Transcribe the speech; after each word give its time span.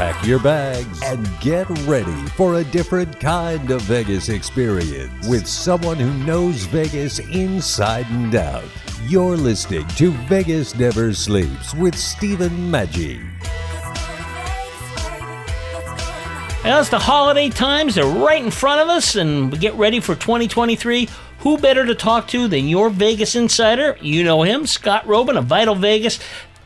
Pack 0.00 0.24
your 0.24 0.38
bags 0.38 1.02
and 1.02 1.28
get 1.40 1.68
ready 1.80 2.26
for 2.28 2.54
a 2.54 2.64
different 2.64 3.20
kind 3.20 3.70
of 3.70 3.82
Vegas 3.82 4.30
experience 4.30 5.28
with 5.28 5.46
someone 5.46 5.98
who 5.98 6.10
knows 6.24 6.64
Vegas 6.64 7.18
inside 7.18 8.06
and 8.08 8.34
out. 8.34 8.64
You're 9.08 9.36
listening 9.36 9.86
to 9.88 10.12
Vegas 10.26 10.74
Never 10.74 11.12
Sleeps 11.12 11.74
with 11.74 11.94
Stephen 11.94 12.72
Maggi. 12.72 13.22
As 16.64 16.88
the 16.88 16.98
holiday 16.98 17.50
times 17.50 17.96
They're 17.96 18.06
right 18.06 18.42
in 18.42 18.50
front 18.50 18.80
of 18.80 18.88
us 18.88 19.16
and 19.16 19.52
we 19.52 19.58
get 19.58 19.74
ready 19.74 20.00
for 20.00 20.14
2023, 20.14 21.10
who 21.40 21.58
better 21.58 21.84
to 21.84 21.94
talk 21.94 22.26
to 22.28 22.48
than 22.48 22.68
your 22.68 22.88
Vegas 22.88 23.34
insider? 23.34 23.98
You 24.00 24.24
know 24.24 24.42
him, 24.42 24.66
Scott 24.66 25.04
Roeben 25.06 25.36
of 25.36 25.44
Vital 25.44 25.74
Vegas. 25.74 26.20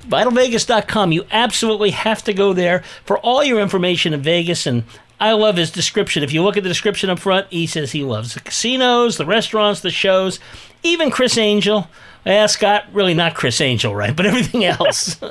VitalVegas.com. 0.09 1.13
You 1.13 1.25
absolutely 1.31 1.91
have 1.91 2.23
to 2.25 2.33
go 2.33 2.53
there 2.53 2.83
for 3.05 3.19
all 3.19 3.45
your 3.45 3.61
information 3.61 4.13
in 4.15 4.23
Vegas. 4.23 4.67
And 4.67 4.85
I 5.21 5.33
love 5.33 5.57
his 5.57 5.71
description. 5.71 6.23
If 6.23 6.33
you 6.33 6.43
look 6.43 6.57
at 6.57 6.63
the 6.63 6.69
description 6.69 7.11
up 7.11 7.19
front, 7.19 7.47
he 7.51 7.67
says 7.67 7.93
he 7.93 8.05
loves 8.05 8.35
the 8.35 8.41
casinos, 8.41 9.17
the 9.17 9.27
restaurants, 9.27 9.81
the 9.81 9.91
shows, 9.91 10.41
even 10.83 11.11
Criss 11.11 11.39
Angel. 11.39 11.89
Yeah, 12.25 12.47
Scott, 12.47 12.87
really 12.93 13.15
not 13.15 13.35
Criss 13.35 13.61
Angel, 13.61 13.95
right? 13.95 14.15
But 14.15 14.27
everything 14.27 14.65
else. 14.65 15.21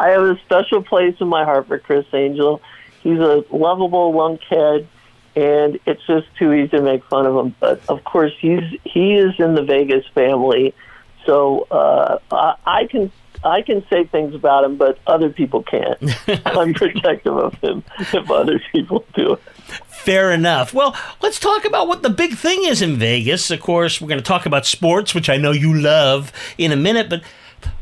I 0.00 0.08
have 0.10 0.22
a 0.22 0.38
special 0.44 0.82
place 0.82 1.16
in 1.20 1.28
my 1.28 1.44
heart 1.44 1.66
for 1.66 1.78
Criss 1.78 2.06
Angel. 2.12 2.60
He's 3.02 3.18
a 3.18 3.44
lovable 3.50 4.12
lunkhead, 4.12 4.86
and 5.34 5.78
it's 5.86 6.04
just 6.06 6.26
too 6.38 6.52
easy 6.52 6.68
to 6.68 6.82
make 6.82 7.04
fun 7.04 7.26
of 7.26 7.36
him. 7.36 7.54
But 7.58 7.80
of 7.88 8.04
course, 8.04 8.32
he's 8.38 8.62
he 8.84 9.14
is 9.14 9.34
in 9.38 9.54
the 9.54 9.62
Vegas 9.62 10.06
family, 10.14 10.74
so 11.28 11.66
uh, 11.70 12.18
I, 12.32 12.54
I 12.64 12.86
can 12.86 13.12
I 13.44 13.60
can 13.60 13.86
say 13.90 14.04
things 14.04 14.34
about 14.34 14.64
him, 14.64 14.76
but 14.78 14.98
other 15.06 15.28
people 15.28 15.62
can't. 15.62 15.98
I'm 16.46 16.72
protective 16.72 17.36
of 17.36 17.54
him 17.60 17.84
if 17.98 18.30
other 18.30 18.60
people 18.72 19.04
do 19.14 19.34
it. 19.34 19.40
Fair 19.86 20.32
enough. 20.32 20.72
Well, 20.72 20.96
let's 21.20 21.38
talk 21.38 21.66
about 21.66 21.86
what 21.86 22.02
the 22.02 22.08
big 22.08 22.34
thing 22.34 22.64
is 22.64 22.80
in 22.80 22.96
Vegas. 22.96 23.50
Of 23.50 23.60
course, 23.60 24.00
we're 24.00 24.08
going 24.08 24.20
to 24.20 24.24
talk 24.24 24.46
about 24.46 24.64
sports, 24.64 25.14
which 25.14 25.28
I 25.28 25.36
know 25.36 25.50
you 25.52 25.74
love, 25.78 26.32
in 26.56 26.72
a 26.72 26.76
minute, 26.76 27.10
but 27.10 27.22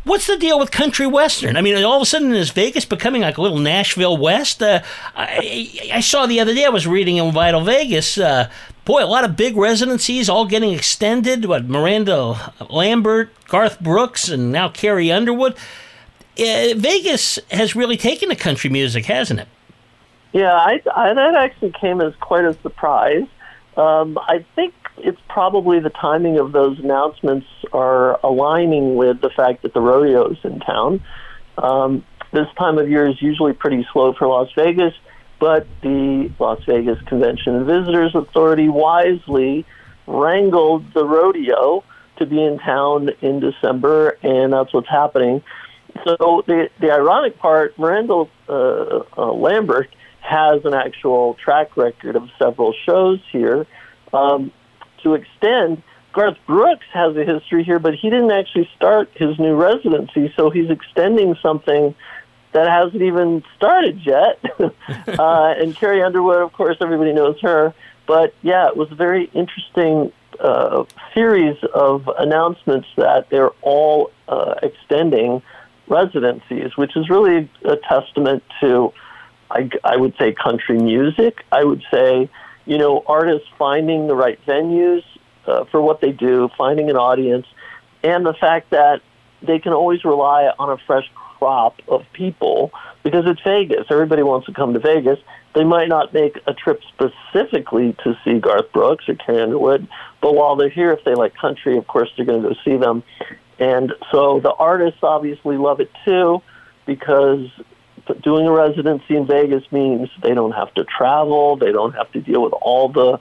what's 0.05 0.27
the 0.27 0.37
deal 0.37 0.59
with 0.59 0.71
country 0.71 1.07
western? 1.07 1.57
I 1.57 1.61
mean, 1.61 1.83
all 1.85 1.97
of 1.97 2.03
a 2.03 2.07
sudden 2.07 2.35
is 2.35 2.51
Vegas 2.51 2.85
becoming 2.85 3.23
like 3.23 3.39
a 3.39 3.43
little 3.43 3.59
Nashville 3.59 4.17
West? 4.17 4.63
Uh, 4.63 4.83
I, 5.15 5.91
I, 5.93 6.01
saw 6.01 6.27
the 6.27 6.41
other 6.41 6.55
day. 6.55 6.65
I 6.65 6.71
was 6.71 6.87
reading 6.87 7.17
in 7.17 7.33
Vital 7.33 7.63
Vegas. 7.63 8.19
Uh, 8.19 8.51
boy, 8.85 9.05
a 9.05 9.07
lot 9.07 9.25
of 9.25 9.37
big 9.37 9.57
residencies 9.57 10.29
all 10.29 10.47
getting 10.47 10.73
extended. 10.73 11.45
What 11.45 11.67
Miranda 11.67 12.53
Lambert, 12.71 13.31
Garth 13.49 13.81
Brooks, 13.81 14.29
and 14.29 14.53
now 14.53 14.69
Carrie 14.69 15.13
Underwood. 15.13 15.55
Uh, 16.39 16.75
Vegas 16.77 17.39
has 17.51 17.75
really 17.75 17.97
taken 17.97 18.29
to 18.29 18.37
country 18.37 18.69
music, 18.69 19.07
hasn't 19.07 19.41
it? 19.41 19.49
Yeah, 20.33 20.53
I, 20.53 20.83
I, 20.95 21.15
that 21.15 21.35
actually 21.35 21.73
came 21.73 22.01
as 22.01 22.15
quite 22.17 22.45
a 22.45 22.53
surprise. 22.61 23.27
Um, 23.77 24.19
I 24.19 24.45
think 24.55 24.75
it's 24.99 25.21
probably 25.29 25.81
the 25.81 25.91
timing 25.91 26.39
of 26.39 26.53
those 26.53 26.79
announcements 26.79 27.47
are 27.73 28.19
aligning 28.25 28.97
with 28.97 29.21
the 29.21 29.31
fact 29.31 29.63
that 29.63 29.75
the 29.75 29.81
rodeo's 29.81 30.39
in 30.45 30.61
town. 30.61 31.03
Um, 31.59 32.05
this 32.33 32.47
time 32.59 32.79
of 32.79 32.89
year 32.89 33.09
is 33.09 33.21
usually 33.21 33.53
pretty 33.53 33.87
slow 33.93 34.13
for 34.13 34.27
Las 34.27 34.49
Vegas, 34.57 34.95
but 35.39 35.67
the 35.83 36.31
Las 36.39 36.61
Vegas 36.67 37.01
Convention 37.03 37.55
and 37.57 37.67
Visitors 37.67 38.15
Authority 38.15 38.69
wisely 38.69 39.65
wrangled 40.07 40.93
the 40.95 41.05
rodeo 41.05 41.85
to 42.19 42.27
be 42.27 42.43
in 42.43 42.59
town 42.59 43.11
in 43.21 43.41
December, 43.41 44.17
and 44.23 44.53
that's 44.53 44.73
what's 44.73 44.89
happening. 44.89 45.43
So 46.05 46.43
the 46.47 46.69
the 46.81 46.91
ironic 46.93 47.39
part, 47.39 47.79
Miranda 47.79 48.25
uh, 48.49 49.03
uh, 49.17 49.33
Lambert 49.33 49.89
has 50.21 50.65
an 50.65 50.75
actual 50.75 51.35
track 51.35 51.77
record 51.77 52.17
of 52.17 52.29
several 52.39 52.75
shows 52.85 53.21
here. 53.31 53.67
Um, 54.13 54.53
to 55.07 55.15
extend, 55.15 55.83
Garth 56.13 56.37
Brooks 56.47 56.87
has 56.93 57.17
a 57.17 57.25
history 57.25 57.63
here, 57.63 57.79
but 57.79 57.95
he 57.95 58.11
didn't 58.11 58.33
actually 58.33 58.69
start 58.77 59.11
his 59.15 59.39
new 59.39 59.55
residency, 59.55 60.33
so 60.37 60.51
he's 60.51 60.71
extending 60.71 61.37
something 61.43 61.95
that 62.53 62.69
hasn't 62.69 63.03
even 63.03 63.45
started 63.57 64.01
yet. 64.05 64.41
uh, 65.19 65.55
and 65.59 65.77
Carrie 65.77 66.03
Underwood, 66.03 66.41
of 66.41 66.53
course, 66.53 66.79
everybody 66.81 67.13
knows 67.13 67.39
her. 67.43 67.75
But 68.07 68.35
yeah, 68.43 68.69
it 68.69 68.77
was 68.77 68.91
a 68.91 68.95
very 68.95 69.25
interesting 69.35 70.13
uh, 70.41 70.85
series 71.15 71.57
of 71.75 72.09
announcements 72.19 72.89
that 72.97 73.29
they're 73.31 73.51
all 73.63 74.11
uh, 74.29 74.55
extending 74.63 75.43
residencies, 75.89 76.77
which 76.77 76.97
is 76.97 77.11
really 77.11 77.49
a 77.65 77.77
testament 77.77 78.43
to, 78.61 78.93
I, 79.51 79.71
I 79.85 79.97
would 79.97 80.15
say, 80.19 80.33
country 80.33 80.79
music. 80.79 81.45
I 81.53 81.63
would 81.63 81.83
say, 81.91 82.31
you 82.67 82.79
know, 82.79 83.03
artists 83.07 83.49
finding 83.59 84.07
the 84.07 84.15
right 84.15 84.39
venues 84.47 85.03
uh, 85.47 85.65
for 85.67 85.81
what 85.81 86.01
they 86.01 86.13
do, 86.13 86.51
finding 86.59 86.91
an 86.91 86.97
audience, 86.97 87.47
and 88.03 88.27
the 88.27 88.35
fact 88.35 88.71
that 88.71 89.01
they 89.43 89.59
can 89.59 89.73
always 89.73 90.05
rely 90.05 90.51
on 90.59 90.71
a 90.71 90.77
fresh 90.87 91.09
crop 91.15 91.81
of 91.89 92.03
people 92.13 92.73
because 93.03 93.25
it's 93.27 93.41
Vegas. 93.43 93.87
Everybody 93.91 94.23
wants 94.23 94.47
to 94.47 94.53
come 94.53 94.75
to 94.75 94.81
Vegas. 94.81 95.19
They 95.55 95.65
might 95.65 95.89
not 95.89 96.13
make 96.13 96.39
a 96.47 96.53
trip 96.53 96.83
specifically 96.93 97.97
to 98.05 98.19
see 98.25 98.39
Garth 98.41 98.73
Brooks 98.73 99.09
or 99.09 99.15
Carrie 99.15 99.43
Underwood, 99.43 99.89
but 100.21 100.35
while 100.35 100.57
they're 100.57 100.69
here, 100.69 100.93
if 100.93 101.05
they 101.05 101.15
like 101.15 101.35
country, 101.35 101.79
of 101.79 101.87
course 101.87 102.11
they're 102.17 102.27
going 102.27 102.43
to 102.43 102.49
go 102.49 102.55
see 102.65 102.77
them. 102.77 103.03
And 103.59 103.93
so 104.11 104.41
the 104.41 104.53
artists 104.53 105.01
obviously 105.03 105.57
love 105.57 105.81
it 105.81 105.91
too 106.05 106.43
because 106.85 107.49
doing 108.23 108.47
a 108.47 108.53
residency 108.53 109.17
in 109.17 109.27
Vegas 109.27 109.65
means 109.71 110.09
they 110.23 110.35
don't 110.35 110.53
have 110.53 110.73
to 110.75 110.85
travel, 110.85 111.57
they 111.57 111.73
don't 111.73 111.93
have 111.93 112.11
to 112.13 112.21
deal 112.21 112.43
with 112.43 112.53
all 112.61 112.89
the 112.89 113.21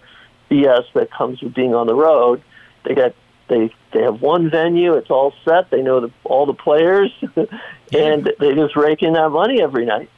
BS 0.50 0.86
that 0.94 1.12
comes 1.12 1.42
with 1.42 1.54
being 1.54 1.74
on 1.74 1.88
the 1.88 1.96
road. 1.96 2.42
They 2.84 2.96
get 2.96 3.16
they 3.48 3.74
they 3.94 4.02
have 4.02 4.22
one 4.22 4.50
venue, 4.50 4.94
it's 4.94 5.10
all 5.10 5.34
set, 5.44 5.70
they 5.70 5.82
know 5.82 6.02
the, 6.02 6.12
all 6.24 6.46
the 6.46 6.54
players, 6.54 7.12
and 7.94 8.32
they 8.40 8.56
just 8.56 8.76
rake 8.76 9.02
in 9.02 9.14
that 9.14 9.30
money 9.30 9.62
every 9.62 9.86
night. 9.86 10.10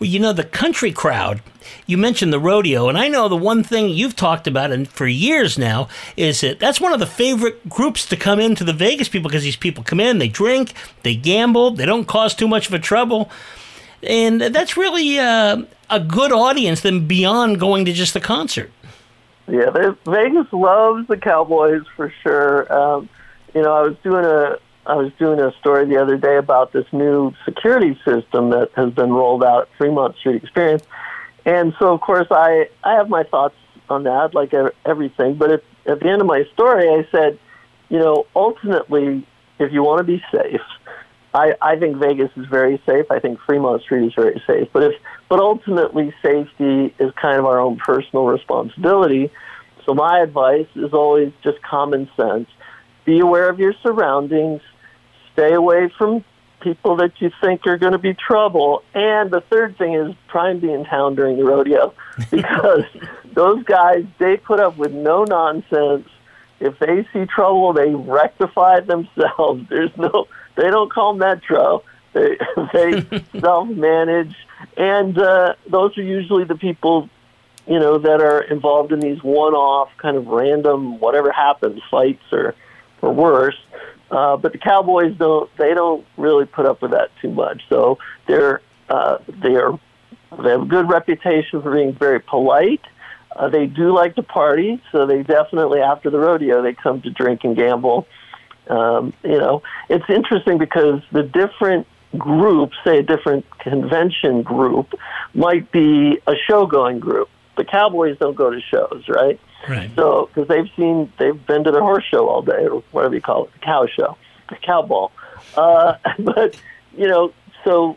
Well, 0.00 0.10
you 0.10 0.18
know, 0.18 0.32
the 0.32 0.44
country 0.44 0.90
crowd, 0.90 1.40
you 1.86 1.96
mentioned 1.96 2.32
the 2.32 2.40
rodeo, 2.40 2.88
and 2.88 2.98
I 2.98 3.06
know 3.06 3.28
the 3.28 3.36
one 3.36 3.62
thing 3.62 3.88
you've 3.88 4.16
talked 4.16 4.48
about 4.48 4.72
and 4.72 4.88
for 4.88 5.06
years 5.06 5.56
now 5.56 5.88
is 6.16 6.40
that 6.40 6.58
that's 6.58 6.80
one 6.80 6.92
of 6.92 6.98
the 6.98 7.06
favorite 7.06 7.68
groups 7.68 8.04
to 8.06 8.16
come 8.16 8.40
into 8.40 8.64
the 8.64 8.72
Vegas 8.72 9.08
people 9.08 9.30
because 9.30 9.44
these 9.44 9.56
people 9.56 9.84
come 9.84 10.00
in, 10.00 10.18
they 10.18 10.28
drink, 10.28 10.74
they 11.04 11.14
gamble, 11.14 11.70
they 11.70 11.86
don't 11.86 12.06
cause 12.06 12.34
too 12.34 12.48
much 12.48 12.66
of 12.66 12.74
a 12.74 12.80
trouble. 12.80 13.30
And 14.04 14.40
that's 14.40 14.76
really 14.76 15.18
uh, 15.18 15.62
a 15.90 16.00
good 16.00 16.32
audience 16.32 16.80
than 16.80 17.06
beyond 17.06 17.60
going 17.60 17.84
to 17.84 17.92
just 17.92 18.14
the 18.14 18.20
concert. 18.20 18.70
Yeah, 19.46 19.70
Vegas 20.06 20.46
loves 20.52 21.06
the 21.06 21.18
Cowboys 21.18 21.82
for 21.96 22.12
sure. 22.22 22.72
Um, 22.72 23.08
you 23.54 23.62
know, 23.62 23.74
I 23.74 23.82
was 23.82 23.96
doing 24.02 24.24
a 24.24 24.58
I 24.86 24.94
was 24.96 25.12
doing 25.18 25.40
a 25.40 25.50
story 25.60 25.86
the 25.86 26.00
other 26.00 26.16
day 26.16 26.36
about 26.36 26.72
this 26.72 26.84
new 26.92 27.32
security 27.44 27.98
system 28.04 28.50
that 28.50 28.70
has 28.76 28.92
been 28.92 29.12
rolled 29.12 29.42
out 29.42 29.62
at 29.62 29.68
Fremont 29.78 30.16
Street 30.16 30.42
Experience, 30.42 30.82
and 31.44 31.74
so 31.78 31.92
of 31.92 32.00
course 32.00 32.26
I 32.30 32.68
I 32.82 32.94
have 32.94 33.08
my 33.08 33.22
thoughts 33.24 33.56
on 33.88 34.04
that, 34.04 34.34
like 34.34 34.54
everything. 34.84 35.34
But 35.34 35.52
at, 35.52 35.64
at 35.86 36.00
the 36.00 36.08
end 36.08 36.20
of 36.20 36.26
my 36.26 36.44
story, 36.52 36.88
I 36.88 37.06
said, 37.10 37.38
you 37.88 37.98
know, 37.98 38.26
ultimately, 38.34 39.26
if 39.58 39.72
you 39.72 39.82
want 39.82 39.98
to 39.98 40.04
be 40.04 40.22
safe, 40.32 40.60
I, 41.34 41.54
I 41.60 41.76
think 41.76 41.96
Vegas 41.96 42.30
is 42.36 42.46
very 42.46 42.80
safe. 42.86 43.06
I 43.10 43.18
think 43.18 43.40
Fremont 43.40 43.82
Street 43.82 44.06
is 44.06 44.14
very 44.14 44.40
safe. 44.46 44.68
But 44.72 44.84
if 44.84 44.92
but 45.28 45.40
ultimately 45.40 46.14
safety 46.22 46.94
is 46.98 47.12
kind 47.20 47.38
of 47.38 47.44
our 47.44 47.58
own 47.58 47.76
personal 47.76 48.26
responsibility. 48.26 49.30
So 49.84 49.94
my 49.94 50.20
advice 50.20 50.68
is 50.76 50.92
always 50.92 51.32
just 51.42 51.60
common 51.62 52.08
sense. 52.16 52.48
Be 53.04 53.18
aware 53.18 53.50
of 53.50 53.58
your 53.58 53.74
surroundings. 53.82 54.62
Stay 55.32 55.52
away 55.52 55.92
from 55.98 56.24
people 56.60 56.96
that 56.96 57.12
you 57.20 57.30
think 57.42 57.66
are 57.66 57.76
going 57.76 57.92
to 57.92 57.98
be 57.98 58.14
trouble. 58.14 58.82
And 58.94 59.30
the 59.30 59.42
third 59.50 59.76
thing 59.76 59.94
is 59.94 60.14
try 60.30 60.50
and 60.50 60.60
be 60.60 60.72
in 60.72 60.84
town 60.84 61.16
during 61.16 61.36
the 61.36 61.44
rodeo 61.44 61.92
because 62.30 62.84
those 63.34 63.62
guys 63.64 64.04
they 64.18 64.36
put 64.36 64.60
up 64.60 64.78
with 64.78 64.92
no 64.92 65.24
nonsense. 65.24 66.08
If 66.60 66.78
they 66.78 67.06
see 67.12 67.26
trouble, 67.26 67.72
they 67.72 67.92
rectify 67.92 68.78
it 68.78 68.86
themselves. 68.86 69.64
There's 69.68 69.94
no 69.96 70.28
they 70.56 70.70
don't 70.70 70.92
call 70.92 71.14
Metro. 71.14 71.82
They 72.12 72.36
they 72.72 73.02
self 73.40 73.68
manage, 73.68 74.34
and 74.76 75.18
uh, 75.18 75.54
those 75.68 75.96
are 75.98 76.02
usually 76.02 76.44
the 76.44 76.56
people 76.56 77.08
you 77.66 77.78
know, 77.78 77.98
that 77.98 78.20
are 78.20 78.42
involved 78.42 78.92
in 78.92 79.00
these 79.00 79.22
one-off 79.22 79.88
kind 79.98 80.16
of 80.16 80.26
random 80.26 81.00
whatever 81.00 81.32
happens 81.32 81.80
fights 81.90 82.22
or 82.32 82.54
or 83.00 83.12
worse. 83.12 83.56
Uh, 84.10 84.36
but 84.36 84.52
the 84.52 84.58
Cowboys 84.58 85.16
don't 85.16 85.50
they 85.56 85.74
don't 85.74 86.06
really 86.16 86.44
put 86.44 86.66
up 86.66 86.82
with 86.82 86.90
that 86.90 87.10
too 87.22 87.30
much. 87.30 87.62
So 87.68 87.98
they're 88.26 88.60
uh, 88.88 89.18
they 89.42 89.56
are 89.56 89.78
they 90.42 90.50
have 90.50 90.62
a 90.62 90.66
good 90.66 90.88
reputation 90.88 91.62
for 91.62 91.72
being 91.72 91.94
very 91.94 92.20
polite. 92.20 92.82
Uh, 93.34 93.48
they 93.48 93.66
do 93.66 93.92
like 93.92 94.14
to 94.14 94.22
party, 94.22 94.80
so 94.92 95.06
they 95.06 95.22
definitely 95.22 95.80
after 95.80 96.10
the 96.10 96.18
rodeo 96.18 96.62
they 96.62 96.74
come 96.74 97.00
to 97.02 97.10
drink 97.10 97.40
and 97.44 97.56
gamble. 97.56 98.06
Um, 98.68 99.12
you 99.22 99.38
know, 99.38 99.62
it's 99.88 100.08
interesting 100.08 100.58
because 100.58 101.00
the 101.12 101.22
different 101.22 101.86
groups, 102.16 102.76
say 102.84 102.98
a 102.98 103.02
different 103.02 103.46
convention 103.58 104.42
group, 104.42 104.94
might 105.34 105.70
be 105.72 106.18
a 106.26 106.34
show 106.48 106.66
going 106.66 107.00
group. 107.00 107.28
The 107.56 107.64
Cowboys 107.64 108.18
don't 108.18 108.34
go 108.34 108.50
to 108.50 108.60
shows, 108.60 109.04
right? 109.08 109.38
Right. 109.68 109.90
So, 109.96 110.26
because 110.26 110.48
they've 110.48 110.68
seen, 110.76 111.12
they've 111.18 111.46
been 111.46 111.64
to 111.64 111.70
the 111.70 111.80
horse 111.80 112.04
show 112.10 112.28
all 112.28 112.42
day, 112.42 112.66
or 112.66 112.82
whatever 112.90 113.14
you 113.14 113.20
call 113.20 113.44
it, 113.44 113.52
the 113.52 113.58
cow 113.60 113.86
show, 113.86 114.16
the 114.48 114.56
cow 114.56 114.82
ball. 114.82 115.12
Uh, 115.56 115.94
but, 116.18 116.60
you 116.96 117.08
know, 117.08 117.32
so 117.64 117.96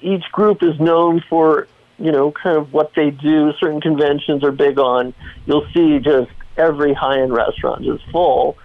each 0.00 0.24
group 0.32 0.62
is 0.62 0.78
known 0.78 1.22
for, 1.28 1.66
you 1.98 2.12
know, 2.12 2.30
kind 2.30 2.56
of 2.56 2.72
what 2.72 2.92
they 2.94 3.10
do. 3.10 3.52
Certain 3.58 3.80
conventions 3.80 4.44
are 4.44 4.52
big 4.52 4.78
on, 4.78 5.14
you'll 5.46 5.66
see 5.74 5.98
just 5.98 6.30
every 6.56 6.92
high 6.92 7.20
end 7.20 7.32
restaurant 7.32 7.86
is 7.86 8.00
full. 8.12 8.56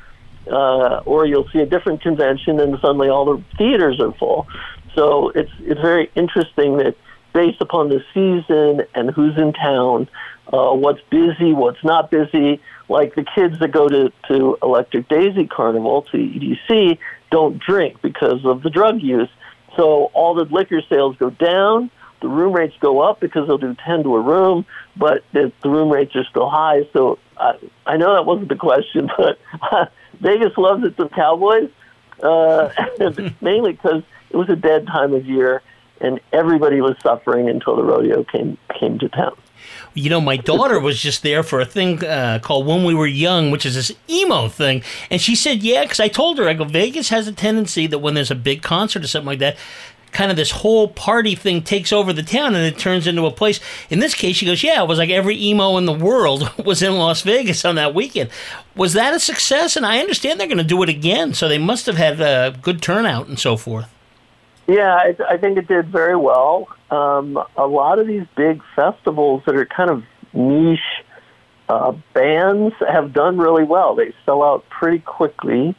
Uh, 0.48 1.02
or 1.06 1.26
you'll 1.26 1.50
see 1.52 1.60
a 1.60 1.66
different 1.66 2.02
convention 2.02 2.60
and 2.60 2.78
suddenly 2.80 3.10
all 3.10 3.26
the 3.26 3.44
theaters 3.58 4.00
are 4.00 4.14
full. 4.14 4.48
So 4.94 5.30
it's 5.30 5.52
it's 5.60 5.82
very 5.82 6.10
interesting 6.16 6.78
that 6.78 6.96
based 7.34 7.62
upon 7.62 7.90
the 7.90 8.02
season 8.14 8.86
and 8.96 9.12
who's 9.12 9.38
in 9.38 9.54
town, 9.54 10.08
uh, 10.54 10.72
what's 10.72 11.02
busy, 11.10 11.54
what's 11.54 11.84
not 11.84 12.10
busy. 12.10 12.62
Like 12.88 13.16
the 13.16 13.26
kids 13.36 13.60
that 13.60 13.72
go 13.72 13.88
to 13.88 14.12
to 14.30 14.58
Electric 14.62 15.10
Daisy 15.10 15.48
Carnival 15.48 16.04
to 16.04 16.18
EDC 16.18 16.98
don't 17.32 17.60
drink 17.60 18.02
because 18.02 18.46
of 18.46 18.64
the 18.64 18.70
drug 18.70 19.02
use. 19.02 19.30
So 19.76 20.06
all 20.14 20.34
the 20.36 20.46
liquor 20.46 20.82
sales 20.88 21.18
go 21.18 21.30
down. 21.30 21.92
The 22.26 22.32
room 22.32 22.54
rates 22.54 22.76
go 22.80 23.02
up 23.02 23.20
because 23.20 23.46
they'll 23.46 23.60
do 23.60 23.76
ten 23.86 24.02
to 24.02 24.16
a 24.16 24.20
room, 24.20 24.66
but 24.98 25.24
the, 25.32 25.52
the 25.62 25.70
room 25.70 25.92
rates 25.92 26.16
are 26.16 26.24
still 26.24 26.50
high. 26.50 26.90
So 26.92 27.20
I, 27.38 27.54
I 27.86 27.98
know 27.98 28.16
that 28.16 28.26
wasn't 28.26 28.50
the 28.50 28.56
question, 28.56 29.12
but 29.72 29.92
Vegas 30.22 30.58
loves 30.58 30.84
it. 30.84 30.98
The 30.98 31.08
Cowboys, 31.10 31.70
uh, 32.24 32.70
mainly 33.42 33.74
because 33.74 34.02
it 34.32 34.38
was 34.38 34.50
a 34.50 34.56
dead 34.56 34.88
time 34.88 35.14
of 35.14 35.28
year, 35.28 35.62
and 36.02 36.20
everybody 36.34 36.82
was 36.82 36.96
suffering 37.04 37.48
until 37.48 37.76
the 37.76 37.84
rodeo 37.84 38.24
came 38.24 38.58
came 38.74 38.98
to 38.98 39.10
town. 39.10 39.38
You 39.94 40.10
know, 40.10 40.20
my 40.20 40.38
daughter 40.38 40.80
was 40.80 41.00
just 41.00 41.22
there 41.22 41.44
for 41.44 41.60
a 41.60 41.66
thing 41.66 42.04
uh, 42.04 42.40
called 42.42 42.66
When 42.66 42.86
We 42.86 42.96
Were 42.96 43.06
Young, 43.06 43.52
which 43.52 43.68
is 43.68 43.76
this 43.76 43.92
emo 44.10 44.50
thing. 44.50 44.82
And 45.10 45.22
she 45.22 45.36
said, 45.36 45.64
yeah, 45.64 45.84
because 45.84 46.00
I 46.00 46.08
told 46.08 46.38
her, 46.38 46.48
I 46.50 46.54
go, 46.54 46.66
Vegas 46.66 47.10
has 47.10 47.28
a 47.28 47.32
tendency 47.32 47.88
that 47.88 48.00
when 48.00 48.14
there's 48.14 48.32
a 48.32 48.36
big 48.36 48.62
concert 48.62 49.04
or 49.04 49.08
something 49.08 49.28
like 49.28 49.40
that, 49.40 49.58
kind 50.16 50.32
of 50.32 50.38
this 50.38 50.50
whole 50.50 50.88
party 50.88 51.36
thing 51.36 51.62
takes 51.62 51.92
over 51.92 52.14
the 52.14 52.24
town 52.24 52.56
and 52.56 52.66
it 52.66 52.80
turns 52.80 53.06
into 53.06 53.26
a 53.26 53.32
place. 53.32 53.60
In 53.90 54.00
this 54.00 54.16
case, 54.16 54.38
she 54.38 54.46
goes, 54.46 54.64
yeah, 54.64 54.82
it 54.82 54.88
was 54.88 54.98
like 54.98 55.10
every 55.10 55.40
emo 55.40 55.78
in 55.78 55.86
the 55.86 55.94
world 55.94 56.50
was 56.66 56.82
in 56.82 56.96
Las 56.96 57.22
Vegas 57.22 57.66
on 57.66 57.76
that 57.76 57.94
weekend. 57.94 58.30
Was 58.76 58.94
that 58.94 59.14
a 59.14 59.20
success? 59.20 59.76
And 59.76 59.86
I 59.86 60.00
understand 60.00 60.40
they're 60.40 60.48
going 60.48 60.58
to 60.58 60.64
do 60.64 60.82
it 60.84 60.90
again, 60.90 61.34
so 61.34 61.48
they 61.48 61.58
must 61.58 61.86
have 61.86 61.98
had 61.98 62.22
a 62.22 62.58
good 62.62 62.82
turnout 62.82 63.28
and 63.28 63.38
so 63.38 63.58
forth. 63.58 63.88
Yeah, 64.68 64.96
I, 64.96 65.16
I 65.30 65.38
think 65.38 65.58
it 65.58 65.68
did 65.68 65.90
very 65.90 66.16
well. 66.16 66.70
Um, 66.90 67.38
a 67.58 67.68
lot 67.68 68.00
of 68.00 68.08
these 68.08 68.26
big 68.36 68.62
festivals 68.76 69.44
that 69.46 69.56
are 69.56 69.66
kind 69.66 69.90
of 69.90 70.04
niche 70.34 70.80
uh, 71.68 71.92
bands 72.14 72.74
have 72.88 73.12
done 73.12 73.38
really 73.38 73.64
well. 73.66 73.96
They 73.96 74.14
sell 74.26 74.44
out 74.44 74.68
pretty 74.70 75.00
quickly. 75.00 75.76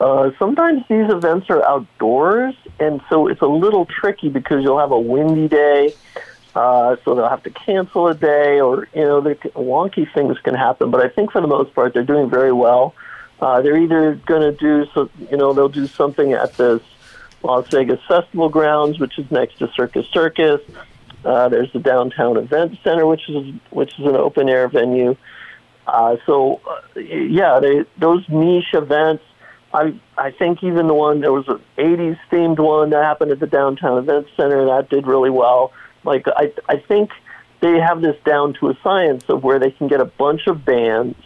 Uh, 0.00 0.30
sometimes 0.38 0.82
these 0.88 1.10
events 1.10 1.48
are 1.48 1.66
outdoors, 1.66 2.54
and 2.78 3.00
so 3.08 3.28
it's 3.28 3.40
a 3.40 3.46
little 3.46 3.86
tricky 3.86 4.28
because 4.28 4.62
you'll 4.62 4.78
have 4.78 4.92
a 4.92 4.98
windy 4.98 5.48
day, 5.48 5.94
uh, 6.54 6.96
so 7.04 7.14
they'll 7.14 7.28
have 7.28 7.42
to 7.42 7.50
cancel 7.50 8.08
a 8.08 8.14
day, 8.14 8.60
or 8.60 8.88
you 8.94 9.02
know, 9.02 9.20
the 9.20 9.34
wonky 9.54 10.12
things 10.12 10.38
can 10.40 10.54
happen. 10.54 10.90
But 10.90 11.04
I 11.04 11.08
think 11.08 11.32
for 11.32 11.40
the 11.40 11.46
most 11.46 11.74
part, 11.74 11.94
they're 11.94 12.04
doing 12.04 12.28
very 12.28 12.52
well. 12.52 12.94
Uh, 13.40 13.60
they're 13.62 13.76
either 13.76 14.14
going 14.26 14.42
to 14.42 14.52
do 14.52 14.86
so, 14.92 15.10
you 15.30 15.36
know, 15.36 15.52
they'll 15.52 15.68
do 15.68 15.86
something 15.86 16.32
at 16.32 16.54
this 16.54 16.82
Las 17.42 17.68
Vegas 17.70 18.00
Festival 18.08 18.48
Grounds, 18.48 18.98
which 18.98 19.18
is 19.18 19.30
next 19.30 19.58
to 19.58 19.70
Circus 19.72 20.06
Circus. 20.08 20.60
Uh, 21.24 21.48
there's 21.48 21.72
the 21.72 21.78
Downtown 21.78 22.36
Event 22.36 22.78
Center, 22.84 23.06
which 23.06 23.28
is 23.28 23.54
which 23.70 23.98
is 23.98 24.06
an 24.06 24.16
open 24.16 24.48
air 24.48 24.68
venue. 24.68 25.16
Uh, 25.86 26.16
so, 26.26 26.60
uh, 26.68 27.00
yeah, 27.00 27.60
they, 27.60 27.84
those 27.98 28.24
niche 28.28 28.74
events. 28.74 29.22
I 29.76 30.00
I 30.16 30.30
think 30.30 30.62
even 30.64 30.86
the 30.86 30.94
one 30.94 31.20
there 31.20 31.32
was 31.32 31.46
an 31.48 31.60
'80s 31.76 32.18
themed 32.32 32.58
one 32.58 32.90
that 32.90 33.04
happened 33.04 33.30
at 33.30 33.40
the 33.40 33.46
Downtown 33.46 33.98
Event 33.98 34.26
Center 34.36 34.64
that 34.66 34.88
did 34.88 35.06
really 35.06 35.30
well. 35.30 35.72
Like 36.02 36.24
I 36.34 36.52
I 36.66 36.78
think 36.78 37.10
they 37.60 37.78
have 37.78 38.00
this 38.00 38.16
down 38.24 38.54
to 38.60 38.70
a 38.70 38.78
science 38.82 39.24
of 39.28 39.44
where 39.44 39.58
they 39.58 39.70
can 39.70 39.88
get 39.88 40.00
a 40.00 40.06
bunch 40.06 40.46
of 40.46 40.64
bands. 40.64 41.18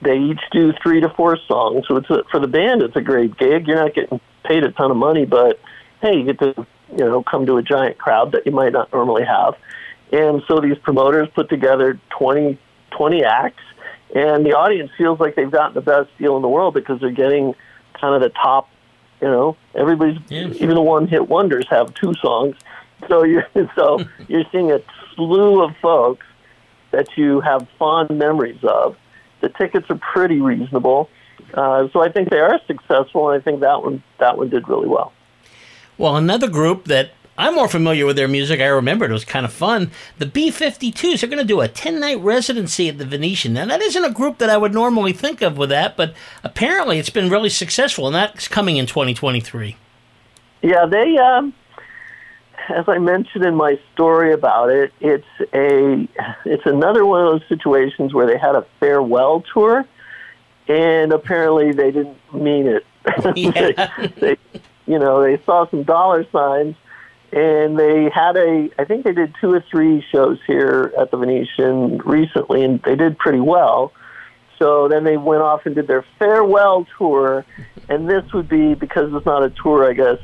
They 0.00 0.16
each 0.18 0.40
do 0.50 0.72
three 0.82 1.00
to 1.02 1.10
four 1.10 1.38
songs, 1.46 1.84
so 1.86 1.96
it's 1.96 2.08
a, 2.10 2.24
for 2.30 2.40
the 2.40 2.48
band. 2.48 2.82
It's 2.82 2.96
a 2.96 3.02
great 3.02 3.36
gig. 3.36 3.66
You're 3.66 3.76
not 3.76 3.94
getting 3.94 4.20
paid 4.44 4.64
a 4.64 4.72
ton 4.72 4.90
of 4.90 4.96
money, 4.96 5.26
but 5.26 5.60
hey, 6.00 6.16
you 6.16 6.24
get 6.24 6.38
to 6.38 6.66
you 6.90 7.04
know 7.04 7.22
come 7.22 7.44
to 7.46 7.58
a 7.58 7.62
giant 7.62 7.98
crowd 7.98 8.32
that 8.32 8.46
you 8.46 8.52
might 8.52 8.72
not 8.72 8.90
normally 8.94 9.24
have. 9.24 9.54
And 10.10 10.42
so 10.48 10.60
these 10.60 10.78
promoters 10.78 11.28
put 11.34 11.50
together 11.50 11.98
20, 12.18 12.58
20 12.96 13.24
acts, 13.24 13.62
and 14.14 14.46
the 14.46 14.52
audience 14.52 14.90
feels 14.96 15.20
like 15.20 15.34
they've 15.34 15.50
gotten 15.50 15.74
the 15.74 15.80
best 15.80 16.08
deal 16.18 16.36
in 16.36 16.42
the 16.42 16.48
world 16.48 16.72
because 16.72 17.00
they're 17.00 17.10
getting 17.10 17.54
kind 18.00 18.14
of 18.14 18.20
the 18.22 18.30
top. 18.30 18.68
You 19.20 19.28
know, 19.28 19.56
everybody's 19.74 20.18
Yeah. 20.28 20.48
even 20.48 20.74
the 20.74 20.82
one 20.82 21.06
hit 21.06 21.28
wonders 21.28 21.66
have 21.70 21.94
two 21.94 22.14
songs. 22.14 22.56
So 23.08 23.24
you're 23.24 23.46
so 23.76 24.00
you're 24.28 24.44
seeing 24.52 24.70
a 24.72 24.80
slew 25.14 25.62
of 25.62 25.76
folks 25.80 26.26
that 26.90 27.16
you 27.16 27.40
have 27.40 27.66
fond 27.78 28.10
memories 28.10 28.62
of. 28.62 28.96
The 29.40 29.48
tickets 29.48 29.86
are 29.90 29.96
pretty 29.98 30.40
reasonable. 30.40 31.08
Uh, 31.52 31.88
so 31.92 32.02
I 32.02 32.10
think 32.10 32.30
they 32.30 32.38
are 32.40 32.58
successful, 32.66 33.30
and 33.30 33.40
I 33.40 33.44
think 33.44 33.60
that 33.60 33.82
one 33.82 34.02
that 34.18 34.36
one 34.38 34.48
did 34.48 34.68
really 34.68 34.88
well. 34.88 35.12
Well, 35.98 36.16
another 36.16 36.48
group 36.48 36.84
that 36.86 37.10
I'm 37.36 37.54
more 37.54 37.68
familiar 37.68 38.06
with 38.06 38.16
their 38.16 38.28
music, 38.28 38.60
I 38.60 38.66
remember 38.66 39.04
it 39.04 39.12
was 39.12 39.24
kind 39.24 39.44
of 39.44 39.52
fun. 39.52 39.90
The 40.18 40.26
B 40.26 40.50
52s 40.50 41.22
are 41.22 41.26
going 41.26 41.38
to 41.38 41.44
do 41.44 41.60
a 41.60 41.68
10 41.68 41.98
night 41.98 42.20
residency 42.20 42.88
at 42.88 42.98
the 42.98 43.04
Venetian. 43.04 43.54
Now, 43.54 43.66
that 43.66 43.82
isn't 43.82 44.04
a 44.04 44.12
group 44.12 44.38
that 44.38 44.50
I 44.50 44.56
would 44.56 44.72
normally 44.72 45.12
think 45.12 45.42
of 45.42 45.58
with 45.58 45.70
that, 45.70 45.96
but 45.96 46.14
apparently 46.44 46.98
it's 46.98 47.10
been 47.10 47.28
really 47.30 47.48
successful, 47.48 48.06
and 48.06 48.14
that's 48.14 48.46
coming 48.46 48.76
in 48.76 48.86
2023. 48.86 49.76
Yeah, 50.62 50.86
they. 50.86 51.18
Um, 51.18 51.52
as 52.68 52.84
I 52.88 52.98
mentioned 52.98 53.44
in 53.44 53.54
my 53.54 53.78
story 53.92 54.32
about 54.32 54.70
it, 54.70 54.92
it's 55.00 55.26
a 55.52 56.08
it's 56.44 56.64
another 56.66 57.04
one 57.04 57.26
of 57.26 57.32
those 57.32 57.48
situations 57.48 58.14
where 58.14 58.26
they 58.26 58.38
had 58.38 58.54
a 58.54 58.64
farewell 58.80 59.42
tour, 59.52 59.84
and 60.68 61.12
apparently 61.12 61.72
they 61.72 61.90
didn't 61.90 62.16
mean 62.32 62.66
it. 62.66 62.86
Yeah. 63.36 63.90
they, 63.98 64.06
they, 64.20 64.36
you 64.86 64.98
know, 64.98 65.22
they 65.22 65.42
saw 65.44 65.68
some 65.68 65.82
dollar 65.82 66.26
signs, 66.30 66.76
and 67.34 67.76
they 67.76 68.08
had 68.14 68.36
a. 68.36 68.70
I 68.78 68.84
think 68.84 69.04
they 69.04 69.12
did 69.12 69.34
two 69.40 69.52
or 69.52 69.64
three 69.68 70.04
shows 70.12 70.38
here 70.46 70.92
at 70.96 71.10
the 71.10 71.16
Venetian 71.16 71.98
recently, 71.98 72.62
and 72.62 72.80
they 72.82 72.94
did 72.94 73.18
pretty 73.18 73.40
well. 73.40 73.92
So 74.60 74.86
then 74.86 75.02
they 75.02 75.16
went 75.16 75.42
off 75.42 75.66
and 75.66 75.74
did 75.74 75.88
their 75.88 76.04
farewell 76.20 76.86
tour, 76.96 77.44
and 77.88 78.08
this 78.08 78.32
would 78.32 78.48
be 78.48 78.74
because 78.74 79.12
it's 79.12 79.26
not 79.26 79.42
a 79.42 79.50
tour, 79.50 79.84
I 79.84 79.94
guess, 79.94 80.18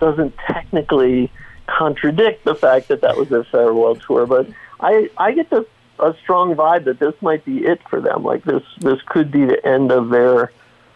doesn't 0.00 0.34
technically 0.48 1.30
contradict 1.66 2.44
the 2.44 2.56
fact 2.56 2.88
that 2.88 3.02
that 3.02 3.16
was 3.16 3.28
their 3.28 3.44
farewell 3.44 3.94
tour. 3.94 4.26
But 4.26 4.48
I 4.80 5.08
I 5.16 5.32
get 5.32 5.50
the 5.50 5.64
a 6.00 6.14
strong 6.22 6.56
vibe 6.56 6.84
that 6.84 6.98
this 6.98 7.14
might 7.20 7.44
be 7.44 7.58
it 7.58 7.80
for 7.88 8.00
them. 8.00 8.24
Like 8.24 8.42
this 8.42 8.64
this 8.80 9.00
could 9.06 9.30
be 9.30 9.44
the 9.44 9.64
end 9.64 9.92
of 9.92 10.08
their 10.08 10.50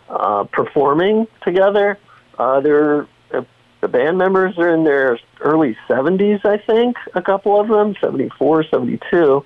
uh, 0.08 0.42
performing 0.44 1.28
together. 1.44 1.98
Uh, 2.36 2.60
they're 2.60 3.06
the 3.82 3.88
band 3.88 4.16
members 4.16 4.56
are 4.58 4.72
in 4.72 4.84
their 4.84 5.18
early 5.40 5.76
70s, 5.88 6.46
I 6.46 6.56
think, 6.56 6.96
a 7.14 7.20
couple 7.20 7.60
of 7.60 7.66
them, 7.66 7.96
74, 8.00 8.64
72. 8.70 9.44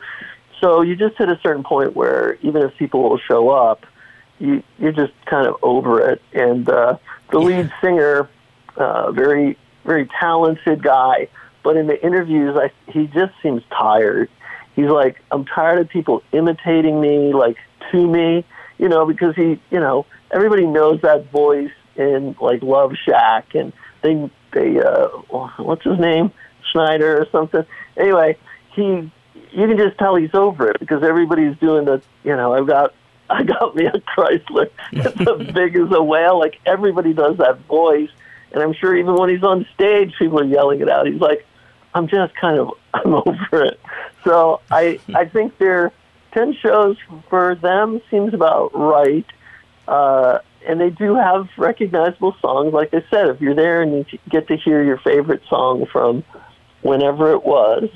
So 0.60 0.82
you 0.82 0.94
just 0.94 1.16
hit 1.16 1.30
a 1.30 1.40
certain 1.42 1.64
point 1.64 1.96
where 1.96 2.34
even 2.42 2.62
if 2.62 2.76
people 2.76 3.02
will 3.02 3.18
show 3.18 3.48
up, 3.48 3.86
you 4.38 4.62
you're 4.78 4.92
just 4.92 5.14
kind 5.24 5.46
of 5.46 5.56
over 5.62 6.10
it. 6.10 6.20
And 6.34 6.68
uh, 6.68 6.98
the 7.30 7.38
lead 7.38 7.72
singer, 7.80 8.28
uh, 8.76 9.10
very 9.10 9.58
very 9.86 10.06
talented 10.20 10.82
guy, 10.82 11.28
but 11.62 11.76
in 11.76 11.86
the 11.86 12.04
interviews, 12.04 12.56
I, 12.58 12.70
he 12.90 13.06
just 13.06 13.32
seems 13.42 13.62
tired. 13.70 14.28
He's 14.74 14.90
like, 14.90 15.16
I'm 15.30 15.46
tired 15.46 15.78
of 15.78 15.88
people 15.88 16.22
imitating 16.32 17.00
me, 17.00 17.32
like 17.32 17.56
to 17.92 18.06
me, 18.06 18.44
you 18.76 18.88
know, 18.90 19.06
because 19.06 19.34
he, 19.34 19.58
you 19.70 19.80
know, 19.80 20.04
everybody 20.30 20.66
knows 20.66 21.00
that 21.00 21.30
voice 21.30 21.72
in 21.94 22.36
like 22.38 22.62
Love 22.62 22.92
Shack, 23.02 23.54
and 23.54 23.72
they 24.06 24.30
they 24.52 24.80
uh, 24.80 25.08
what's 25.58 25.84
his 25.84 25.98
name, 25.98 26.32
Schneider 26.72 27.20
or 27.20 27.26
something. 27.30 27.64
Anyway, 27.96 28.36
he 28.74 29.10
you 29.56 29.66
can 29.66 29.78
just 29.78 29.98
tell 29.98 30.16
he's 30.16 30.34
over 30.34 30.70
it 30.70 30.80
because 30.80 31.02
everybody's 31.02 31.56
doing 31.58 31.86
the, 31.86 32.02
you 32.24 32.36
know, 32.36 32.52
I've 32.52 32.66
got, 32.66 32.94
I 33.30 33.42
got 33.42 33.74
me 33.74 33.86
a 33.86 33.92
Chrysler. 33.92 34.70
It's 34.92 35.20
as 35.20 35.46
big 35.54 35.76
as 35.76 35.90
a 35.90 36.02
whale. 36.02 36.38
Like 36.38 36.60
everybody 36.66 37.12
does 37.12 37.38
that 37.38 37.58
voice. 37.66 38.10
And 38.52 38.62
I'm 38.62 38.74
sure 38.74 38.96
even 38.96 39.14
when 39.16 39.30
he's 39.30 39.42
on 39.42 39.66
stage, 39.74 40.14
people 40.18 40.40
are 40.40 40.44
yelling 40.44 40.80
it 40.80 40.88
out. 40.88 41.06
He's 41.06 41.20
like, 41.20 41.46
I'm 41.94 42.06
just 42.06 42.34
kind 42.36 42.58
of, 42.58 42.72
I'm 42.94 43.14
over 43.14 43.64
it. 43.64 43.80
So 44.24 44.60
I, 44.70 45.00
I 45.14 45.24
think 45.24 45.58
their 45.58 45.92
10 46.32 46.54
shows 46.62 46.96
for 47.30 47.54
them 47.54 48.00
seems 48.10 48.34
about 48.34 48.70
right. 48.74 49.26
Uh, 49.88 50.38
and 50.66 50.80
they 50.80 50.90
do 50.90 51.14
have 51.14 51.48
recognizable 51.56 52.36
songs. 52.40 52.72
Like 52.72 52.92
I 52.92 53.04
said, 53.10 53.28
if 53.28 53.40
you're 53.40 53.54
there 53.54 53.82
and 53.82 54.06
you 54.10 54.18
get 54.28 54.48
to 54.48 54.56
hear 54.56 54.82
your 54.82 54.98
favorite 54.98 55.42
song 55.48 55.86
from 55.86 56.24
whenever 56.82 57.32
it 57.32 57.44
was, 57.44 57.88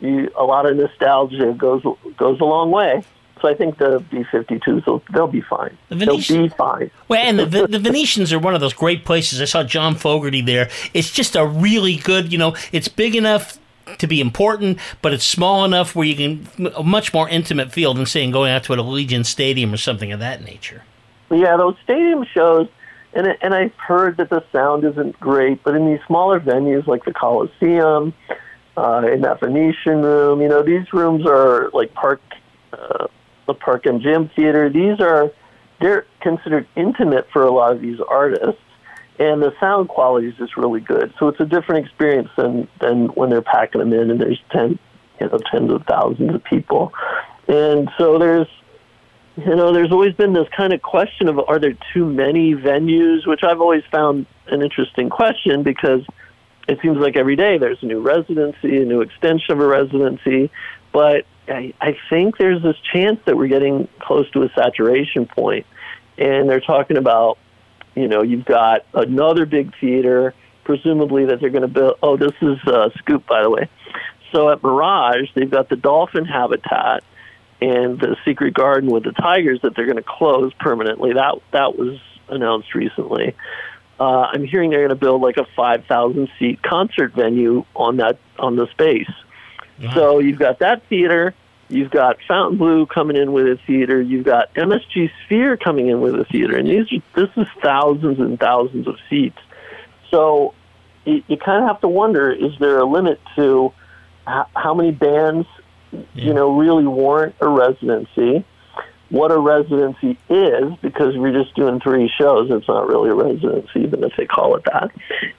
you, 0.00 0.30
a 0.36 0.44
lot 0.44 0.66
of 0.66 0.76
nostalgia 0.76 1.52
goes 1.56 1.82
goes 2.16 2.40
a 2.40 2.44
long 2.44 2.70
way. 2.70 3.02
So 3.40 3.48
I 3.48 3.54
think 3.54 3.78
the 3.78 4.04
B-52s 4.10 4.86
will 4.86 5.02
they'll 5.12 5.26
be 5.26 5.40
fine. 5.40 5.76
The 5.88 5.96
they'll 5.96 6.18
be 6.18 6.48
fine. 6.50 6.90
Well, 7.08 7.20
and 7.20 7.38
the, 7.38 7.66
the 7.66 7.78
Venetians 7.78 8.32
are 8.34 8.38
one 8.38 8.54
of 8.54 8.60
those 8.60 8.74
great 8.74 9.04
places. 9.04 9.40
I 9.40 9.46
saw 9.46 9.62
John 9.62 9.94
Fogerty 9.94 10.42
there. 10.42 10.68
It's 10.92 11.10
just 11.10 11.36
a 11.36 11.46
really 11.46 11.96
good, 11.96 12.32
you 12.32 12.38
know, 12.38 12.54
it's 12.70 12.88
big 12.88 13.16
enough 13.16 13.58
to 13.98 14.06
be 14.06 14.20
important, 14.20 14.78
but 15.00 15.12
it's 15.12 15.24
small 15.24 15.64
enough 15.64 15.96
where 15.96 16.06
you 16.06 16.16
can 16.16 16.72
a 16.76 16.82
much 16.82 17.14
more 17.14 17.28
intimate 17.28 17.72
feel 17.72 17.94
than 17.94 18.06
saying 18.06 18.30
going 18.30 18.52
out 18.52 18.64
to 18.64 18.72
an 18.72 18.78
Allegiant 18.78 19.26
Stadium 19.26 19.72
or 19.72 19.78
something 19.78 20.12
of 20.12 20.20
that 20.20 20.44
nature. 20.44 20.84
Yeah, 21.30 21.56
those 21.56 21.76
stadium 21.84 22.24
shows, 22.24 22.68
and 23.12 23.26
and 23.40 23.54
I've 23.54 23.74
heard 23.74 24.16
that 24.16 24.30
the 24.30 24.44
sound 24.52 24.84
isn't 24.84 25.18
great, 25.20 25.62
but 25.62 25.74
in 25.76 25.86
these 25.86 26.00
smaller 26.06 26.40
venues 26.40 26.86
like 26.86 27.04
the 27.04 27.12
Coliseum, 27.12 28.12
uh, 28.76 29.08
in 29.12 29.20
that 29.22 29.40
Venetian 29.40 30.02
room, 30.02 30.40
you 30.40 30.48
know, 30.48 30.62
these 30.62 30.92
rooms 30.92 31.24
are 31.26 31.70
like 31.72 31.94
Park, 31.94 32.20
uh, 32.72 33.06
the 33.46 33.54
Park 33.54 33.84
MGM 33.84 34.34
Theater. 34.34 34.68
These 34.68 35.00
are 35.00 35.30
they're 35.80 36.04
considered 36.20 36.66
intimate 36.76 37.28
for 37.32 37.42
a 37.42 37.52
lot 37.52 37.72
of 37.72 37.80
these 37.80 38.00
artists, 38.00 38.60
and 39.20 39.40
the 39.40 39.52
sound 39.60 39.88
quality 39.88 40.28
is 40.28 40.34
just 40.36 40.56
really 40.56 40.80
good. 40.80 41.14
So 41.18 41.28
it's 41.28 41.40
a 41.40 41.46
different 41.46 41.86
experience 41.86 42.28
than 42.36 42.66
than 42.80 43.06
when 43.08 43.30
they're 43.30 43.40
packing 43.40 43.80
them 43.80 43.92
in 43.92 44.10
and 44.10 44.20
there's 44.20 44.42
ten, 44.50 44.80
you 45.20 45.28
know, 45.28 45.38
tens 45.50 45.70
of 45.70 45.84
thousands 45.86 46.34
of 46.34 46.42
people, 46.42 46.92
and 47.46 47.88
so 47.96 48.18
there's 48.18 48.48
you 49.46 49.56
know, 49.56 49.72
there's 49.72 49.92
always 49.92 50.14
been 50.14 50.32
this 50.32 50.48
kind 50.56 50.72
of 50.72 50.82
question 50.82 51.28
of 51.28 51.38
are 51.48 51.58
there 51.58 51.76
too 51.92 52.06
many 52.06 52.54
venues, 52.54 53.26
which 53.26 53.40
I've 53.42 53.60
always 53.60 53.84
found 53.90 54.26
an 54.48 54.62
interesting 54.62 55.08
question 55.08 55.62
because 55.62 56.02
it 56.68 56.78
seems 56.82 56.98
like 56.98 57.16
every 57.16 57.36
day 57.36 57.58
there's 57.58 57.82
a 57.82 57.86
new 57.86 58.00
residency, 58.00 58.82
a 58.82 58.84
new 58.84 59.00
extension 59.00 59.52
of 59.52 59.60
a 59.60 59.66
residency. 59.66 60.50
But 60.92 61.26
I, 61.48 61.72
I 61.80 61.96
think 62.08 62.38
there's 62.38 62.62
this 62.62 62.76
chance 62.92 63.20
that 63.26 63.36
we're 63.36 63.48
getting 63.48 63.88
close 64.00 64.30
to 64.32 64.42
a 64.42 64.48
saturation 64.54 65.26
point. 65.26 65.66
And 66.18 66.48
they're 66.48 66.60
talking 66.60 66.96
about, 66.96 67.38
you 67.94 68.08
know, 68.08 68.22
you've 68.22 68.44
got 68.44 68.84
another 68.94 69.46
big 69.46 69.72
theater, 69.80 70.34
presumably 70.64 71.26
that 71.26 71.40
they're 71.40 71.50
going 71.50 71.62
to 71.62 71.68
build. 71.68 71.98
Oh, 72.02 72.16
this 72.16 72.32
is 72.42 72.58
uh, 72.66 72.90
Scoop, 72.98 73.26
by 73.26 73.42
the 73.42 73.50
way. 73.50 73.68
So 74.32 74.50
at 74.50 74.62
Mirage, 74.62 75.30
they've 75.34 75.50
got 75.50 75.68
the 75.68 75.76
dolphin 75.76 76.24
habitat 76.24 77.02
and 77.60 77.98
the 77.98 78.16
secret 78.24 78.54
garden 78.54 78.90
with 78.90 79.04
the 79.04 79.12
tigers 79.12 79.60
that 79.62 79.74
they're 79.76 79.86
going 79.86 79.96
to 79.96 80.02
close 80.02 80.52
permanently. 80.54 81.12
That 81.12 81.40
that 81.52 81.76
was 81.76 81.98
announced 82.28 82.74
recently. 82.74 83.34
Uh, 83.98 84.30
I'm 84.32 84.44
hearing 84.44 84.70
they're 84.70 84.80
going 84.80 84.88
to 84.88 84.94
build 84.94 85.20
like 85.20 85.36
a 85.36 85.44
5,000 85.54 86.30
seat 86.38 86.62
concert 86.62 87.12
venue 87.12 87.66
on 87.76 87.98
that 87.98 88.18
on 88.38 88.56
the 88.56 88.66
space. 88.68 89.10
So 89.94 90.18
you've 90.18 90.38
got 90.38 90.58
that 90.58 90.86
theater, 90.88 91.34
you've 91.68 91.90
got 91.90 92.18
Fontainebleau 92.28 92.86
coming 92.86 93.16
in 93.16 93.32
with 93.32 93.46
a 93.46 93.58
theater, 93.66 94.00
you've 94.00 94.26
got 94.26 94.52
MSG 94.54 95.10
Sphere 95.24 95.56
coming 95.56 95.88
in 95.88 96.00
with 96.00 96.14
a 96.16 96.24
theater, 96.24 96.56
and 96.56 96.68
these 96.68 96.92
are, 96.92 97.02
this 97.14 97.30
is 97.36 97.46
thousands 97.62 98.18
and 98.18 98.38
thousands 98.38 98.86
of 98.86 98.96
seats. 99.08 99.38
So 100.10 100.54
you, 101.06 101.22
you 101.28 101.36
kind 101.38 101.62
of 101.62 101.68
have 101.68 101.80
to 101.80 101.88
wonder: 101.88 102.30
is 102.30 102.52
there 102.58 102.78
a 102.78 102.84
limit 102.84 103.20
to 103.36 103.72
h- 104.28 104.46
how 104.54 104.74
many 104.74 104.90
bands 104.90 105.46
you 106.14 106.34
know, 106.34 106.56
really 106.56 106.86
warrant 106.86 107.34
a 107.40 107.48
residency. 107.48 108.44
What 109.08 109.32
a 109.32 109.38
residency 109.38 110.16
is, 110.28 110.72
because 110.82 111.16
we're 111.16 111.32
just 111.32 111.54
doing 111.56 111.80
three 111.80 112.08
shows, 112.16 112.48
it's 112.50 112.68
not 112.68 112.86
really 112.86 113.10
a 113.10 113.14
residency, 113.14 113.80
even 113.80 114.04
if 114.04 114.12
they 114.16 114.26
call 114.26 114.54
it 114.54 114.64
that. 114.64 114.90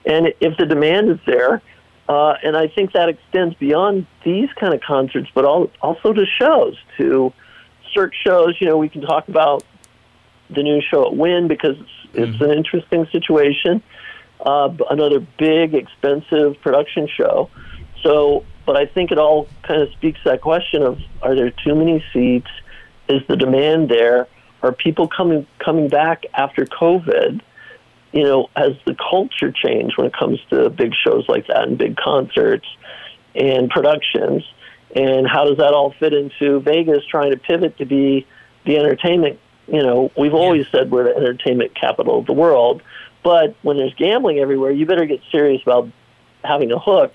And 0.04 0.34
if 0.40 0.58
the 0.58 0.66
demand 0.66 1.10
is 1.10 1.18
there, 1.24 1.62
uh, 2.08 2.34
and 2.42 2.54
I 2.56 2.68
think 2.68 2.92
that 2.92 3.08
extends 3.08 3.54
beyond 3.54 4.06
these 4.24 4.50
kind 4.60 4.74
of 4.74 4.82
concerts, 4.82 5.30
but 5.34 5.46
all, 5.46 5.70
also 5.80 6.12
to 6.12 6.26
shows, 6.38 6.76
to 6.98 7.32
Cirque 7.94 8.14
shows. 8.14 8.56
You 8.60 8.68
know, 8.68 8.76
we 8.76 8.88
can 8.88 9.02
talk 9.02 9.28
about 9.28 9.64
the 10.50 10.62
new 10.62 10.82
show 10.82 11.06
at 11.06 11.16
Wynn 11.16 11.48
because 11.48 11.76
it's, 11.78 11.90
it's 12.14 12.42
an 12.42 12.50
interesting 12.50 13.06
situation. 13.12 13.82
Uh, 14.44 14.74
another 14.90 15.20
big, 15.20 15.74
expensive 15.74 16.60
production 16.60 17.08
show. 17.16 17.48
So, 18.02 18.44
but 18.64 18.76
I 18.76 18.86
think 18.86 19.10
it 19.10 19.18
all 19.18 19.48
kind 19.62 19.82
of 19.82 19.90
speaks 19.92 20.22
to 20.22 20.30
that 20.30 20.40
question 20.40 20.82
of: 20.82 20.98
Are 21.22 21.34
there 21.34 21.50
too 21.50 21.74
many 21.74 22.04
seats? 22.12 22.48
Is 23.08 23.22
the 23.28 23.36
demand 23.36 23.88
there? 23.88 24.28
Are 24.62 24.72
people 24.72 25.08
coming 25.08 25.46
coming 25.58 25.88
back 25.88 26.24
after 26.34 26.64
COVID? 26.64 27.40
You 28.12 28.24
know, 28.24 28.50
has 28.54 28.72
the 28.84 28.94
culture 28.94 29.50
changed 29.50 29.96
when 29.96 30.06
it 30.06 30.12
comes 30.12 30.38
to 30.50 30.68
big 30.70 30.92
shows 30.94 31.28
like 31.28 31.46
that 31.46 31.66
and 31.66 31.78
big 31.78 31.96
concerts 31.96 32.66
and 33.34 33.70
productions? 33.70 34.44
And 34.94 35.26
how 35.26 35.46
does 35.46 35.56
that 35.56 35.72
all 35.72 35.94
fit 35.98 36.12
into 36.12 36.60
Vegas 36.60 37.04
trying 37.06 37.30
to 37.30 37.38
pivot 37.38 37.78
to 37.78 37.86
be 37.86 38.26
the 38.66 38.76
entertainment? 38.76 39.40
You 39.66 39.82
know, 39.82 40.12
we've 40.16 40.34
always 40.34 40.66
said 40.70 40.90
we're 40.90 41.04
the 41.04 41.16
entertainment 41.16 41.74
capital 41.74 42.18
of 42.18 42.26
the 42.26 42.34
world, 42.34 42.82
but 43.22 43.56
when 43.62 43.76
there's 43.78 43.94
gambling 43.94 44.38
everywhere, 44.38 44.70
you 44.70 44.84
better 44.84 45.06
get 45.06 45.20
serious 45.30 45.62
about 45.62 45.88
having 46.44 46.72
a 46.72 46.78
hook. 46.78 47.14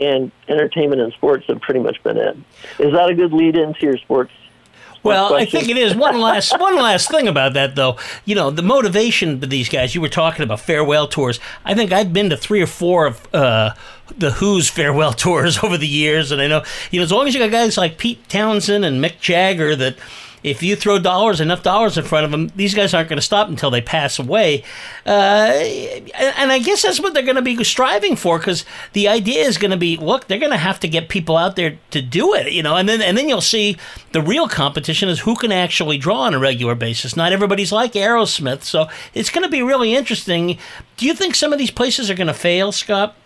And 0.00 0.32
entertainment 0.48 1.00
and 1.00 1.12
sports 1.12 1.46
have 1.46 1.60
pretty 1.60 1.80
much 1.80 2.02
been 2.02 2.16
it. 2.16 2.36
Is 2.80 2.92
that 2.92 3.08
a 3.08 3.14
good 3.14 3.32
lead 3.32 3.56
into 3.56 3.86
your 3.86 3.96
sports? 3.98 4.32
Well, 5.04 5.34
I 5.34 5.44
think 5.44 5.68
it 5.68 5.76
is. 5.76 5.94
One 5.94 6.18
last 6.18 6.58
one 6.58 6.76
last 6.76 7.10
thing 7.10 7.28
about 7.28 7.52
that 7.52 7.76
though. 7.76 7.98
You 8.24 8.34
know, 8.34 8.50
the 8.50 8.62
motivation 8.62 9.34
of 9.34 9.50
these 9.50 9.68
guys, 9.68 9.94
you 9.94 10.00
were 10.00 10.08
talking 10.08 10.42
about 10.42 10.60
farewell 10.60 11.06
tours. 11.06 11.38
I 11.64 11.74
think 11.74 11.92
I've 11.92 12.12
been 12.12 12.30
to 12.30 12.36
three 12.36 12.62
or 12.62 12.66
four 12.66 13.06
of 13.06 13.34
uh, 13.34 13.74
the 14.16 14.32
Who's 14.32 14.68
farewell 14.68 15.12
tours 15.24 15.62
over 15.62 15.76
the 15.76 15.86
years, 15.86 16.32
and 16.32 16.40
I 16.40 16.46
know, 16.46 16.64
you 16.90 16.98
know, 16.98 17.04
as 17.04 17.12
long 17.12 17.28
as 17.28 17.34
you 17.34 17.40
got 17.40 17.50
guys 17.50 17.76
like 17.76 17.98
Pete 17.98 18.28
Townshend 18.28 18.84
and 18.84 19.04
Mick 19.04 19.20
Jagger 19.20 19.76
that 19.76 19.96
if 20.44 20.62
you 20.62 20.76
throw 20.76 20.98
dollars, 20.98 21.40
enough 21.40 21.62
dollars 21.62 21.98
in 21.98 22.04
front 22.04 22.26
of 22.26 22.30
them, 22.30 22.52
these 22.54 22.74
guys 22.74 22.94
aren't 22.94 23.08
going 23.08 23.18
to 23.18 23.22
stop 23.22 23.48
until 23.48 23.70
they 23.70 23.80
pass 23.80 24.18
away. 24.18 24.62
Uh, 25.06 25.50
and 26.14 26.52
I 26.52 26.60
guess 26.60 26.82
that's 26.82 27.00
what 27.00 27.14
they're 27.14 27.22
going 27.22 27.34
to 27.34 27.42
be 27.42 27.64
striving 27.64 28.14
for, 28.14 28.38
because 28.38 28.64
the 28.92 29.08
idea 29.08 29.42
is 29.42 29.58
going 29.58 29.70
to 29.70 29.76
be, 29.76 29.96
look, 29.96 30.28
they're 30.28 30.38
going 30.38 30.52
to 30.52 30.58
have 30.58 30.78
to 30.80 30.88
get 30.88 31.08
people 31.08 31.36
out 31.36 31.56
there 31.56 31.78
to 31.90 32.02
do 32.02 32.34
it, 32.34 32.52
you 32.52 32.62
know, 32.62 32.76
and 32.76 32.88
then 32.88 33.00
and 33.02 33.16
then 33.16 33.28
you'll 33.28 33.40
see 33.40 33.76
the 34.12 34.20
real 34.20 34.46
competition 34.46 35.08
is 35.08 35.20
who 35.20 35.34
can 35.34 35.50
actually 35.50 35.98
draw 35.98 36.20
on 36.20 36.34
a 36.34 36.38
regular 36.38 36.74
basis. 36.74 37.16
Not 37.16 37.32
everybody's 37.32 37.72
like 37.72 37.94
Aerosmith, 37.94 38.62
so 38.62 38.86
it's 39.14 39.30
going 39.30 39.44
to 39.44 39.50
be 39.50 39.62
really 39.62 39.94
interesting. 39.94 40.58
Do 40.98 41.06
you 41.06 41.14
think 41.14 41.34
some 41.34 41.52
of 41.52 41.58
these 41.58 41.70
places 41.70 42.10
are 42.10 42.14
going 42.14 42.26
to 42.26 42.34
fail, 42.34 42.70
Scott? 42.70 43.16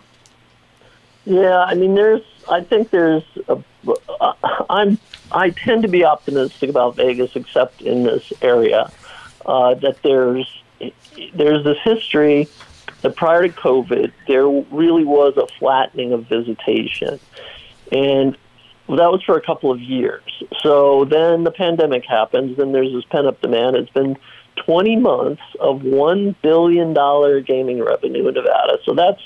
Yeah, 1.25 1.59
I 1.59 1.75
mean, 1.75 1.95
there's. 1.95 2.23
I 2.49 2.61
think 2.61 2.89
there's. 2.89 3.23
A, 3.49 3.61
uh, 4.19 4.33
I'm. 4.69 4.97
I 5.31 5.51
tend 5.51 5.83
to 5.83 5.87
be 5.87 6.03
optimistic 6.03 6.69
about 6.69 6.95
Vegas, 6.95 7.35
except 7.35 7.81
in 7.81 8.03
this 8.03 8.31
area, 8.41 8.91
uh, 9.45 9.75
that 9.75 10.01
there's 10.03 10.47
there's 11.33 11.63
this 11.63 11.77
history 11.83 12.47
that 13.01 13.15
prior 13.15 13.47
to 13.47 13.53
COVID, 13.53 14.11
there 14.27 14.47
really 14.47 15.03
was 15.03 15.35
a 15.37 15.47
flattening 15.59 16.13
of 16.13 16.25
visitation, 16.25 17.19
and 17.91 18.37
that 18.87 19.11
was 19.11 19.21
for 19.23 19.37
a 19.37 19.41
couple 19.41 19.71
of 19.71 19.79
years. 19.79 20.23
So 20.61 21.05
then 21.05 21.43
the 21.43 21.51
pandemic 21.51 22.05
happens, 22.05 22.57
then 22.57 22.71
there's 22.71 22.91
this 22.91 23.05
pent 23.05 23.27
up 23.27 23.41
demand. 23.41 23.75
It's 23.75 23.91
been 23.91 24.17
20 24.65 24.95
months 24.97 25.41
of 25.59 25.83
one 25.83 26.35
billion 26.41 26.93
dollar 26.93 27.39
gaming 27.41 27.83
revenue 27.83 28.27
in 28.27 28.33
Nevada. 28.33 28.79
So 28.85 28.93
that's 28.93 29.21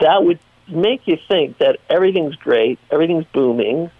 that 0.00 0.24
would 0.24 0.38
make 0.68 1.06
you 1.06 1.18
think 1.28 1.58
that 1.58 1.78
everything's 1.90 2.34
great, 2.36 2.78
everything's 2.90 3.26
booming. 3.26 3.90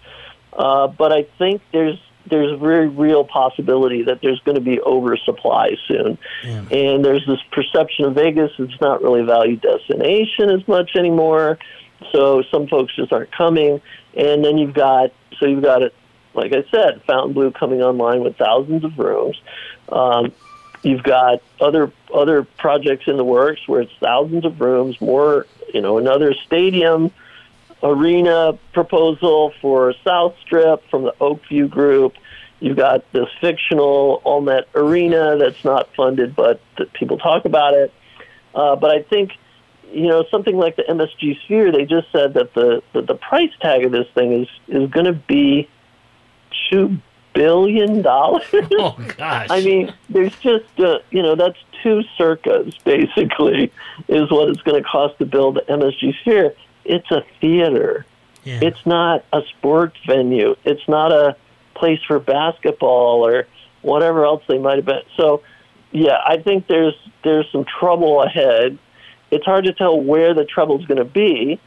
Uh, 0.55 0.87
but 0.87 1.11
I 1.11 1.23
think 1.37 1.61
there's 1.71 1.99
there's 2.27 2.51
a 2.51 2.57
very 2.57 2.87
real 2.87 3.23
possibility 3.23 4.03
that 4.03 4.19
there's 4.21 4.39
going 4.39 4.55
to 4.55 4.61
be 4.61 4.81
oversupply 4.81 5.75
soon. 5.87 6.17
And 6.71 7.05
there's 7.05 7.25
this 7.27 7.39
perception 7.51 8.05
of 8.05 8.15
Vegas 8.15 8.51
it's 8.57 8.81
not 8.81 9.03
really 9.03 9.21
a 9.21 9.25
value 9.25 9.57
destination 9.57 10.49
as 10.49 10.67
much 10.67 10.95
anymore. 10.95 11.59
So 12.11 12.41
some 12.51 12.67
folks 12.67 12.95
just 12.95 13.13
aren't 13.13 13.31
coming. 13.31 13.81
And 14.15 14.43
then 14.43 14.57
you've 14.57 14.73
got 14.73 15.11
so 15.39 15.45
you've 15.45 15.63
got 15.63 15.83
it 15.83 15.93
like 16.33 16.51
I 16.51 16.63
said, 16.69 17.01
Fontainebleau 17.07 17.51
coming 17.51 17.81
online 17.81 18.21
with 18.21 18.37
thousands 18.37 18.83
of 18.83 18.97
rooms. 18.97 19.39
Um, 19.89 20.33
you've 20.83 21.03
got 21.03 21.41
other 21.59 21.91
other 22.13 22.43
projects 22.43 23.07
in 23.07 23.17
the 23.17 23.23
works 23.23 23.61
where 23.67 23.81
it's 23.81 23.93
thousands 23.99 24.45
of 24.45 24.59
rooms, 24.59 24.99
more 24.99 25.45
you 25.73 25.81
know, 25.81 25.97
another 25.97 26.33
stadium 26.45 27.11
arena 27.85 28.57
proposal 28.73 29.53
for 29.61 29.93
South 30.03 30.35
Strip 30.45 30.89
from 30.89 31.03
the 31.03 31.13
Oak 31.21 31.41
View 31.47 31.67
Group. 31.67 32.13
You've 32.59 32.77
got 32.77 33.11
this 33.11 33.27
fictional 33.41 34.21
Allnet 34.25 34.63
Arena 34.73 35.37
that's 35.37 35.63
not 35.63 35.93
funded, 35.95 36.35
but 36.35 36.61
that 36.77 36.91
people 36.93 37.17
talk 37.17 37.45
about 37.45 37.73
it. 37.73 37.93
Uh, 38.53 38.75
but 38.75 38.91
I 38.91 39.03
think, 39.03 39.31
you 39.91 40.07
know, 40.07 40.25
something 40.31 40.57
like 40.57 40.77
the 40.77 40.83
MSG 40.83 41.41
Sphere, 41.43 41.71
they 41.71 41.85
just 41.85 42.11
said 42.11 42.33
that 42.33 42.53
the, 42.53 42.81
the, 42.93 43.01
the 43.01 43.15
price 43.15 43.51
tag 43.61 43.83
of 43.83 43.91
this 43.91 44.07
thing 44.15 44.31
is, 44.43 44.47
is 44.67 44.89
going 44.89 45.05
to 45.05 45.13
be 45.13 45.69
two 46.69 46.97
billion 47.33 48.01
dollars. 48.01 48.45
Oh 48.77 48.97
gosh. 49.17 49.47
I 49.49 49.61
mean, 49.61 49.93
there's 50.09 50.35
just 50.37 50.79
uh, 50.79 50.99
you 51.11 51.21
know 51.21 51.35
that's 51.35 51.57
two 51.83 52.01
circas 52.17 52.73
basically 52.83 53.71
is 54.07 54.31
what 54.31 54.49
it's 54.49 54.61
going 54.61 54.81
to 54.81 54.89
cost 54.89 55.19
to 55.19 55.25
build 55.25 55.55
the 55.55 55.61
MSG 55.61 56.19
Sphere. 56.21 56.55
It's 56.85 57.09
a 57.11 57.23
theater. 57.41 58.05
Yeah. 58.43 58.59
It's 58.61 58.85
not 58.85 59.25
a 59.33 59.41
sports 59.57 59.97
venue. 60.05 60.55
It's 60.63 60.87
not 60.87 61.11
a 61.11 61.35
place 61.73 61.99
for 62.07 62.19
basketball 62.19 63.27
or 63.27 63.47
whatever 63.81 64.25
else 64.25 64.43
they 64.47 64.57
might 64.57 64.77
have 64.77 64.85
been. 64.85 65.01
So, 65.17 65.41
yeah, 65.91 66.17
I 66.25 66.37
think 66.37 66.67
there's 66.67 66.95
there's 67.23 67.47
some 67.51 67.65
trouble 67.65 68.21
ahead. 68.21 68.77
It's 69.31 69.45
hard 69.45 69.65
to 69.65 69.73
tell 69.73 69.99
where 69.99 70.33
the 70.33 70.45
trouble's 70.45 70.85
going 70.85 70.99
to 70.99 71.05
be. 71.05 71.59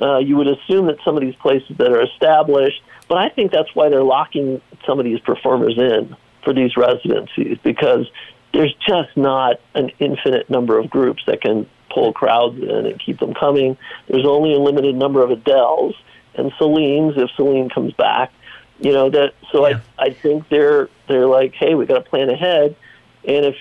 Uh, 0.00 0.18
you 0.18 0.36
would 0.36 0.46
assume 0.46 0.86
that 0.86 0.96
some 1.04 1.16
of 1.16 1.20
these 1.20 1.34
places 1.36 1.76
that 1.78 1.90
are 1.90 2.02
established, 2.02 2.80
but 3.08 3.18
I 3.18 3.28
think 3.28 3.50
that's 3.50 3.74
why 3.74 3.88
they're 3.88 4.04
locking 4.04 4.62
some 4.86 4.98
of 4.98 5.04
these 5.04 5.20
performers 5.20 5.76
in 5.76 6.16
for 6.44 6.54
these 6.54 6.76
residencies 6.76 7.58
because 7.62 8.08
there's 8.52 8.74
just 8.86 9.16
not 9.16 9.60
an 9.74 9.90
infinite 9.98 10.48
number 10.48 10.78
of 10.78 10.88
groups 10.90 11.22
that 11.26 11.40
can 11.42 11.68
pull 11.92 12.12
crowds 12.12 12.56
in 12.58 12.86
and 12.86 13.00
keep 13.00 13.18
them 13.18 13.34
coming. 13.34 13.76
There's 14.08 14.26
only 14.26 14.54
a 14.54 14.58
limited 14.58 14.94
number 14.94 15.22
of 15.22 15.30
Adeles 15.30 15.94
and 16.34 16.52
Celine's 16.58 17.14
if 17.16 17.30
Celine 17.36 17.68
comes 17.70 17.92
back. 17.94 18.32
You 18.78 18.92
know 18.92 19.10
that. 19.10 19.34
So 19.52 19.66
Yeah. 19.68 19.80
I 19.98 20.06
I 20.06 20.14
think 20.14 20.48
they're 20.48 20.88
they're 21.08 21.26
like, 21.26 21.54
hey, 21.54 21.74
we 21.74 21.86
got 21.86 22.02
to 22.02 22.08
plan 22.08 22.30
ahead, 22.30 22.76
and 23.24 23.44
if 23.44 23.56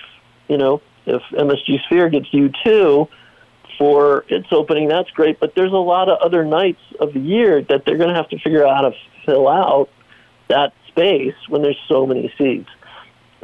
you 0.48 0.58
know 0.58 0.82
if 1.06 1.22
MSG 1.32 1.84
Sphere 1.86 2.10
gets 2.10 2.34
you 2.34 2.52
two 2.64 3.08
for 3.78 4.26
its 4.28 4.48
opening, 4.52 4.88
that's 4.88 5.10
great. 5.12 5.40
But 5.40 5.56
there's 5.56 5.72
a 5.72 5.76
lot 5.76 6.10
of 6.10 6.20
other 6.20 6.46
nights 6.46 6.82
of 7.00 7.14
the 7.14 7.20
year 7.20 7.62
that 7.64 7.86
they're 7.86 7.98
going 7.98 8.10
to 8.10 8.16
have 8.16 8.30
to 8.30 8.40
figure 8.40 8.66
out 8.66 8.76
how 8.76 8.90
to 8.90 8.96
fill 9.26 9.48
out 9.48 9.90
that 10.48 10.74
space 10.88 11.36
when 11.48 11.62
there's 11.62 11.80
so 11.88 12.06
many 12.06 12.32
seats. 12.38 12.70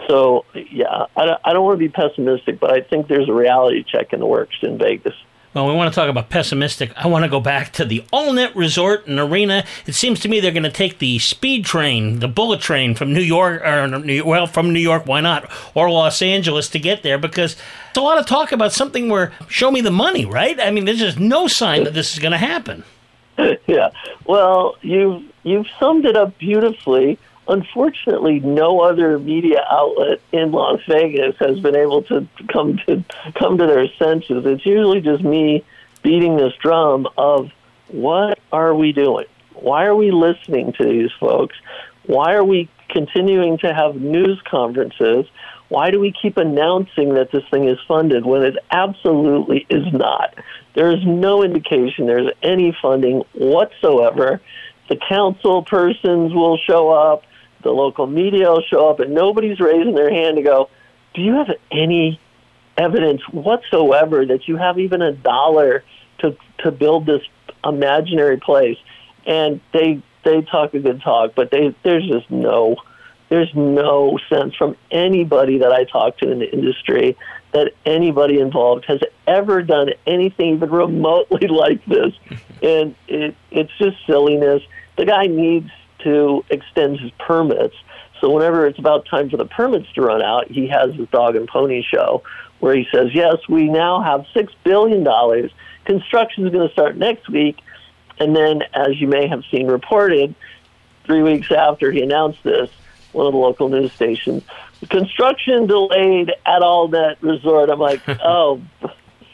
So 0.08 0.46
yeah, 0.54 1.06
I 1.16 1.25
don't, 1.25 1.42
I 1.46 1.54
don't 1.54 1.64
want 1.64 1.75
to 1.75 1.80
be 1.80 1.90
pessimistic, 1.90 2.60
but 2.60 2.72
I 2.72 2.82
think 2.82 3.08
there's 3.08 3.30
a 3.30 3.34
reality 3.34 3.84
check 3.84 4.14
in 4.14 4.20
the 4.20 4.25
works 4.25 4.58
in 4.62 4.78
Vegas. 4.78 5.16
Well, 5.56 5.68
we 5.68 5.74
want 5.74 5.94
to 5.94 5.98
talk 5.98 6.10
about 6.10 6.30
pessimistic. 6.30 6.92
I 6.98 7.08
want 7.08 7.24
to 7.24 7.30
go 7.30 7.40
back 7.40 7.72
to 7.74 7.86
the 7.86 8.04
all 8.12 8.34
AllNet 8.34 8.56
Resort 8.56 9.08
and 9.08 9.18
Arena. 9.18 9.64
It 9.86 9.96
seems 9.96 10.20
to 10.20 10.28
me 10.28 10.42
they're 10.42 10.52
going 10.52 10.64
to 10.64 10.70
take 10.70 11.00
the 11.00 11.18
speed 11.20 11.64
train, 11.64 12.20
the 12.20 12.28
bullet 12.28 12.60
train 12.60 12.94
from 12.94 13.14
New 13.14 13.22
York, 13.22 13.62
or 13.62 13.88
New, 13.88 14.25
well, 14.25 14.48
from 14.48 14.74
New 14.74 14.82
York, 14.82 15.06
why 15.06 15.22
not, 15.22 15.50
or 15.74 15.90
Los 15.90 16.22
Angeles 16.22 16.68
to 16.72 16.80
get 16.80 17.04
there 17.04 17.18
because 17.18 17.56
it's 17.88 17.98
a 17.98 18.02
lot 18.02 18.18
of 18.18 18.25
talk 18.25 18.52
about 18.52 18.74
something 18.74 19.08
where 19.08 19.32
show 19.48 19.72
me 19.72 19.80
the 19.80 19.92
money, 19.92 20.25
right? 20.25 20.60
I 20.60 20.72
mean, 20.72 20.84
there's 20.84 21.00
just 21.00 21.22
no 21.22 21.48
sign 21.48 21.86
that 21.86 21.94
this 21.94 22.12
is 22.12 22.20
going 22.20 22.34
to 22.34 22.38
happen. 22.38 22.84
yeah. 23.66 23.92
Well, 24.25 24.75
you've 24.82 25.24
you've 25.44 25.68
summed 25.80 26.06
it 26.06 26.18
up 26.18 26.38
beautifully. 26.38 27.18
Unfortunately, 27.48 28.40
no 28.40 28.82
other 28.82 29.20
media 29.20 29.64
outlet 29.70 30.20
in 30.32 30.52
Las 30.52 30.80
Vegas 30.88 31.36
has 31.40 31.60
been 31.60 31.75
able 31.75 32.02
to 32.04 32.28
come 32.52 32.78
to 32.88 33.04
come 33.36 33.58
to 33.58 33.68
their 33.68 33.88
senses. 34.00 34.46
It's 34.46 34.66
usually 34.66 35.02
just 35.02 35.24
me 35.24 35.64
beating 36.02 36.38
this 36.38 36.54
drum 36.62 37.08
of 37.18 37.52
what 37.88 38.40
are 38.52 38.74
we 38.74 38.92
doing? 38.94 39.25
Why 39.54 39.86
are 39.86 39.96
we 39.96 40.12
listening 40.12 40.74
to 40.74 40.84
these 40.84 41.12
folks? 41.20 41.56
Why 42.06 42.34
are 42.34 42.44
we 42.44 42.70
continuing 42.90 43.58
to 43.60 43.74
have 43.74 43.96
news 43.96 44.40
conferences? 44.50 45.25
Why 45.70 45.90
do 45.90 46.00
we 46.00 46.12
keep 46.12 46.38
announcing 46.38 47.16
that 47.16 47.31
this 47.31 47.44
thing 47.50 47.68
is 47.68 47.79
funded 47.88 48.25
when 48.25 48.44
it 48.44 48.55
absolutely 48.70 49.66
is 49.70 49.92
not? 49.92 50.36
There 50.75 50.92
is 50.92 51.03
no 51.05 51.44
indication 51.44 52.05
there's 52.05 52.31
any 52.44 52.75
funding 52.81 53.24
whatsoever. 53.34 54.42
The 54.90 54.98
council 54.98 55.64
persons 55.64 56.34
will 56.34 56.58
show 56.58 56.90
up, 56.90 57.24
the 57.66 57.72
local 57.72 58.06
media 58.06 58.48
will 58.48 58.62
show 58.62 58.90
up, 58.90 59.00
and 59.00 59.14
nobody's 59.14 59.60
raising 59.60 59.96
their 59.96 60.12
hand 60.12 60.38
to 60.38 60.44
go, 60.44 60.70
Do 61.16 61.22
you 61.22 61.34
have 61.34 61.50
any 61.72 62.22
evidence 62.78 63.22
whatsoever 63.32 64.25
that 64.25 64.48
you 64.48 64.56
have 64.56 64.78
even 64.80 65.01
a 65.01 65.12
dollar 65.12 65.84
to 66.20 66.38
to 66.60 66.72
build 66.72 67.08
this 67.08 67.24
imaginary 67.66 68.38
place? 68.38 68.78
And 69.25 69.60
they 69.74 70.01
they 70.24 70.44
talk 70.44 70.75
a 70.75 70.80
good 70.80 71.01
talk, 71.01 71.34
but 71.36 71.50
they 71.50 71.75
there's 71.84 72.08
just 72.08 72.30
no 72.30 72.75
there's 73.30 73.54
no 73.56 74.20
sense 74.30 74.56
from 74.56 74.78
anybody 74.92 75.58
that 75.58 75.72
I 75.72 75.86
talk 75.86 76.20
to 76.20 76.32
in 76.32 76.40
the 76.40 76.54
industry 76.54 77.18
that 77.51 77.72
anybody 77.84 78.40
involved 78.40 78.86
has 78.86 79.00
ever 79.25 79.64
done 79.64 79.90
anything 80.06 80.58
even 80.58 80.70
remotely 80.70 81.48
like 81.50 81.84
this. 81.86 82.14
And 82.62 82.94
it, 83.08 83.36
it's 83.50 83.72
just 83.80 83.98
silliness. 84.06 84.62
The 84.98 85.06
guy 85.06 85.25
needs 85.25 85.72
to 86.05 86.44
extend 86.50 87.00
his 87.00 87.11
permits. 87.20 87.75
So 88.22 88.31
whenever 88.31 88.65
it's 88.65 88.79
about 88.79 89.05
time 89.05 89.29
for 89.29 89.37
the 89.37 89.46
permits 89.46 89.91
to 89.94 90.01
run 90.01 90.22
out, 90.22 90.50
he 90.50 90.68
has 90.68 90.96
his 90.96 91.07
dog 91.09 91.35
and 91.35 91.48
pony 91.48 91.83
show 91.83 92.24
where 92.59 92.75
he 92.75 92.87
says, 92.91 93.09
yes, 93.13 93.35
we 93.50 93.70
now 93.70 94.01
have 94.01 94.25
$6 94.33 94.50
billion. 94.63 95.03
Construction 95.83 96.48
is 96.48 96.53
going 96.53 96.68
to 96.68 96.74
start 96.74 96.98
next 96.98 97.29
week. 97.29 97.59
And 98.18 98.35
then, 98.35 98.63
as 98.74 99.00
you 99.00 99.07
may 99.07 99.27
have 99.27 99.44
seen 99.51 99.68
reported, 99.68 100.33
three 101.03 101.22
weeks 101.22 101.51
after 101.51 101.91
he 101.91 102.01
announced 102.01 102.41
this, 102.44 102.70
one 103.11 103.27
of 103.27 103.33
the 103.33 103.37
local 103.37 103.70
news 103.70 103.91
stations, 103.94 104.44
construction 104.89 105.68
delayed 105.68 106.31
at 106.46 106.61
all 106.61 106.87
that 106.89 107.22
resort. 107.22 107.70
I'm 107.70 107.79
like, 107.79 108.01
oh, 108.07 108.61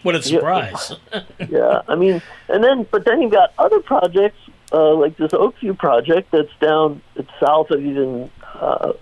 What 0.04 0.16
a 0.16 0.22
surprise. 0.22 0.94
yeah. 1.50 1.84
I 1.88 1.96
mean, 1.96 2.22
and 2.50 2.64
then, 2.64 2.88
but 2.90 3.06
then 3.06 3.22
you've 3.22 3.32
got 3.32 3.54
other 3.60 3.80
projects 3.80 4.40
uh, 4.72 4.94
like 4.96 5.18
this 5.18 5.32
Oakview 5.32 5.78
project 5.78 6.32
that's 6.32 6.52
down 6.60 7.02
it's 7.16 7.30
south 7.40 7.72
of 7.72 7.82
even 7.82 8.30
uh, 8.56 8.94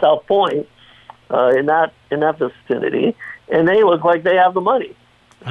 South 0.00 0.26
Point 0.26 0.68
uh, 1.30 1.52
in 1.56 1.66
that 1.66 1.92
in 2.10 2.20
that 2.20 2.38
vicinity, 2.38 3.16
and 3.48 3.66
they 3.66 3.82
look 3.82 4.04
like 4.04 4.22
they 4.22 4.36
have 4.36 4.54
the 4.54 4.60
money. 4.60 4.94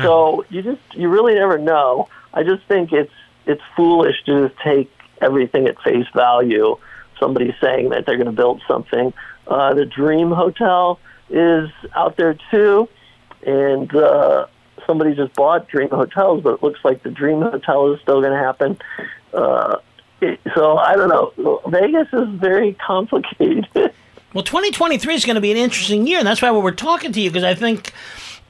So 0.02 0.46
you 0.50 0.62
just 0.62 0.82
you 0.94 1.10
really 1.10 1.36
never 1.36 1.58
know. 1.58 2.10
I 2.34 2.44
just 2.44 2.64
think 2.68 2.92
it's 2.92 3.12
it's 3.46 3.62
foolish 3.76 4.16
to 4.26 4.48
just 4.48 4.60
take 4.62 4.92
everything 5.22 5.68
at 5.68 5.82
face 5.82 6.08
value. 6.14 6.78
Somebody 7.20 7.56
saying 7.62 7.90
that 7.90 8.06
they're 8.06 8.18
going 8.18 8.28
to 8.28 8.32
build 8.32 8.62
something. 8.68 9.14
Uh, 9.48 9.74
the 9.74 9.86
Dream 9.86 10.32
Hotel 10.32 11.00
is 11.30 11.70
out 11.96 12.16
there 12.18 12.38
too, 12.52 12.88
and 13.46 13.94
uh, 13.96 14.46
somebody 14.86 15.16
just 15.16 15.34
bought 15.34 15.68
Dream 15.68 15.90
Hotels, 15.90 16.44
but 16.44 16.56
it 16.56 16.64
looks 16.64 16.80
like 16.84 17.04
the 17.04 17.10
Dream 17.10 17.42
Hotel 17.42 17.94
is 17.94 18.02
still 18.02 18.22
going 18.22 18.34
to 18.34 18.40
happen. 18.40 18.78
Uh, 19.34 19.78
so 20.56 20.78
I 20.78 20.96
don't 20.96 21.10
know. 21.10 21.62
Vegas 21.68 22.08
is 22.14 22.28
very 22.40 22.74
complicated. 22.74 23.68
Well, 24.34 24.44
2023 24.44 25.16
is 25.16 25.26
going 25.26 25.36
to 25.36 25.42
be 25.42 25.52
an 25.52 25.58
interesting 25.58 26.06
year, 26.06 26.20
and 26.20 26.28
that's 26.28 26.42
why 26.42 26.52
we're 26.52 26.72
talking 26.72 27.12
to 27.14 27.22
you 27.22 27.30
because 27.32 27.46
I 27.46 27.56
think. 27.56 27.94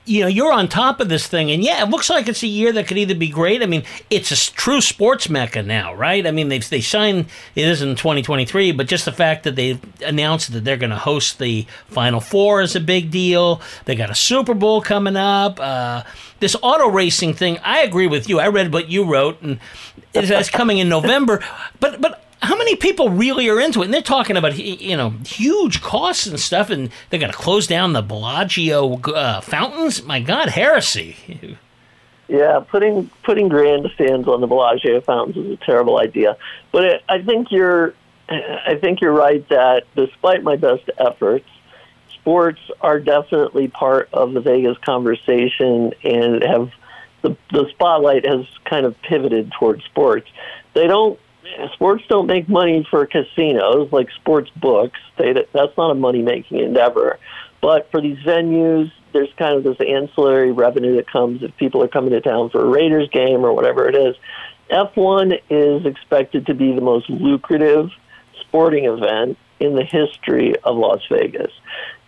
You 0.07 0.21
know, 0.21 0.27
you're 0.27 0.53
on 0.53 0.67
top 0.69 0.99
of 0.99 1.09
this 1.09 1.27
thing, 1.27 1.51
and 1.51 1.61
yeah, 1.63 1.83
it 1.83 1.89
looks 1.89 2.09
like 2.09 2.27
it's 2.27 2.41
a 2.41 2.47
year 2.47 2.71
that 2.71 2.87
could 2.87 2.97
either 2.97 3.13
be 3.13 3.27
great. 3.27 3.61
I 3.61 3.65
mean, 3.65 3.83
it's 4.09 4.31
a 4.31 4.53
true 4.53 4.79
sports 4.79 5.29
mecca 5.29 5.61
now, 5.63 5.93
right? 5.93 6.25
I 6.25 6.31
mean, 6.31 6.47
they've 6.47 6.67
they 6.67 6.81
signed 6.81 7.25
it 7.55 7.67
is 7.67 7.81
in 7.81 7.95
2023, 7.95 8.71
but 8.71 8.87
just 8.87 9.05
the 9.05 9.11
fact 9.11 9.43
that 9.43 9.55
they 9.55 9.79
announced 10.05 10.53
that 10.53 10.63
they're 10.63 10.77
going 10.77 10.91
to 10.91 10.97
host 10.97 11.39
the 11.39 11.67
Final 11.87 12.21
Four 12.21 12.61
is 12.61 12.75
a 12.75 12.79
big 12.79 13.11
deal. 13.11 13.61
They 13.85 13.95
got 13.95 14.09
a 14.09 14.15
Super 14.15 14.53
Bowl 14.53 14.81
coming 14.81 15.17
up. 15.17 15.59
Uh, 15.59 16.03
this 16.39 16.55
auto 16.61 16.89
racing 16.89 17.33
thing, 17.33 17.57
I 17.63 17.81
agree 17.81 18.07
with 18.07 18.29
you. 18.29 18.39
I 18.39 18.47
read 18.47 18.71
what 18.71 18.89
you 18.89 19.03
wrote, 19.03 19.41
and 19.41 19.59
it's 20.13 20.49
coming 20.49 20.77
in 20.77 20.87
November. 20.87 21.43
But 21.79 21.99
but 21.99 22.26
how 22.41 22.55
many 22.57 22.75
people 22.75 23.09
really 23.09 23.49
are 23.49 23.59
into 23.59 23.81
it? 23.81 23.85
And 23.85 23.93
they're 23.93 24.01
talking 24.01 24.37
about 24.37 24.57
you 24.57 24.95
know 24.95 25.11
huge 25.25 25.81
costs 25.81 26.27
and 26.27 26.39
stuff, 26.39 26.69
and 26.69 26.89
they're 27.09 27.19
going 27.19 27.31
to 27.31 27.37
close 27.37 27.67
down 27.67 27.93
the 27.93 28.01
Bellagio 28.01 28.99
uh, 28.99 29.41
fountains. 29.41 30.03
My 30.03 30.19
God, 30.19 30.49
heresy! 30.49 31.57
Yeah, 32.27 32.59
putting 32.69 33.09
putting 33.23 33.47
grandstands 33.47 34.27
on 34.27 34.41
the 34.41 34.47
Bellagio 34.47 35.01
fountains 35.01 35.37
is 35.37 35.51
a 35.53 35.65
terrible 35.65 35.99
idea. 35.99 36.37
But 36.71 36.83
it, 36.83 37.03
I 37.09 37.21
think 37.21 37.51
you're, 37.51 37.93
I 38.29 38.77
think 38.79 39.01
you're 39.01 39.13
right 39.13 39.47
that 39.49 39.85
despite 39.95 40.43
my 40.43 40.57
best 40.57 40.89
efforts, 40.97 41.47
sports 42.13 42.59
are 42.81 42.99
definitely 42.99 43.69
part 43.69 44.09
of 44.11 44.33
the 44.33 44.41
Vegas 44.41 44.77
conversation 44.79 45.93
and 46.03 46.43
have 46.43 46.71
the 47.21 47.37
the 47.51 47.69
spotlight 47.69 48.25
has 48.25 48.45
kind 48.65 48.85
of 48.85 49.01
pivoted 49.01 49.51
towards 49.53 49.83
sports. 49.85 50.29
They 50.73 50.85
don't 50.85 51.19
sports 51.73 52.03
don't 52.09 52.27
make 52.27 52.47
money 52.49 52.85
for 52.89 53.05
casinos 53.05 53.91
like 53.91 54.09
sports 54.11 54.49
books. 54.55 54.99
They 55.17 55.33
that's 55.33 55.77
not 55.77 55.91
a 55.91 55.95
money 55.95 56.21
making 56.21 56.59
endeavor. 56.59 57.19
But 57.61 57.89
for 57.91 58.01
these 58.01 58.17
venues, 58.19 58.91
there's 59.13 59.29
kind 59.37 59.55
of 59.55 59.63
this 59.63 59.77
ancillary 59.79 60.51
revenue 60.51 60.95
that 60.97 61.09
comes 61.11 61.41
if 61.41 61.55
people 61.57 61.83
are 61.83 61.87
coming 61.87 62.11
to 62.11 62.21
town 62.21 62.49
for 62.49 62.61
a 62.61 62.69
Raiders 62.69 63.09
game 63.09 63.43
or 63.43 63.53
whatever 63.53 63.87
it 63.87 63.95
is. 63.95 64.15
F1 64.69 65.39
is 65.49 65.85
expected 65.85 66.45
to 66.47 66.53
be 66.53 66.73
the 66.73 66.81
most 66.81 67.09
lucrative 67.09 67.89
sporting 68.41 68.85
event 68.85 69.37
in 69.59 69.75
the 69.75 69.83
history 69.83 70.55
of 70.63 70.75
Las 70.75 71.01
Vegas. 71.09 71.51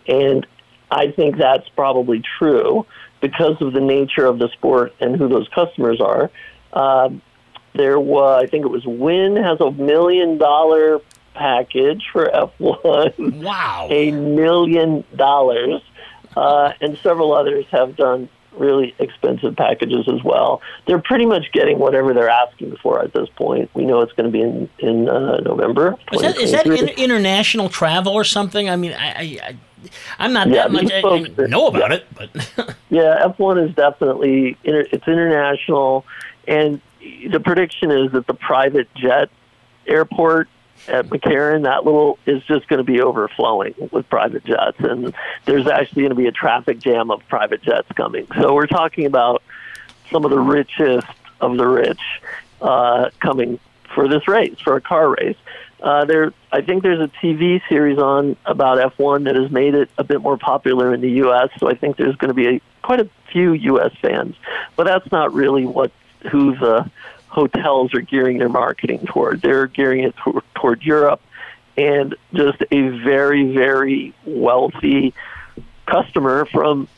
And 0.06 0.46
I 0.90 1.10
think 1.10 1.36
that's 1.36 1.68
probably 1.70 2.22
true 2.38 2.86
because 3.20 3.60
of 3.60 3.72
the 3.72 3.80
nature 3.80 4.26
of 4.26 4.38
the 4.38 4.48
sport 4.48 4.94
and 5.00 5.16
who 5.16 5.28
those 5.28 5.48
customers 5.48 6.00
are. 6.00 6.30
Um, 6.72 7.22
there 7.74 8.00
was, 8.00 8.42
I 8.44 8.46
think 8.46 8.64
it 8.64 8.68
was 8.68 8.84
Wynn 8.86 9.36
has 9.36 9.60
a 9.60 9.70
million 9.70 10.38
dollar 10.38 11.00
package 11.34 12.08
for 12.12 12.26
F1. 12.26 13.42
Wow. 13.42 13.88
a 13.90 14.10
million 14.10 15.04
dollars. 15.16 15.82
Uh, 16.36 16.72
and 16.80 16.96
several 16.98 17.32
others 17.32 17.64
have 17.70 17.96
done 17.96 18.28
really 18.52 18.94
expensive 18.98 19.56
packages 19.56 20.08
as 20.08 20.22
well. 20.22 20.60
They're 20.86 21.00
pretty 21.00 21.26
much 21.26 21.50
getting 21.52 21.78
whatever 21.78 22.14
they're 22.14 22.30
asking 22.30 22.76
for 22.76 23.02
at 23.02 23.12
this 23.12 23.28
point. 23.30 23.70
We 23.74 23.84
know 23.84 24.00
it's 24.00 24.12
going 24.12 24.30
to 24.30 24.32
be 24.32 24.42
in 24.42 24.68
in 24.78 25.08
uh, 25.08 25.38
November. 25.38 25.96
Is 26.12 26.20
that, 26.20 26.36
is 26.36 26.52
that 26.52 26.66
in, 26.66 26.88
international 26.90 27.68
travel 27.68 28.12
or 28.12 28.24
something? 28.24 28.68
I 28.68 28.76
mean, 28.76 28.92
I, 28.92 29.38
I, 29.42 29.56
I'm 30.18 30.32
not 30.32 30.48
Yeah, 30.48 30.68
that 30.68 30.72
much. 30.72 30.92
I, 30.92 30.98
I 30.98 31.02
folks 31.02 31.30
know 31.50 31.68
about 31.68 31.92
it, 31.92 32.06
but 32.14 32.30
Yeah, 32.90 33.24
F1 33.24 33.68
is 33.68 33.74
definitely 33.74 34.56
it's 34.64 35.08
international, 35.08 36.04
and 36.46 36.80
the 37.00 37.40
prediction 37.40 37.90
is 37.90 38.12
that 38.12 38.26
the 38.26 38.34
private 38.34 38.92
jet 38.94 39.30
airport 39.86 40.48
at 40.88 41.06
McCarran, 41.08 41.64
that 41.64 41.84
little 41.84 42.18
is 42.26 42.42
just 42.44 42.68
going 42.68 42.78
to 42.78 42.84
be 42.84 43.00
overflowing 43.00 43.74
with 43.90 44.08
private 44.08 44.44
jets, 44.44 44.78
and 44.78 45.14
there's 45.44 45.66
actually 45.66 46.02
going 46.02 46.10
to 46.10 46.16
be 46.16 46.26
a 46.26 46.32
traffic 46.32 46.78
jam 46.78 47.10
of 47.10 47.26
private 47.28 47.62
jets 47.62 47.88
coming. 47.94 48.26
So 48.40 48.54
we're 48.54 48.66
talking 48.66 49.06
about 49.06 49.42
some 50.10 50.24
of 50.24 50.30
the 50.30 50.38
richest 50.38 51.06
of 51.40 51.56
the 51.56 51.66
rich 51.66 52.00
uh, 52.60 53.10
coming 53.20 53.58
for 53.94 54.08
this 54.08 54.26
race, 54.28 54.58
for 54.60 54.76
a 54.76 54.80
car 54.80 55.08
race. 55.08 55.36
Uh, 55.82 56.04
there, 56.04 56.32
I 56.52 56.60
think 56.60 56.82
there's 56.82 57.00
a 57.00 57.08
TV 57.24 57.60
series 57.68 57.98
on 57.98 58.36
about 58.44 58.78
F1 58.96 59.24
that 59.24 59.36
has 59.36 59.50
made 59.50 59.74
it 59.74 59.90
a 59.96 60.04
bit 60.04 60.20
more 60.20 60.36
popular 60.36 60.92
in 60.92 61.00
the 61.00 61.10
U.S. 61.12 61.48
So 61.58 61.68
I 61.68 61.74
think 61.74 61.96
there's 61.96 62.16
going 62.16 62.28
to 62.28 62.34
be 62.34 62.56
a, 62.56 62.60
quite 62.82 63.00
a 63.00 63.08
few 63.32 63.52
U.S. 63.52 63.92
fans, 64.02 64.36
but 64.76 64.84
that's 64.84 65.10
not 65.10 65.32
really 65.32 65.64
what 65.64 65.90
who 66.30 66.56
the 66.56 66.90
hotels 67.28 67.94
are 67.94 68.00
gearing 68.00 68.38
their 68.38 68.48
marketing 68.48 69.06
toward. 69.06 69.40
They're 69.40 69.66
gearing 69.66 70.04
it 70.04 70.14
toward, 70.16 70.42
toward 70.54 70.82
Europe 70.82 71.20
and 71.76 72.14
just 72.34 72.62
a 72.70 72.88
very, 73.04 73.54
very 73.54 74.12
wealthy 74.26 75.14
customer 75.86 76.46
from 76.46 76.88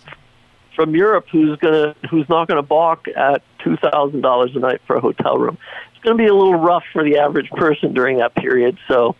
from 0.74 0.94
Europe 0.96 1.26
who's 1.30 1.58
gonna 1.58 1.94
who's 2.10 2.28
not 2.28 2.48
gonna 2.48 2.62
balk 2.62 3.06
at 3.14 3.42
two 3.62 3.76
thousand 3.76 4.22
dollars 4.22 4.56
a 4.56 4.58
night 4.58 4.80
for 4.86 4.96
a 4.96 5.00
hotel 5.00 5.38
room. 5.38 5.58
It's 5.94 6.02
gonna 6.02 6.16
be 6.16 6.26
a 6.26 6.34
little 6.34 6.54
rough 6.54 6.84
for 6.92 7.04
the 7.04 7.18
average 7.18 7.50
person 7.50 7.92
during 7.92 8.18
that 8.18 8.34
period. 8.34 8.78
So 8.88 9.14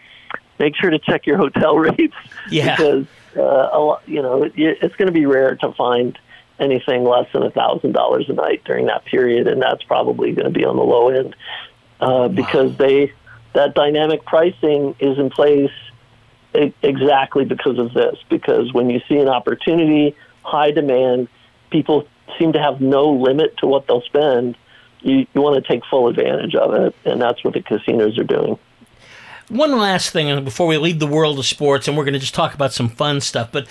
make 0.59 0.75
sure 0.77 0.91
to 0.91 0.99
check 0.99 1.27
your 1.27 1.37
hotel 1.37 1.77
rates 1.79 2.15
Yeah. 2.49 2.77
because 2.77 3.07
uh, 3.37 3.69
a 3.73 3.79
lot, 3.79 4.03
you 4.07 4.23
know 4.23 4.45
it, 4.45 4.53
it's 4.57 4.97
going 4.97 5.07
to 5.07 5.13
be 5.13 5.27
rare 5.27 5.55
to 5.57 5.73
find 5.73 6.19
anything 6.63 7.05
less 7.05 7.27
than 7.33 7.43
a 7.43 7.51
thousand 7.51 7.93
dollars 7.93 8.27
a 8.29 8.33
night 8.33 8.63
during 8.65 8.87
that 8.87 9.05
period, 9.05 9.47
and 9.49 9.61
that's 9.61 9.83
probably 9.83 10.33
going 10.33 10.51
to 10.51 10.59
be 10.59 10.65
on 10.65 10.77
the 10.77 10.83
low 10.83 11.09
end 11.09 11.37
uh, 12.01 12.29
because 12.29 12.77
they 12.77 13.13
that 13.55 13.75
dynamic 13.75 14.25
pricing 14.25 14.95
is 14.99 15.19
in 15.19 15.29
place 15.31 15.71
exactly 16.83 17.45
because 17.45 17.79
of 17.79 17.93
this. 17.93 18.17
Because 18.29 18.73
when 18.73 18.89
you 18.89 19.01
see 19.09 19.17
an 19.17 19.29
opportunity, 19.29 20.17
high 20.43 20.71
demand, 20.71 21.29
people 21.71 22.07
seem 22.39 22.53
to 22.53 22.59
have 22.59 22.81
no 22.81 23.11
limit 23.11 23.57
to 23.59 23.67
what 23.67 23.87
they'll 23.87 24.03
spend. 24.03 24.57
You, 25.01 25.27
you 25.35 25.41
want 25.41 25.63
to 25.63 25.73
take 25.73 25.83
full 25.91 26.09
advantage 26.09 26.55
of 26.55 26.75
it, 26.75 26.95
and 27.05 27.21
that's 27.21 27.43
what 27.45 27.55
the 27.55 27.63
casinos 27.63 28.19
are 28.19 28.25
doing. 28.25 28.59
One 29.49 29.77
last 29.77 30.11
thing 30.11 30.31
and 30.31 30.45
before 30.45 30.67
we 30.67 30.79
leave 30.79 30.99
the 30.99 31.07
world 31.07 31.39
of 31.39 31.45
sports, 31.45 31.89
and 31.89 31.97
we're 31.97 32.05
going 32.05 32.15
to 32.15 32.21
just 32.21 32.35
talk 32.35 32.55
about 32.55 32.73
some 32.73 32.89
fun 32.89 33.21
stuff. 33.21 33.51
But 33.53 33.67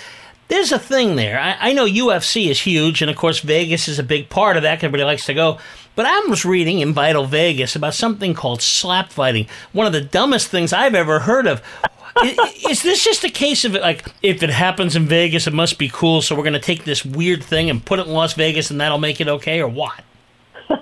there's 0.52 0.74
a 0.74 0.80
thing 0.80 1.16
there. 1.16 1.40
I, 1.40 1.70
I 1.70 1.74
know 1.74 1.86
UFC 1.86 2.48
is 2.50 2.60
huge, 2.60 3.02
and 3.02 3.10
of 3.10 3.16
course, 3.16 3.40
Vegas 3.40 3.88
is 3.88 4.00
a 4.00 4.04
big 4.04 4.28
part 4.28 4.58
of 4.58 4.64
that. 4.64 4.84
Everybody 4.84 5.06
likes 5.06 5.26
to 5.28 5.34
go. 5.34 5.58
But 5.96 6.06
I 6.06 6.20
was 6.28 6.44
reading 6.44 6.80
in 6.80 6.94
Vital 6.94 7.26
Vegas 7.26 7.74
about 7.74 7.94
something 7.94 8.34
called 8.34 8.62
slap 8.62 9.14
fighting, 9.14 9.48
one 9.72 9.88
of 9.88 9.94
the 9.94 10.02
dumbest 10.02 10.50
things 10.50 10.74
I've 10.74 10.94
ever 10.94 11.20
heard 11.20 11.48
of. 11.48 11.62
is, 12.22 12.38
is 12.70 12.84
this 12.84 13.02
just 13.02 13.24
a 13.24 13.30
case 13.30 13.64
of 13.64 13.76
like 13.76 14.06
if 14.22 14.44
it 14.44 14.50
happens 14.50 14.98
in 14.98 15.06
Vegas, 15.06 15.48
it 15.48 15.54
must 15.54 15.80
be 15.80 15.88
cool, 15.88 16.22
so 16.22 16.36
we're 16.36 16.44
going 16.44 16.52
to 16.52 16.60
take 16.60 16.84
this 16.84 17.06
weird 17.06 17.42
thing 17.42 17.70
and 17.70 17.86
put 17.86 18.00
it 18.00 18.08
in 18.08 18.12
Las 18.12 18.34
Vegas, 18.34 18.70
and 18.70 18.82
that'll 18.82 18.98
make 18.98 19.22
it 19.22 19.30
okay, 19.30 19.62
or 19.62 19.70
what? 19.70 20.04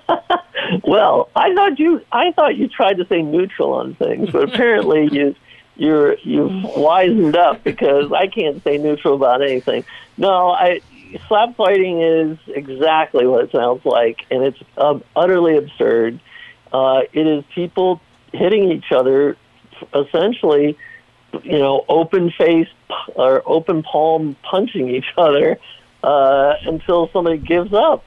Well, 0.83 1.29
I 1.35 1.53
thought 1.53 1.77
you 1.77 2.03
I 2.11 2.31
thought 2.31 2.55
you 2.55 2.67
tried 2.67 2.97
to 2.97 3.05
say 3.05 3.21
neutral 3.21 3.73
on 3.73 3.93
things, 3.95 4.31
but 4.31 4.43
apparently 4.43 5.07
you 5.11 5.35
you're 5.79 6.17
you've 6.19 6.51
wisened 6.51 7.35
up 7.35 7.63
because 7.63 8.11
I 8.11 8.27
can't 8.27 8.61
say 8.63 8.77
neutral 8.77 9.15
about 9.15 9.41
anything. 9.41 9.85
No, 10.17 10.51
I 10.51 10.81
slap 11.27 11.55
fighting 11.55 12.01
is 12.01 12.37
exactly 12.47 13.25
what 13.25 13.45
it 13.45 13.51
sounds 13.51 13.85
like, 13.85 14.25
and 14.29 14.43
it's 14.43 14.59
um, 14.77 15.03
utterly 15.15 15.57
absurd. 15.57 16.19
Uh, 16.71 17.01
it 17.13 17.25
is 17.25 17.43
people 17.55 18.01
hitting 18.33 18.71
each 18.71 18.91
other, 18.91 19.37
essentially, 19.93 20.77
you 21.43 21.57
know, 21.57 21.85
open 21.87 22.31
face 22.31 22.67
or 23.15 23.41
open 23.45 23.81
palm 23.81 24.35
punching 24.43 24.89
each 24.89 25.11
other 25.17 25.57
uh, 26.03 26.53
until 26.63 27.09
somebody 27.13 27.37
gives 27.37 27.73
up, 27.73 28.03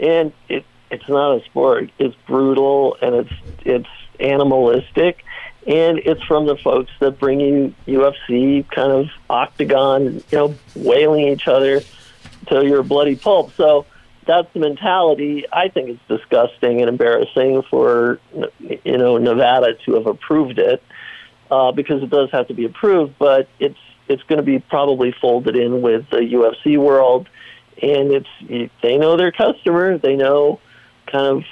and 0.00 0.32
it 0.48 0.64
it's 0.90 1.08
not 1.08 1.40
a 1.40 1.44
sport. 1.46 1.90
It's 1.98 2.14
brutal 2.26 2.96
and 3.00 3.14
it's 3.14 3.32
it's 3.64 3.88
animalistic, 4.20 5.24
and 5.66 5.98
it's 5.98 6.22
from 6.24 6.46
the 6.46 6.56
folks 6.56 6.92
that 7.00 7.18
bring 7.18 7.40
you 7.40 7.74
UFC 7.86 8.68
kind 8.70 8.92
of 8.92 9.08
octagon, 9.28 10.22
you 10.30 10.38
know, 10.38 10.54
wailing 10.74 11.28
each 11.28 11.48
other 11.48 11.82
till 12.46 12.64
you're 12.64 12.84
bloody 12.84 13.16
pulp. 13.16 13.52
So 13.56 13.84
that's 14.26 14.52
the 14.52 14.60
mentality. 14.60 15.44
I 15.52 15.68
think 15.68 15.88
it's 15.90 16.00
disgusting 16.08 16.80
and 16.80 16.88
embarrassing 16.88 17.62
for 17.70 18.20
you 18.60 18.98
know 18.98 19.18
Nevada 19.18 19.74
to 19.86 19.94
have 19.94 20.06
approved 20.06 20.58
it 20.58 20.82
uh, 21.50 21.72
because 21.72 22.02
it 22.02 22.10
does 22.10 22.30
have 22.30 22.48
to 22.48 22.54
be 22.54 22.64
approved, 22.64 23.14
but 23.18 23.48
it's 23.58 23.78
it's 24.08 24.22
going 24.24 24.38
to 24.38 24.44
be 24.44 24.60
probably 24.60 25.12
folded 25.20 25.56
in 25.56 25.82
with 25.82 26.08
the 26.10 26.18
UFC 26.18 26.78
world, 26.78 27.28
and 27.82 28.12
it's 28.12 28.70
they 28.82 28.98
know 28.98 29.16
their 29.16 29.32
customer, 29.32 29.98
they 29.98 30.16
know 30.16 30.60
kind 31.06 31.26
of 31.26 31.44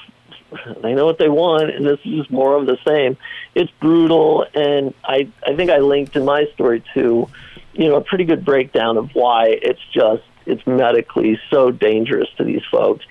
they 0.83 0.95
know 0.95 1.07
what 1.07 1.19
they 1.19 1.29
want, 1.29 1.71
and 1.71 1.85
this 1.85 1.99
is 2.05 2.29
more 2.31 2.57
of 2.57 2.67
the 2.67 2.79
same. 2.87 3.17
It's 3.55 3.71
brutal, 3.81 4.47
and 4.55 4.95
I 5.05 5.29
I 5.47 5.55
think 5.57 5.71
I 5.71 5.79
linked 5.79 6.17
in 6.17 6.25
my 6.25 6.47
story 6.55 6.83
to, 6.95 7.29
you 7.73 7.89
know, 7.89 7.97
a 7.97 8.01
pretty 8.01 8.25
good 8.25 8.45
breakdown 8.45 8.97
of 8.97 9.11
why 9.15 9.49
it's 9.49 9.81
just 9.93 10.23
it's 10.47 10.67
medically 10.67 11.39
so 11.51 11.71
dangerous 11.71 12.29
to 12.37 12.45
these 12.45 12.63
folks. 12.71 13.05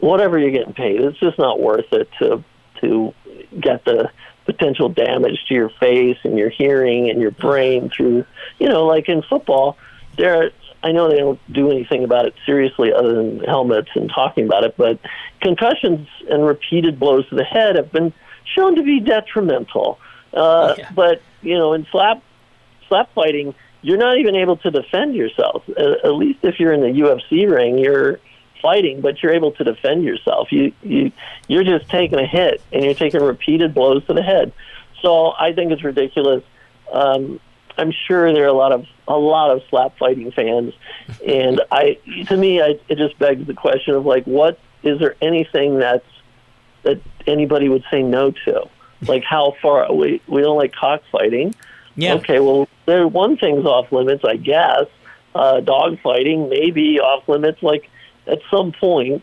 Whatever 0.00 0.38
you're 0.38 0.50
getting 0.50 0.74
paid, 0.74 1.00
it's 1.00 1.18
just 1.18 1.38
not 1.38 1.60
worth 1.60 1.92
it 1.92 2.08
to 2.20 2.44
to 2.80 3.14
get 3.60 3.84
the 3.84 4.10
potential 4.44 4.88
damage 4.88 5.44
to 5.48 5.54
your 5.54 5.70
face 5.80 6.18
and 6.24 6.38
your 6.38 6.50
hearing 6.50 7.10
and 7.10 7.20
your 7.20 7.32
brain 7.32 7.90
through, 7.90 8.24
you 8.58 8.68
know, 8.68 8.86
like 8.86 9.08
in 9.08 9.22
football, 9.22 9.76
there 10.16 10.50
I 10.82 10.92
know 10.92 11.08
they 11.08 11.16
don't 11.18 11.40
do 11.52 11.70
anything 11.70 12.04
about 12.04 12.26
it 12.26 12.34
seriously 12.44 12.92
other 12.92 13.14
than 13.14 13.40
helmets 13.40 13.88
and 13.94 14.08
talking 14.08 14.46
about 14.46 14.64
it, 14.64 14.76
but 14.76 15.00
concussions 15.40 16.08
and 16.30 16.44
repeated 16.46 16.98
blows 16.98 17.28
to 17.30 17.34
the 17.34 17.44
head 17.44 17.76
have 17.76 17.90
been 17.92 18.12
shown 18.54 18.76
to 18.76 18.82
be 18.82 19.00
detrimental. 19.00 19.98
Uh, 20.32 20.74
Yeah. 20.78 20.90
But 20.94 21.22
you 21.42 21.56
know, 21.56 21.72
in 21.72 21.86
slap 21.90 22.22
slap 22.88 23.12
fighting, 23.14 23.54
you're 23.82 23.98
not 23.98 24.18
even 24.18 24.36
able 24.36 24.56
to 24.58 24.70
defend 24.70 25.14
yourself. 25.14 25.62
Uh, 25.68 25.94
at 26.04 26.14
least 26.14 26.40
if 26.42 26.60
you're 26.60 26.72
in 26.72 26.80
the 26.80 27.00
UFC 27.00 27.50
ring, 27.50 27.78
you're 27.78 28.20
fighting, 28.62 29.00
but 29.00 29.22
you're 29.22 29.32
able 29.32 29.52
to 29.52 29.64
defend 29.64 30.04
yourself. 30.04 30.52
You 30.52 30.72
you 30.82 31.12
you're 31.48 31.64
just 31.64 31.88
taking 31.88 32.18
a 32.18 32.26
hit 32.26 32.62
and 32.72 32.84
you're 32.84 32.94
taking 32.94 33.22
repeated 33.22 33.74
blows 33.74 34.04
to 34.06 34.14
the 34.14 34.22
head. 34.22 34.52
So 35.02 35.32
I 35.38 35.52
think 35.52 35.72
it's 35.72 35.84
ridiculous. 35.84 36.42
Um, 36.92 37.40
I'm 37.78 37.92
sure 37.92 38.32
there 38.32 38.44
are 38.44 38.48
a 38.48 38.52
lot 38.52 38.72
of 38.72 38.86
a 39.08 39.16
lot 39.16 39.50
of 39.50 39.62
slap 39.68 39.98
fighting 39.98 40.32
fans, 40.32 40.74
and 41.26 41.60
I 41.70 41.98
to 42.26 42.36
me 42.36 42.60
I, 42.60 42.78
it 42.88 42.98
just 42.98 43.18
begs 43.18 43.46
the 43.46 43.54
question 43.54 43.94
of 43.94 44.06
like, 44.06 44.24
what 44.24 44.58
is 44.82 44.98
there 44.98 45.16
anything 45.20 45.78
that's 45.78 46.06
that 46.82 47.00
anybody 47.26 47.68
would 47.68 47.84
say 47.90 48.02
no 48.02 48.30
to? 48.30 48.68
Like 49.02 49.24
how 49.24 49.54
far 49.60 49.92
we 49.92 50.22
we 50.26 50.42
don't 50.42 50.56
like 50.56 50.72
cockfighting. 50.72 51.54
Yeah. 51.96 52.14
Okay, 52.14 52.40
well, 52.40 52.68
there 52.86 53.06
one 53.08 53.36
thing's 53.36 53.64
off 53.64 53.92
limits, 53.92 54.24
I 54.24 54.36
guess. 54.36 54.86
Uh, 55.34 55.60
dog 55.60 56.00
fighting 56.00 56.48
maybe 56.48 56.98
off 56.98 57.28
limits. 57.28 57.62
Like 57.62 57.90
at 58.26 58.40
some 58.50 58.72
point, 58.72 59.22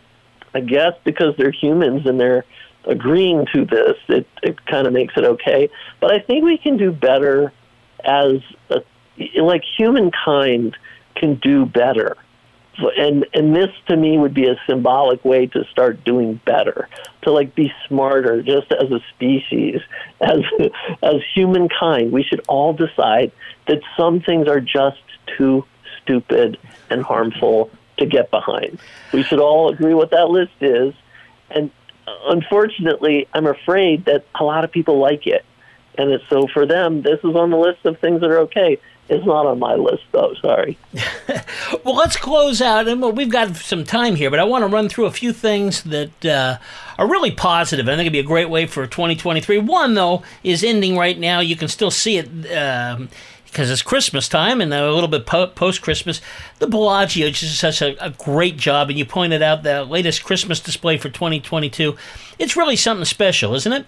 I 0.53 0.59
guess 0.59 0.93
because 1.03 1.35
they're 1.37 1.51
humans 1.51 2.05
and 2.05 2.19
they're 2.19 2.45
agreeing 2.85 3.47
to 3.53 3.65
this, 3.65 3.97
it 4.09 4.27
it 4.43 4.63
kind 4.65 4.85
of 4.85 4.93
makes 4.93 5.15
it 5.17 5.23
okay. 5.23 5.69
But 5.99 6.11
I 6.11 6.19
think 6.19 6.43
we 6.43 6.57
can 6.57 6.77
do 6.77 6.91
better 6.91 7.51
as 8.03 8.41
a, 8.69 8.81
like 9.41 9.63
humankind 9.77 10.77
can 11.15 11.35
do 11.35 11.65
better. 11.65 12.17
And 12.97 13.27
and 13.35 13.55
this 13.55 13.69
to 13.87 13.95
me 13.95 14.17
would 14.17 14.33
be 14.33 14.47
a 14.47 14.55
symbolic 14.67 15.23
way 15.23 15.45
to 15.47 15.63
start 15.65 16.03
doing 16.03 16.41
better 16.43 16.89
to 17.21 17.31
like 17.31 17.53
be 17.53 17.71
smarter 17.87 18.41
just 18.41 18.71
as 18.71 18.91
a 18.91 18.99
species 19.13 19.79
as 20.21 20.39
as 21.03 21.15
humankind. 21.35 22.11
We 22.11 22.23
should 22.23 22.41
all 22.47 22.73
decide 22.73 23.31
that 23.67 23.81
some 23.95 24.21
things 24.21 24.47
are 24.47 24.59
just 24.59 25.01
too 25.37 25.65
stupid 26.01 26.57
and 26.89 27.03
harmful 27.03 27.69
to 27.99 28.07
get 28.07 28.31
behind. 28.31 28.79
We 29.13 29.21
should 29.21 29.39
all 29.39 29.69
agree 29.69 29.93
what 29.93 30.09
that 30.09 30.29
list 30.29 30.53
is. 30.59 30.95
And 31.51 31.69
uh, 32.07 32.11
unfortunately 32.27 33.27
i'm 33.33 33.47
afraid 33.47 34.03
that 34.05 34.25
a 34.35 34.43
lot 34.43 34.65
of 34.65 34.71
people 34.71 34.99
like 34.99 35.25
it 35.25 35.45
and 35.97 36.19
so 36.29 36.47
for 36.53 36.65
them 36.65 37.01
this 37.01 37.19
is 37.23 37.35
on 37.35 37.49
the 37.49 37.57
list 37.57 37.85
of 37.85 37.99
things 37.99 38.21
that 38.21 38.29
are 38.29 38.39
okay 38.39 38.79
it's 39.09 39.25
not 39.25 39.45
on 39.45 39.59
my 39.59 39.75
list, 39.75 40.03
though. 40.11 40.33
Sorry. 40.41 40.77
well, 41.83 41.95
let's 41.95 42.15
close 42.15 42.61
out, 42.61 42.87
and 42.87 43.01
well, 43.01 43.11
we've 43.11 43.29
got 43.29 43.55
some 43.57 43.83
time 43.83 44.15
here, 44.15 44.29
but 44.29 44.39
I 44.39 44.45
want 44.45 44.63
to 44.63 44.67
run 44.67 44.87
through 44.87 45.05
a 45.05 45.11
few 45.11 45.33
things 45.33 45.83
that 45.83 46.25
uh, 46.25 46.57
are 46.97 47.07
really 47.07 47.31
positive. 47.31 47.87
I 47.87 47.91
think 47.91 48.01
it'd 48.01 48.13
be 48.13 48.19
a 48.19 48.23
great 48.23 48.49
way 48.49 48.65
for 48.65 48.87
2023. 48.87 49.57
One, 49.57 49.93
though, 49.93 50.23
is 50.41 50.63
ending 50.63 50.97
right 50.97 51.19
now. 51.19 51.41
You 51.41 51.55
can 51.55 51.67
still 51.67 51.91
see 51.91 52.17
it. 52.17 52.51
Um, 52.51 53.09
because 53.45 53.69
it's 53.69 53.83
Christmas 53.83 54.27
time 54.27 54.61
and 54.61 54.73
a 54.73 54.91
little 54.91 55.07
bit 55.07 55.27
po- 55.27 55.45
post 55.45 55.83
Christmas. 55.83 56.21
The 56.57 56.65
Bellagio 56.65 57.29
just 57.29 57.61
does 57.61 57.77
such 57.77 57.83
a, 57.83 58.03
a, 58.03 58.09
great 58.09 58.57
job, 58.57 58.89
and 58.89 58.97
you 58.97 59.05
pointed 59.05 59.43
out 59.43 59.61
the 59.61 59.83
latest 59.83 60.23
Christmas 60.23 60.59
display 60.59 60.97
for 60.97 61.09
2022. 61.09 61.95
It's 62.39 62.57
really 62.57 62.75
something 62.75 63.05
special, 63.05 63.53
isn't 63.53 63.71
it? 63.71 63.85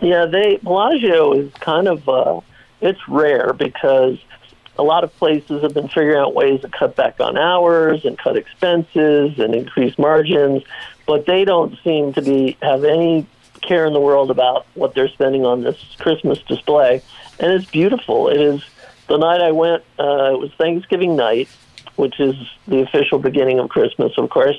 Yeah, 0.00 0.26
they 0.26 0.56
Bellagio 0.62 1.32
is 1.32 1.52
kind 1.54 1.86
of 1.86 2.08
uh, 2.08 2.40
it's 2.80 3.00
rare 3.08 3.52
because 3.52 4.18
a 4.78 4.82
lot 4.82 5.04
of 5.04 5.14
places 5.16 5.62
have 5.62 5.74
been 5.74 5.88
figuring 5.88 6.16
out 6.16 6.34
ways 6.34 6.62
to 6.62 6.68
cut 6.68 6.96
back 6.96 7.20
on 7.20 7.36
hours 7.36 8.04
and 8.04 8.16
cut 8.16 8.36
expenses 8.36 9.38
and 9.38 9.54
increase 9.54 9.98
margins, 9.98 10.62
but 11.06 11.26
they 11.26 11.44
don't 11.44 11.76
seem 11.84 12.14
to 12.14 12.22
be 12.22 12.56
have 12.62 12.84
any 12.84 13.26
care 13.60 13.84
in 13.84 13.92
the 13.92 14.00
world 14.00 14.30
about 14.30 14.66
what 14.74 14.94
they're 14.94 15.08
spending 15.08 15.44
on 15.44 15.62
this 15.62 15.76
Christmas 15.98 16.38
display. 16.42 17.02
And 17.38 17.52
it's 17.52 17.70
beautiful. 17.70 18.28
It 18.28 18.40
is 18.40 18.64
the 19.06 19.18
night 19.18 19.42
I 19.42 19.52
went. 19.52 19.82
Uh, 19.98 20.32
it 20.32 20.40
was 20.40 20.50
Thanksgiving 20.56 21.14
night, 21.14 21.48
which 21.96 22.18
is 22.18 22.34
the 22.66 22.80
official 22.80 23.18
beginning 23.18 23.58
of 23.58 23.68
Christmas, 23.68 24.12
of 24.16 24.30
course. 24.30 24.56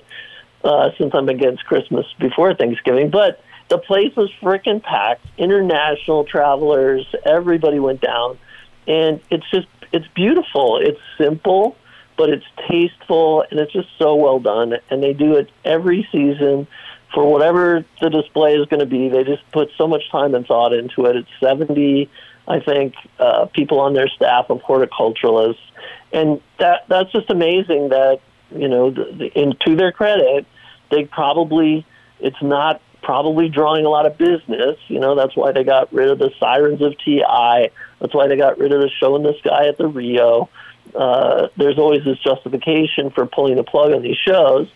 Uh, 0.63 0.91
since 0.95 1.15
I'm 1.15 1.27
against 1.27 1.65
Christmas 1.65 2.05
before 2.19 2.53
Thanksgiving, 2.53 3.09
but 3.09 3.43
the 3.71 3.77
place 3.77 4.13
was 4.17 4.29
freaking 4.41 4.83
packed. 4.83 5.25
International 5.37 6.25
travelers, 6.25 7.07
everybody 7.25 7.79
went 7.79 8.01
down, 8.01 8.37
and 8.85 9.21
it's 9.31 9.49
just 9.49 9.67
it's 9.93 10.07
beautiful. 10.13 10.77
It's 10.83 10.99
simple, 11.17 11.77
but 12.17 12.29
it's 12.29 12.45
tasteful, 12.69 13.45
and 13.49 13.61
it's 13.61 13.71
just 13.71 13.87
so 13.97 14.15
well 14.15 14.39
done. 14.39 14.73
And 14.89 15.01
they 15.01 15.13
do 15.13 15.35
it 15.37 15.49
every 15.63 16.05
season 16.11 16.67
for 17.13 17.25
whatever 17.31 17.85
the 18.01 18.09
display 18.09 18.55
is 18.55 18.67
going 18.67 18.81
to 18.81 18.85
be. 18.85 19.07
They 19.07 19.23
just 19.23 19.49
put 19.53 19.69
so 19.77 19.87
much 19.87 20.03
time 20.11 20.35
and 20.35 20.45
thought 20.45 20.73
into 20.73 21.05
it. 21.05 21.15
It's 21.15 21.29
seventy, 21.39 22.09
I 22.49 22.59
think, 22.59 22.95
uh, 23.19 23.45
people 23.45 23.79
on 23.79 23.93
their 23.93 24.09
staff 24.09 24.49
of 24.49 24.59
horticulturalists, 24.63 25.63
and 26.11 26.41
that 26.59 26.89
that's 26.89 27.11
just 27.13 27.29
amazing. 27.29 27.87
That 27.87 28.19
you 28.53 28.67
know, 28.67 28.91
the, 28.91 29.05
the, 29.17 29.41
and 29.41 29.57
to 29.61 29.77
their 29.77 29.93
credit, 29.93 30.45
they 30.89 31.05
probably 31.05 31.85
it's 32.19 32.41
not 32.41 32.81
probably 33.01 33.49
drawing 33.49 33.85
a 33.85 33.89
lot 33.89 34.05
of 34.05 34.17
business. 34.17 34.77
You 34.87 34.99
know, 34.99 35.15
that's 35.15 35.35
why 35.35 35.51
they 35.51 35.63
got 35.63 35.91
rid 35.93 36.09
of 36.09 36.19
the 36.19 36.31
Sirens 36.39 36.81
of 36.81 36.97
TI. 36.99 37.69
That's 37.99 38.13
why 38.13 38.27
they 38.27 38.37
got 38.37 38.57
rid 38.57 38.71
of 38.71 38.81
the 38.81 38.89
Show 38.99 39.15
in 39.15 39.23
the 39.23 39.33
Sky 39.39 39.67
at 39.67 39.77
the 39.77 39.87
Rio. 39.87 40.49
Uh, 40.95 41.47
there's 41.57 41.77
always 41.77 42.03
this 42.03 42.19
justification 42.19 43.11
for 43.11 43.25
pulling 43.25 43.55
the 43.55 43.63
plug 43.63 43.93
on 43.93 44.01
these 44.01 44.17
shows, 44.17 44.69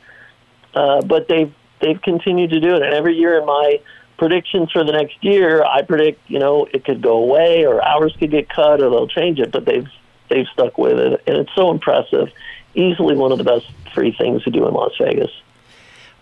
uh, 0.74 1.02
but 1.02 1.28
they've 1.28 1.54
they've 1.82 2.02
continued 2.02 2.52
to 2.52 2.60
do 2.60 2.76
it. 2.76 2.82
And 2.84 2.94
every 2.94 3.16
year 3.16 3.38
in 3.38 3.46
my 3.46 3.80
predictions 4.18 4.72
for 4.72 4.84
the 4.84 4.94
next 4.94 5.22
year, 5.24 5.64
I 5.64 5.82
predict 5.82 6.30
you 6.30 6.40
know 6.40 6.68
it 6.72 6.86
could 6.86 7.02
go 7.02 7.18
away 7.18 7.66
or 7.66 7.84
hours 7.84 8.16
could 8.18 8.32
get 8.32 8.50
cut 8.50 8.82
or 8.82 8.90
they'll 8.90 9.08
change 9.08 9.40
it. 9.40 9.52
But 9.52 9.66
they've 9.66 9.88
they've 10.30 10.48
stuck 10.54 10.78
with 10.78 11.00
it, 11.00 11.22
and 11.28 11.38
it's 11.38 11.54
so 11.56 11.72
impressive. 11.72 12.30
Easily 12.76 13.16
one 13.16 13.32
of 13.32 13.38
the 13.38 13.44
best 13.44 13.66
free 13.94 14.16
things 14.18 14.44
to 14.44 14.52
do 14.52 14.68
in 14.68 14.74
Las 14.74 14.92
Vegas. 15.00 15.32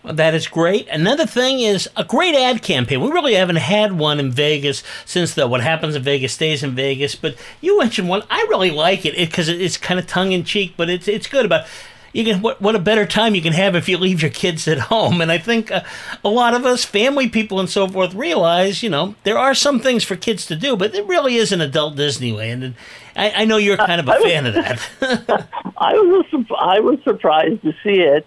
That 0.04 0.34
is 0.34 0.46
great. 0.46 0.86
Another 0.88 1.24
thing 1.24 1.60
is 1.60 1.88
a 1.96 2.04
great 2.04 2.34
ad 2.34 2.62
campaign. 2.62 3.00
We 3.00 3.10
really 3.10 3.34
haven't 3.34 3.56
had 3.56 3.92
one 3.92 4.20
in 4.20 4.30
Vegas 4.30 4.82
since 5.06 5.32
the 5.32 5.48
What 5.48 5.62
Happens 5.62 5.96
in 5.96 6.02
Vegas 6.02 6.34
Stays 6.34 6.62
in 6.62 6.74
Vegas. 6.74 7.14
But 7.14 7.36
you 7.62 7.78
mentioned 7.78 8.10
one. 8.10 8.22
I 8.28 8.46
really 8.50 8.70
like 8.70 9.06
it 9.06 9.16
because 9.16 9.48
it, 9.48 9.62
it's 9.62 9.78
kind 9.78 9.98
of 9.98 10.06
tongue 10.06 10.32
in 10.32 10.44
cheek, 10.44 10.74
but 10.76 10.90
it's 10.90 11.08
it's 11.08 11.26
good 11.26 11.46
about. 11.46 11.66
You 12.12 12.22
can 12.22 12.42
what 12.42 12.60
what 12.60 12.76
a 12.76 12.78
better 12.78 13.06
time 13.06 13.34
you 13.34 13.42
can 13.42 13.54
have 13.54 13.74
if 13.74 13.88
you 13.88 13.98
leave 13.98 14.22
your 14.22 14.30
kids 14.30 14.68
at 14.68 14.78
home. 14.78 15.20
And 15.20 15.32
I 15.32 15.38
think 15.38 15.72
uh, 15.72 15.82
a 16.22 16.28
lot 16.28 16.54
of 16.54 16.64
us, 16.64 16.84
family 16.84 17.28
people 17.28 17.58
and 17.58 17.68
so 17.68 17.88
forth, 17.88 18.14
realize 18.14 18.84
you 18.84 18.90
know 18.90 19.16
there 19.24 19.36
are 19.36 19.52
some 19.52 19.80
things 19.80 20.04
for 20.04 20.14
kids 20.14 20.46
to 20.46 20.54
do, 20.54 20.76
but 20.76 20.94
it 20.94 21.04
really 21.06 21.34
is 21.34 21.50
an 21.50 21.60
adult 21.60 21.96
Disneyland. 21.96 22.62
And 22.62 22.74
I, 23.16 23.30
I 23.42 23.44
know 23.46 23.56
you're 23.56 23.76
kind 23.76 24.00
of 24.00 24.06
a 24.06 24.12
uh, 24.12 24.20
fan 24.20 24.44
was, 24.44 24.54
of 24.54 24.64
that. 25.00 25.48
I 25.76 25.94
was 25.94 26.46
I 26.56 26.78
was 26.78 27.00
surprised 27.02 27.62
to 27.62 27.72
see 27.82 28.00
it 28.00 28.24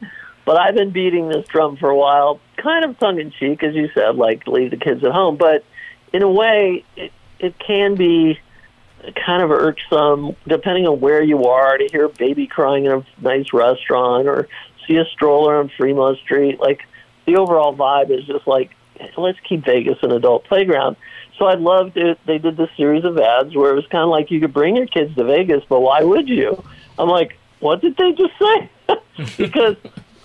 but 0.48 0.56
I've 0.56 0.76
been 0.76 0.92
beating 0.92 1.28
this 1.28 1.46
drum 1.50 1.76
for 1.76 1.90
a 1.90 1.96
while, 1.96 2.40
kind 2.56 2.86
of 2.86 2.98
tongue 3.00 3.20
in 3.20 3.32
cheek, 3.32 3.64
as 3.64 3.76
you 3.76 3.90
said, 3.94 4.16
like 4.16 4.48
leave 4.48 4.72
the 4.72 4.78
kids 4.78 5.04
at 5.04 5.12
home. 5.12 5.36
But 5.36 5.66
in 6.14 6.24
a 6.24 6.32
way, 6.32 6.86
it, 6.96 7.12
it 7.38 7.60
can 7.60 7.96
be 7.96 8.40
kind 9.26 9.44
of 9.44 9.52
irksome, 9.52 10.38
depending 10.48 10.88
on 10.88 11.02
where 11.02 11.22
you 11.22 11.44
are, 11.44 11.78
to 11.78 11.90
hear 11.92 12.06
a 12.06 12.10
baby 12.10 12.48
crying 12.48 12.86
in 12.86 12.94
a 12.94 13.06
nice 13.22 13.52
restaurant 13.52 14.30
or 14.30 14.48
see 14.88 14.96
a 14.96 15.04
stroller 15.12 15.58
on 15.60 15.70
Fremont 15.76 16.18
Street. 16.20 16.62
Like 16.62 16.80
the 17.26 17.36
overall 17.36 17.76
vibe 17.76 18.18
is 18.18 18.26
just 18.26 18.48
like, 18.48 18.72
let's 19.18 19.38
keep 19.42 19.66
Vegas 19.66 19.98
an 20.02 20.14
adult 20.14 20.46
playground. 20.46 20.96
So 21.38 21.46
I 21.46 21.56
loved 21.56 21.98
it. 21.98 22.20
They 22.26 22.38
did 22.38 22.56
this 22.56 22.70
series 22.78 23.04
of 23.04 23.18
ads 23.18 23.54
where 23.54 23.72
it 23.72 23.76
was 23.76 23.86
kind 23.88 24.06
of 24.06 24.10
like 24.10 24.32
you 24.32 24.40
could 24.40 24.54
bring 24.54 24.78
your 24.78 24.88
kids 24.88 25.14
to 25.16 25.26
Vegas, 25.26 25.66
but 25.68 25.82
why 25.82 26.04
would 26.04 26.30
you? 26.30 26.64
I'm 26.98 27.10
like, 27.10 27.38
what 27.60 27.82
did 27.82 27.98
they 27.98 28.14
just 28.14 28.34
say? 28.40 28.70
because 29.38 29.76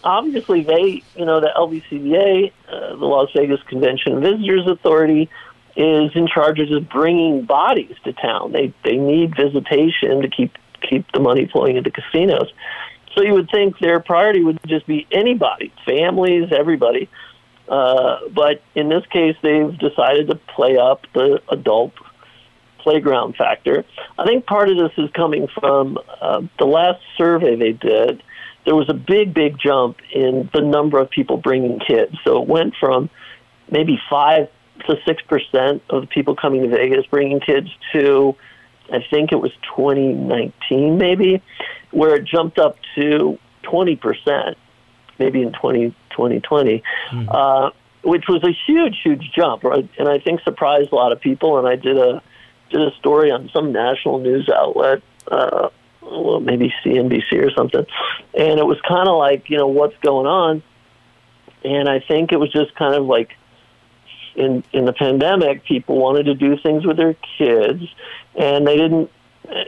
obviously 0.05 0.63
they, 0.63 1.03
you 1.17 1.25
know, 1.25 1.41
the 1.41 1.51
LVCVA, 1.57 2.53
uh, 2.69 2.97
the 2.97 3.05
Las 3.05 3.31
Vegas 3.35 3.61
Convention 3.69 4.15
and 4.15 4.23
Visitors 4.23 4.67
Authority, 4.67 5.29
is 5.75 6.11
in 6.15 6.27
charge 6.27 6.59
of 6.61 6.69
just 6.69 6.89
bringing 6.91 7.45
bodies 7.45 7.97
to 8.05 8.13
town. 8.13 8.53
They 8.53 8.75
they 8.85 8.97
need 8.97 9.35
visitation 9.37 10.21
to 10.23 10.29
keep 10.29 10.57
keep 10.83 11.11
the 11.13 11.21
money 11.21 11.47
flowing 11.47 11.77
into 11.77 11.91
casinos. 11.91 12.53
So 13.15 13.23
you 13.23 13.35
would 13.35 13.51
think 13.51 13.79
their 13.79 14.01
priority 14.01 14.43
would 14.43 14.59
just 14.67 14.87
be 14.87 15.07
anybody, 15.11 15.73
families, 15.85 16.51
everybody. 16.53 17.09
Uh, 17.69 18.29
but 18.35 18.63
in 18.75 18.89
this 18.89 19.05
case, 19.07 19.37
they've 19.43 19.79
decided 19.79 20.29
to 20.29 20.35
play 20.35 20.77
up 20.77 21.07
the 21.15 21.41
adult 21.49 21.93
playground 22.79 23.37
factor. 23.37 23.85
I 24.19 24.25
think 24.25 24.47
part 24.47 24.69
of 24.69 24.77
this 24.77 24.93
is 24.99 25.11
coming 25.13 25.47
from 25.49 25.99
uh, 26.21 26.43
the 26.59 26.65
last 26.65 27.01
survey 27.17 27.57
they 27.57 27.73
did 27.73 28.23
there 28.65 28.75
was 28.75 28.89
a 28.89 28.95
big, 28.95 29.35
big 29.35 29.59
jump 29.59 29.99
in 30.13 30.49
the 30.55 30.61
number 30.61 30.99
of 31.01 31.11
people 31.11 31.37
bringing 31.37 31.81
kids. 31.81 32.17
So 32.25 32.43
it 32.43 32.49
went 32.49 32.75
from 32.79 33.11
maybe 33.71 34.01
five 34.09 34.49
to 34.87 34.97
six 35.07 35.23
percent 35.23 35.83
of 35.91 36.03
the 36.03 36.07
people 36.07 36.37
coming 36.37 36.63
to 36.63 36.69
Vegas 36.69 37.07
bringing 37.07 37.41
kids 37.41 37.69
to, 37.93 38.37
I 38.93 39.05
think 39.11 39.33
it 39.33 39.37
was 39.37 39.53
2019, 39.77 40.99
maybe, 40.99 41.43
where 41.91 42.15
it 42.17 42.25
jumped 42.25 42.59
up 42.59 42.77
to 42.97 43.39
20 43.63 43.97
percent, 43.97 44.57
maybe 45.19 45.43
in 45.43 45.53
20, 45.53 45.91
2020, 46.11 46.83
mm-hmm. 47.11 47.29
uh, 47.29 47.71
which 48.03 48.25
was 48.29 48.43
a 48.45 48.53
huge, 48.67 48.99
huge 49.03 49.31
jump, 49.35 49.65
right? 49.65 49.89
And 49.99 50.09
I 50.09 50.19
think 50.19 50.41
surprised 50.43 50.93
a 50.93 50.95
lot 50.95 51.13
of 51.13 51.21
people. 51.21 51.59
And 51.59 51.67
I 51.67 51.77
did 51.77 51.99
a 51.99 52.23
did 52.71 52.81
a 52.81 52.91
story 52.99 53.31
on 53.31 53.51
some 53.53 53.73
national 53.73 54.19
news 54.19 54.49
outlet. 54.49 55.03
Uh, 55.31 55.69
well, 56.03 56.41
maybe 56.41 56.73
CNBC 56.85 57.33
or 57.43 57.51
something. 57.53 57.87
And 58.37 58.59
it 58.59 58.67
was 58.67 58.81
kind 58.87 59.09
of 59.09 59.17
like, 59.17 59.49
you 59.49 59.57
know, 59.57 59.69
what's 59.69 59.97
going 59.99 60.27
on? 60.27 60.63
And 61.65 61.89
I 61.89 62.01
think 62.01 62.33
it 62.33 62.39
was 62.39 62.51
just 62.51 62.75
kind 62.75 62.95
of 62.95 63.07
like 63.07 63.31
in 64.35 64.65
in 64.73 64.85
the 64.85 64.93
pandemic, 64.93 65.65
people 65.65 65.99
wanted 65.99 66.25
to 66.25 66.35
do 66.35 66.57
things 66.59 66.87
with 66.87 66.97
their 66.97 67.15
kids, 67.39 67.83
and 68.35 68.67
they 68.67 68.77
didn't, 68.77 69.11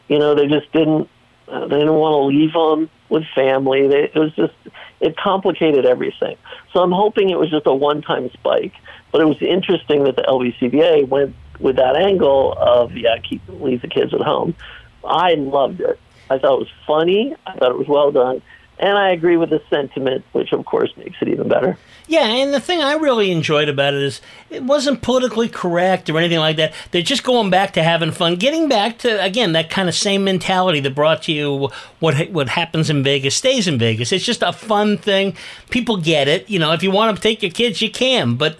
you 0.08 0.18
know, 0.18 0.34
they 0.34 0.46
just 0.46 0.70
didn't. 0.72 1.08
Uh, 1.46 1.66
they 1.66 1.78
didn't 1.78 1.94
want 1.94 2.14
to 2.14 2.24
leave 2.24 2.54
them 2.54 2.88
with 3.10 3.22
family. 3.34 3.86
They, 3.86 4.04
it 4.04 4.14
was 4.14 4.34
just 4.34 4.54
it 5.00 5.16
complicated 5.16 5.84
everything. 5.84 6.36
So 6.72 6.80
I'm 6.80 6.90
hoping 6.90 7.28
it 7.28 7.38
was 7.38 7.50
just 7.50 7.66
a 7.66 7.74
one-time 7.74 8.30
spike. 8.30 8.72
But 9.12 9.20
it 9.20 9.26
was 9.26 9.40
interesting 9.42 10.04
that 10.04 10.16
the 10.16 10.22
LVCVA 10.22 11.06
went 11.06 11.36
with 11.60 11.76
that 11.76 11.96
angle 11.96 12.54
of 12.58 12.96
yeah, 12.96 13.18
keep 13.18 13.42
leave 13.48 13.82
the 13.82 13.88
kids 13.88 14.14
at 14.14 14.22
home. 14.22 14.56
I 15.04 15.34
loved 15.34 15.80
it. 15.80 16.00
I 16.30 16.38
thought 16.38 16.54
it 16.54 16.60
was 16.60 16.72
funny. 16.86 17.34
I 17.46 17.56
thought 17.56 17.70
it 17.70 17.78
was 17.78 17.88
well 17.88 18.12
done. 18.12 18.42
And 18.78 18.98
I 18.98 19.10
agree 19.10 19.36
with 19.36 19.50
the 19.50 19.62
sentiment, 19.70 20.24
which 20.32 20.52
of 20.52 20.64
course 20.64 20.90
makes 20.96 21.16
it 21.20 21.28
even 21.28 21.48
better. 21.48 21.78
Yeah, 22.06 22.26
and 22.26 22.52
the 22.52 22.60
thing 22.60 22.82
I 22.82 22.94
really 22.94 23.30
enjoyed 23.30 23.68
about 23.68 23.94
it 23.94 24.02
is 24.02 24.20
it 24.50 24.62
wasn't 24.62 25.00
politically 25.00 25.48
correct 25.48 26.10
or 26.10 26.18
anything 26.18 26.40
like 26.40 26.56
that. 26.56 26.74
They're 26.90 27.00
just 27.00 27.22
going 27.22 27.50
back 27.50 27.72
to 27.74 27.82
having 27.82 28.10
fun, 28.10 28.36
getting 28.36 28.68
back 28.68 28.98
to 28.98 29.22
again 29.22 29.52
that 29.52 29.70
kind 29.70 29.88
of 29.88 29.94
same 29.94 30.24
mentality 30.24 30.80
that 30.80 30.94
brought 30.94 31.28
you 31.28 31.70
what 32.00 32.30
what 32.30 32.48
happens 32.48 32.90
in 32.90 33.04
Vegas 33.04 33.36
stays 33.36 33.68
in 33.68 33.78
Vegas. 33.78 34.12
It's 34.12 34.24
just 34.24 34.42
a 34.42 34.52
fun 34.52 34.98
thing. 34.98 35.36
People 35.70 35.96
get 35.96 36.26
it. 36.26 36.50
You 36.50 36.58
know, 36.58 36.72
if 36.72 36.82
you 36.82 36.90
want 36.90 37.16
to 37.16 37.22
take 37.22 37.42
your 37.42 37.52
kids, 37.52 37.80
you 37.80 37.90
can, 37.90 38.34
but 38.34 38.58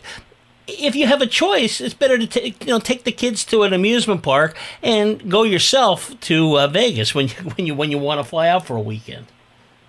if 0.67 0.97
you 0.97 1.07
have 1.07 1.21
a 1.21 1.27
choice, 1.27 1.81
it's 1.81 1.95
better 1.95 2.19
to 2.19 2.27
take 2.27 2.65
you 2.65 2.71
know 2.71 2.79
take 2.79 3.05
the 3.05 3.13
kids 3.13 3.45
to 3.47 3.63
an 3.63 3.73
amusement 3.73 4.23
park 4.23 4.57
and 4.83 5.31
go 5.31 5.43
yourself 5.43 6.19
to 6.21 6.59
uh, 6.59 6.67
Vegas 6.69 7.15
when 7.15 7.29
you 7.29 7.35
when 7.57 7.67
you 7.67 7.75
when 7.75 7.91
you 7.91 7.99
want 7.99 8.21
to 8.21 8.25
fly 8.25 8.49
out 8.49 8.67
for 8.67 8.77
a 8.77 8.81
weekend. 8.81 9.27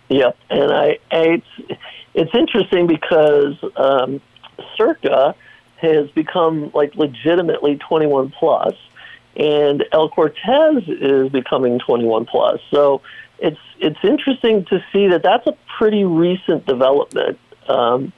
Yep, 0.10 0.38
and 0.50 0.72
I, 0.72 1.00
I 1.12 1.42
it's 1.42 1.80
it's 2.14 2.36
interesting 2.36 2.88
because 2.88 3.56
um, 3.76 4.22
Circa 4.78 5.36
has 5.78 6.10
become 6.12 6.72
like 6.74 6.96
legitimately 6.96 7.78
21 7.78 8.32
plus, 8.32 8.74
and 9.36 9.84
El 9.92 10.10
Cortez 10.10 10.84
is 10.88 11.30
becoming 11.30 11.80
21 11.80 12.26
plus. 12.26 12.60
So 12.72 13.02
it's 13.40 13.60
it's 13.80 14.00
interesting 14.04 14.66
to 14.66 14.84
see 14.92 15.08
that 15.08 15.24
that's 15.24 15.48
a 15.48 15.58
pretty 15.78 16.04
recent 16.04 16.66
development. 16.66 17.40
Um, 17.68 18.14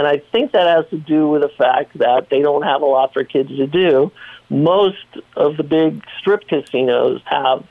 and 0.00 0.08
I 0.08 0.22
think 0.32 0.52
that 0.52 0.66
has 0.66 0.88
to 0.88 0.96
do 0.96 1.28
with 1.28 1.42
the 1.42 1.50
fact 1.50 1.98
that 1.98 2.30
they 2.30 2.40
don't 2.40 2.62
have 2.62 2.80
a 2.80 2.86
lot 2.86 3.12
for 3.12 3.22
kids 3.22 3.50
to 3.50 3.66
do. 3.66 4.10
Most 4.48 4.96
of 5.36 5.58
the 5.58 5.62
big 5.62 6.02
strip 6.18 6.48
casinos 6.48 7.20
have 7.26 7.66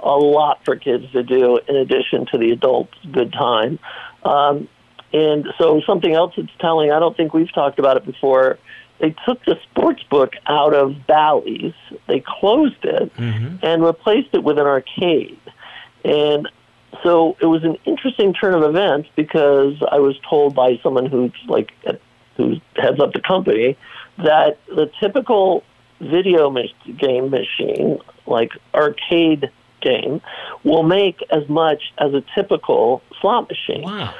a 0.00 0.16
lot 0.16 0.64
for 0.64 0.74
kids 0.74 1.08
to 1.12 1.22
do 1.22 1.60
in 1.68 1.76
addition 1.76 2.26
to 2.32 2.38
the 2.38 2.50
adults' 2.50 2.98
good 3.12 3.32
time. 3.32 3.78
Um, 4.24 4.68
and 5.12 5.46
so 5.56 5.80
something 5.86 6.12
else 6.12 6.34
that's 6.36 6.48
telling, 6.58 6.90
I 6.90 6.98
don't 6.98 7.16
think 7.16 7.32
we've 7.32 7.52
talked 7.54 7.78
about 7.78 7.96
it 7.96 8.04
before. 8.04 8.58
They 8.98 9.14
took 9.24 9.44
the 9.44 9.54
sports 9.70 10.02
book 10.10 10.32
out 10.48 10.74
of 10.74 11.06
Bally's. 11.06 11.74
They 12.08 12.24
closed 12.26 12.84
it 12.84 13.14
Mm-hmm. 13.14 13.58
and 13.62 13.84
replaced 13.84 14.30
it 14.32 14.42
with 14.42 14.58
an 14.58 14.66
arcade. 14.66 15.38
And 16.04 16.48
so 17.02 17.36
it 17.40 17.46
was 17.46 17.64
an 17.64 17.76
interesting 17.84 18.32
turn 18.32 18.54
of 18.54 18.62
events 18.62 19.08
because 19.14 19.74
I 19.90 19.98
was 19.98 20.16
told 20.28 20.54
by 20.54 20.78
someone 20.82 21.06
who's 21.06 21.32
like 21.46 21.72
who 22.36 22.56
heads 22.76 23.00
up 23.00 23.12
the 23.12 23.20
company 23.20 23.76
that 24.18 24.58
the 24.68 24.90
typical 25.00 25.64
video 26.00 26.54
game 26.96 27.30
machine, 27.30 27.98
like 28.26 28.52
arcade 28.74 29.50
game, 29.80 30.20
will 30.64 30.82
make 30.82 31.22
as 31.30 31.48
much 31.48 31.82
as 31.98 32.14
a 32.14 32.22
typical 32.34 33.02
slot 33.20 33.48
machine. 33.48 33.82
Wow. 33.82 34.14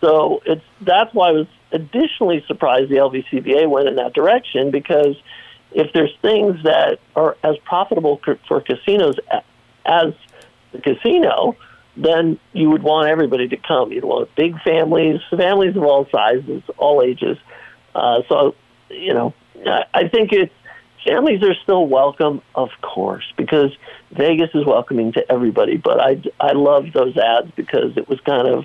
So 0.00 0.42
it's 0.44 0.64
that's 0.80 1.12
why 1.14 1.28
I 1.28 1.32
was 1.32 1.46
additionally 1.72 2.44
surprised 2.46 2.90
the 2.90 2.96
LVCVA 2.96 3.68
went 3.68 3.88
in 3.88 3.96
that 3.96 4.14
direction 4.14 4.70
because 4.70 5.16
if 5.72 5.92
there's 5.92 6.14
things 6.22 6.62
that 6.64 7.00
are 7.16 7.36
as 7.42 7.56
profitable 7.64 8.20
for 8.46 8.60
casinos 8.60 9.16
as 9.84 10.12
the 10.72 10.80
casino, 10.80 11.56
then 11.96 12.38
you 12.52 12.70
would 12.70 12.82
want 12.82 13.08
everybody 13.08 13.48
to 13.48 13.56
come. 13.56 13.92
You'd 13.92 14.04
want 14.04 14.34
big 14.34 14.60
families, 14.62 15.20
families 15.30 15.76
of 15.76 15.84
all 15.84 16.06
sizes, 16.10 16.62
all 16.76 17.02
ages. 17.02 17.38
Uh, 17.94 18.22
so, 18.28 18.54
you 18.90 19.14
know, 19.14 19.34
I- 19.92 20.08
think 20.08 20.32
it's 20.32 20.52
families 21.06 21.42
are 21.42 21.54
still 21.62 21.86
welcome, 21.86 22.42
of 22.54 22.70
course, 22.80 23.24
because 23.36 23.70
Vegas 24.12 24.50
is 24.54 24.64
welcoming 24.64 25.12
to 25.12 25.32
everybody. 25.32 25.76
But 25.76 26.00
I, 26.00 26.22
I 26.40 26.52
love 26.52 26.86
those 26.92 27.16
ads 27.16 27.50
because 27.54 27.96
it 27.96 28.08
was 28.08 28.20
kind 28.20 28.48
of, 28.48 28.64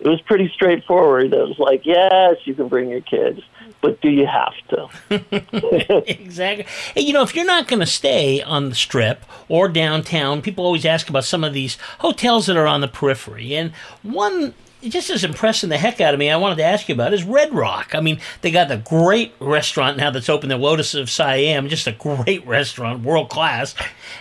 it 0.00 0.08
was 0.08 0.20
pretty 0.22 0.50
straightforward. 0.54 1.32
It 1.32 1.36
was 1.36 1.58
like, 1.58 1.82
yes, 1.84 2.36
you 2.44 2.54
can 2.54 2.68
bring 2.68 2.88
your 2.88 3.00
kids, 3.00 3.40
but 3.84 4.00
do 4.00 4.08
you 4.08 4.26
have 4.26 4.54
to? 4.70 6.10
exactly. 6.10 6.64
Hey, 6.94 7.02
you 7.02 7.12
know, 7.12 7.22
if 7.22 7.36
you're 7.36 7.44
not 7.44 7.68
going 7.68 7.80
to 7.80 7.86
stay 7.86 8.40
on 8.40 8.70
the 8.70 8.74
strip 8.74 9.26
or 9.46 9.68
downtown, 9.68 10.40
people 10.40 10.64
always 10.64 10.86
ask 10.86 11.10
about 11.10 11.24
some 11.24 11.44
of 11.44 11.52
these 11.52 11.76
hotels 11.98 12.46
that 12.46 12.56
are 12.56 12.66
on 12.66 12.80
the 12.80 12.88
periphery. 12.88 13.54
And 13.54 13.72
one 14.02 14.54
it 14.80 14.88
just 14.88 15.10
is 15.10 15.22
impressing 15.22 15.68
the 15.68 15.76
heck 15.76 16.00
out 16.00 16.14
of 16.14 16.20
me. 16.20 16.30
I 16.30 16.36
wanted 16.38 16.56
to 16.56 16.64
ask 16.64 16.88
you 16.88 16.94
about 16.94 17.12
is 17.12 17.24
Red 17.24 17.52
Rock. 17.52 17.94
I 17.94 18.00
mean, 18.00 18.20
they 18.40 18.50
got 18.50 18.68
the 18.68 18.78
great 18.78 19.34
restaurant 19.38 19.98
now 19.98 20.10
that's 20.10 20.30
open, 20.30 20.48
the 20.48 20.56
Lotus 20.56 20.94
of 20.94 21.10
Siam, 21.10 21.68
just 21.68 21.86
a 21.86 21.92
great 21.92 22.46
restaurant, 22.46 23.02
world 23.02 23.28
class, 23.28 23.74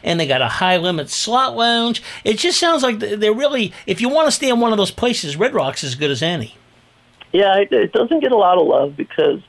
and 0.04 0.20
they 0.20 0.28
got 0.28 0.42
a 0.42 0.48
high 0.50 0.76
limit 0.76 1.10
slot 1.10 1.56
lounge. 1.56 2.04
It 2.26 2.38
just 2.38 2.60
sounds 2.60 2.84
like 2.84 3.00
they're 3.00 3.34
really, 3.34 3.72
if 3.88 4.02
you 4.02 4.10
want 4.10 4.28
to 4.28 4.32
stay 4.32 4.50
in 4.50 4.60
one 4.60 4.74
of 4.74 4.78
those 4.78 4.92
places, 4.92 5.38
Red 5.38 5.54
Rock's 5.54 5.86
as 5.86 5.96
good 5.96 6.12
as 6.12 6.22
any. 6.22 6.58
Yeah, 7.34 7.58
it, 7.58 7.74
it 7.74 7.92
doesn't 7.92 8.20
get 8.20 8.32
a 8.32 8.38
lot 8.38 8.60
of 8.60 8.68
love 8.68 8.96
because 8.96 9.42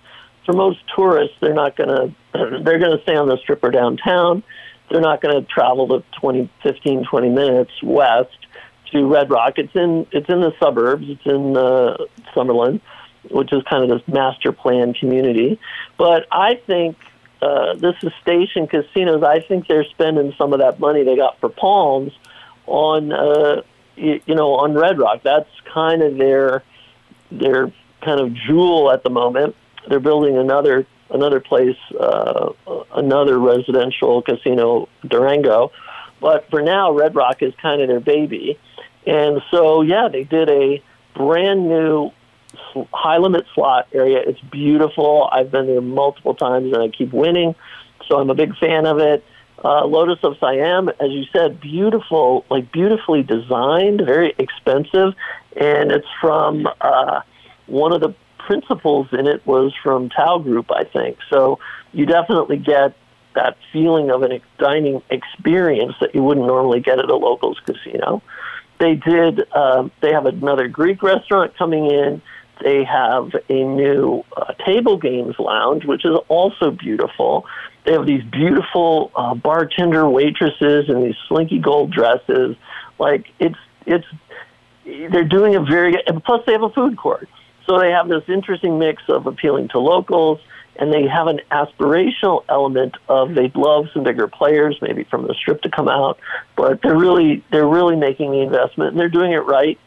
for 0.45 0.53
most 0.53 0.79
tourists, 0.95 1.37
they're 1.41 1.55
not 1.55 1.77
going 1.77 1.89
to 1.89 2.15
they're 2.63 2.79
going 2.79 2.97
to 2.97 3.03
stay 3.03 3.17
on 3.17 3.29
the 3.29 3.39
strip 3.39 3.63
or 3.63 3.71
downtown. 3.71 4.43
They're 4.91 5.01
not 5.01 5.23
going 5.23 5.41
to 5.41 5.49
travel 5.49 5.87
the 5.87 6.03
20, 6.21 6.51
15, 6.63 7.05
20 7.05 7.29
minutes 7.31 7.71
west 7.83 8.37
to 8.93 9.07
Red 9.07 9.31
Rock. 9.31 9.55
It's 9.57 9.75
in 9.75 10.07
it's 10.13 10.29
in 10.29 10.41
the 10.41 10.53
suburbs. 10.61 11.07
It's 11.09 11.27
in 11.27 11.57
uh, 11.57 11.97
Summerlin, 12.35 12.81
which 13.31 13.53
is 13.53 13.63
kind 13.65 13.91
of 13.91 13.99
this 13.99 14.07
master 14.15 14.53
plan 14.53 14.95
community. 14.95 15.59
But 15.97 16.27
I 16.31 16.55
think 16.67 16.97
uh, 17.43 17.75
this 17.75 17.95
is 18.03 18.13
Station 18.23 18.67
Casinos. 18.67 19.23
I 19.23 19.41
think 19.41 19.67
they're 19.67 19.85
spending 19.85 20.35
some 20.39 20.53
of 20.53 20.61
that 20.61 20.81
money 20.81 21.03
they 21.03 21.17
got 21.17 21.41
for 21.41 21.49
Palms 21.49 22.13
on 22.67 23.13
uh, 23.13 23.63
you, 23.97 24.21
you 24.27 24.35
know 24.35 24.55
on 24.55 24.75
Red 24.75 24.99
Rock. 24.99 25.23
That's 25.23 25.51
kind 25.73 26.03
of 26.03 26.17
their 26.17 26.63
their 27.31 27.73
kind 28.03 28.21
of 28.21 28.35
jewel 28.35 28.93
at 28.93 29.03
the 29.03 29.11
moment. 29.11 29.57
They're 29.89 30.01
building 30.01 30.37
another 30.37 30.87
another 31.11 31.41
place, 31.41 31.77
uh, 31.99 32.53
another 32.95 33.39
residential 33.39 34.23
casino, 34.23 34.89
Durango. 35.07 35.71
But 36.21 36.49
for 36.51 36.63
now, 36.63 36.93
Red 36.93 37.15
Rock 37.15 37.43
is 37.43 37.55
kind 37.61 37.83
of 37.83 37.89
their 37.89 38.01
baby. 38.01 38.59
And 39.07 39.43
so, 39.51 39.83
yeah, 39.83 40.09
they 40.11 40.25
did 40.25 40.49
a 40.49 40.83
brand 41.15 41.69
new 41.69 42.11
high 42.93 43.19
limit 43.19 43.45
slot 43.55 43.89
area. 43.93 44.19
It's 44.27 44.41
beautiful. 44.41 45.29
I've 45.31 45.51
been 45.51 45.67
there 45.67 45.81
multiple 45.81 46.35
times 46.35 46.73
and 46.73 46.83
I 46.83 46.89
keep 46.89 47.13
winning. 47.13 47.55
So 48.09 48.19
I'm 48.19 48.31
a 48.31 48.35
big 48.35 48.57
fan 48.57 48.87
of 48.87 48.99
it. 48.99 49.25
Uh, 49.63 49.87
Lotus 49.87 50.19
of 50.23 50.37
Siam, 50.39 50.89
as 50.89 51.11
you 51.11 51.25
said, 51.33 51.61
beautiful, 51.61 52.45
like 52.51 52.71
beautifully 52.73 53.23
designed, 53.23 54.03
very 54.05 54.35
expensive. 54.39 55.15
And 55.57 55.91
it's 55.93 56.07
from 56.21 56.69
uh, 56.81 57.23
one 57.67 57.93
of 57.93 58.01
the 58.01 58.15
principals 58.47 59.09
in 59.13 59.27
it 59.27 59.45
was 59.47 59.73
from 59.83 60.09
Tao 60.11 60.39
Group, 60.39 60.71
I 60.71 60.85
think. 60.85 61.19
So 61.31 61.59
you 61.93 62.07
definitely 62.07 62.59
get 62.59 62.97
that 63.35 63.57
feeling 63.73 64.11
of 64.11 64.23
an 64.23 64.41
dining 64.59 65.03
experience 65.11 65.95
that 66.01 66.15
you 66.15 66.23
wouldn't 66.23 66.47
normally 66.47 66.81
get 66.81 66.99
at 66.99 67.07
a 67.07 67.17
locals 67.17 67.61
casino. 67.65 68.23
They 68.79 68.95
did. 68.95 69.43
Uh, 69.53 69.89
they 70.01 70.13
have 70.13 70.27
another 70.27 70.69
Greek 70.69 71.03
restaurant 71.03 71.57
coming 71.57 71.87
in. 71.87 72.23
They 72.63 72.85
have 72.85 73.33
a 73.49 73.65
new 73.65 74.25
uh, 74.37 74.53
table 74.65 74.97
games 74.97 75.37
lounge, 75.39 75.85
which 75.85 76.05
is 76.05 76.17
also 76.29 76.71
beautiful. 76.71 77.47
They 77.85 77.93
have 77.93 78.07
these 78.07 78.23
beautiful 78.25 79.11
uh, 79.15 79.35
bartender 79.35 80.09
waitresses 80.09 80.89
in 80.89 81.03
these 81.03 81.17
slinky 81.29 81.59
gold 81.59 81.93
dresses. 81.93 82.57
Like 82.99 83.27
it's 83.39 83.59
it's 83.87 84.07
they're 84.85 85.25
doing 85.25 85.55
a 85.57 85.61
very 85.61 85.95
and 86.07 86.23
plus 86.23 86.43
they 86.47 86.53
have 86.53 86.63
a 86.63 86.71
food 86.71 86.97
court. 86.97 87.29
So 87.67 87.79
they 87.79 87.91
have 87.91 88.09
this 88.09 88.25
interesting 88.29 88.79
mix 88.79 89.03
of 89.09 89.27
appealing 89.27 89.69
to 89.69 89.79
locals 89.79 90.41
and 90.77 90.93
they 90.93 91.07
have 91.07 91.29
an 91.29 91.41
aspirational 91.51 92.45
element 92.49 92.97
of 93.09 93.35
they'd 93.35 93.55
love 93.55 93.87
some 93.93 94.03
bigger 94.03 94.27
players, 94.27 94.77
maybe 94.83 95.05
from 95.05 95.27
the 95.27 95.35
strip 95.35 95.63
to 95.63 95.71
come 95.71 95.89
out, 95.89 96.19
but 96.57 96.83
they're 96.83 96.97
really 96.97 97.45
they're 97.51 97.67
really 97.67 97.97
making 97.97 98.33
the 98.33 98.41
investment 98.41 98.91
and 98.91 98.99
they're 98.99 99.09
doing 99.09 99.33
it 99.33 99.45
right. 99.47 99.79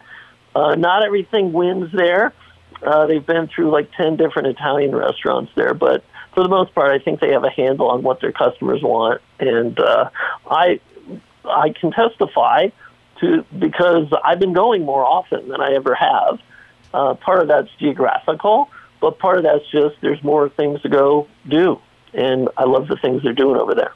Uh, 0.56 0.76
not 0.76 1.04
everything 1.04 1.54
wins 1.54 1.92
there. 1.92 2.34
Uh, 2.82 3.06
they've 3.06 3.26
been 3.26 3.48
through 3.48 3.70
like 3.70 3.92
ten 3.94 4.16
different 4.16 4.48
Italian 4.48 4.96
restaurants 4.96 5.52
there, 5.56 5.74
but 5.74 6.04
for 6.34 6.44
the 6.44 6.50
most 6.50 6.74
part, 6.74 6.92
I 6.92 7.04
think 7.04 7.20
they 7.20 7.32
have 7.34 7.44
a 7.44 7.50
handle 7.50 7.90
on 7.90 8.04
what 8.04 8.22
their 8.22 8.32
customers 8.32 8.82
want, 8.82 9.22
and 9.40 9.80
uh, 9.80 10.10
I 10.50 10.80
I 11.44 11.70
can 11.70 11.92
testify 11.92 12.70
to 13.20 13.44
because 13.58 14.14
I've 14.24 14.40
been 14.40 14.54
going 14.54 14.86
more 14.86 15.04
often 15.04 15.50
than 15.50 15.62
I 15.62 15.74
ever 15.74 15.96
have. 15.96 16.40
Uh, 16.94 17.14
part 17.16 17.42
of 17.42 17.48
that's 17.48 17.70
geographical, 17.80 18.70
but 19.02 19.20
part 19.20 19.38
of 19.38 19.44
that's 19.44 19.68
just 19.72 19.96
there's 20.02 20.24
more 20.24 20.50
things 20.50 20.82
to 20.82 20.90
go 20.90 21.28
do, 21.48 21.80
and 22.14 22.50
I 22.58 22.64
love 22.64 22.88
the 22.88 22.98
things 22.98 23.24
they're 23.24 23.34
doing 23.34 23.60
over 23.60 23.76
there. 23.76 23.94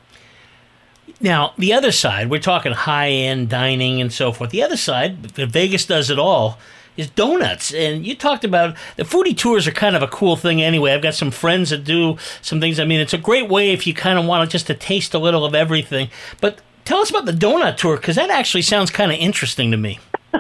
Now, 1.20 1.54
the 1.58 1.74
other 1.74 1.92
side, 1.92 2.30
we're 2.30 2.40
talking 2.40 2.72
high 2.72 3.10
end 3.10 3.50
dining 3.50 4.02
and 4.02 4.12
so 4.12 4.32
forth. 4.32 4.50
The 4.50 4.64
other 4.64 4.78
side, 4.78 5.32
Vegas 5.32 5.86
does 5.86 6.10
it 6.10 6.18
all, 6.18 6.58
is 6.98 7.10
donuts. 7.10 7.74
And 7.74 8.06
you 8.06 8.16
talked 8.16 8.44
about 8.44 8.76
the 8.96 9.04
foodie 9.04 9.38
tours 9.38 9.68
are 9.68 9.72
kind 9.72 9.96
of 9.96 10.02
a 10.02 10.08
cool 10.08 10.36
thing 10.36 10.62
anyway. 10.62 10.94
I've 10.94 11.02
got 11.02 11.14
some 11.14 11.32
friends 11.32 11.70
that 11.70 11.84
do 11.84 12.18
some 12.42 12.60
things. 12.60 12.80
I 12.80 12.86
mean, 12.86 13.00
it's 13.00 13.14
a 13.14 13.20
great 13.20 13.50
way 13.50 13.72
if 13.72 13.86
you 13.86 13.94
kind 13.94 14.18
of 14.18 14.26
want 14.26 14.50
to 14.50 14.52
just 14.52 14.68
to 14.68 14.74
taste 14.74 15.14
a 15.14 15.20
little 15.20 15.46
of 15.46 15.54
everything. 15.54 16.10
But 16.40 16.62
tell 16.86 17.00
us 17.00 17.10
about 17.10 17.26
the 17.26 17.34
donut 17.34 17.78
tour 17.78 17.98
because 17.98 18.16
that 18.16 18.30
actually 18.30 18.64
sounds 18.64 18.90
kind 18.90 19.12
of 19.12 19.18
interesting 19.18 19.72
to 19.72 19.78
me. 19.78 20.00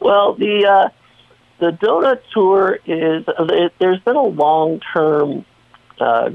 Well, 0.00 0.34
the 0.34 0.66
uh, 0.66 0.88
the 1.58 1.70
donut 1.70 2.20
tour 2.32 2.78
is 2.86 3.24
it, 3.26 3.72
there's 3.78 4.00
been 4.00 4.16
a 4.16 4.22
long 4.22 4.80
term 4.92 5.44
uh, 6.00 6.30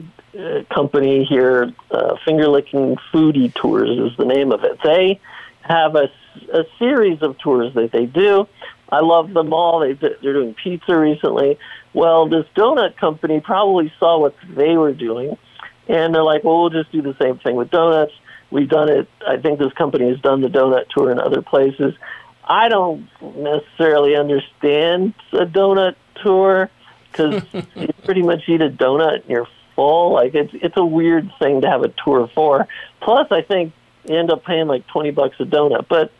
company 0.73 1.23
here, 1.25 1.71
uh, 1.91 2.15
Finger 2.25 2.47
Licking 2.47 2.97
Foodie 3.11 3.53
Tours 3.53 4.11
is 4.11 4.17
the 4.17 4.25
name 4.25 4.51
of 4.51 4.63
it. 4.63 4.79
They 4.83 5.19
have 5.61 5.95
a, 5.95 6.09
a 6.51 6.65
series 6.79 7.21
of 7.21 7.37
tours 7.37 7.73
that 7.75 7.91
they 7.91 8.05
do. 8.05 8.47
I 8.91 8.99
love 8.99 9.33
them 9.33 9.53
all. 9.53 9.79
They, 9.79 9.93
they're 9.93 10.33
doing 10.33 10.53
pizza 10.55 10.97
recently. 10.97 11.57
Well, 11.93 12.27
this 12.27 12.45
donut 12.55 12.97
company 12.97 13.39
probably 13.39 13.93
saw 13.99 14.19
what 14.19 14.35
they 14.49 14.75
were 14.75 14.93
doing, 14.93 15.37
and 15.87 16.13
they're 16.13 16.23
like, 16.23 16.43
well, 16.43 16.61
we'll 16.61 16.69
just 16.69 16.91
do 16.91 17.01
the 17.01 17.15
same 17.21 17.37
thing 17.39 17.55
with 17.55 17.69
donuts. 17.69 18.13
We've 18.51 18.69
done 18.69 18.89
it. 18.89 19.07
I 19.27 19.37
think 19.37 19.59
this 19.59 19.73
company 19.73 20.09
has 20.09 20.19
done 20.19 20.41
the 20.41 20.47
donut 20.47 20.89
tour 20.89 21.11
in 21.11 21.19
other 21.19 21.41
places. 21.41 21.95
I 22.45 22.69
don't 22.69 23.07
necessarily 23.21 24.15
understand 24.15 25.13
a 25.31 25.45
donut 25.45 25.95
tour 26.21 26.69
because 27.11 27.43
you 27.75 27.89
pretty 28.03 28.21
much 28.21 28.47
eat 28.47 28.61
a 28.61 28.69
donut 28.69 29.21
and 29.21 29.29
you're 29.29 29.47
full. 29.75 30.13
Like 30.13 30.35
it's 30.35 30.53
it's 30.53 30.77
a 30.77 30.85
weird 30.85 31.31
thing 31.39 31.61
to 31.61 31.69
have 31.69 31.83
a 31.83 31.89
tour 32.03 32.29
for. 32.33 32.67
Plus, 33.01 33.31
I 33.31 33.41
think 33.41 33.73
you 34.07 34.17
end 34.17 34.31
up 34.31 34.43
paying 34.45 34.67
like 34.67 34.87
twenty 34.87 35.11
bucks 35.11 35.35
a 35.39 35.45
donut. 35.45 35.87
But 35.87 36.11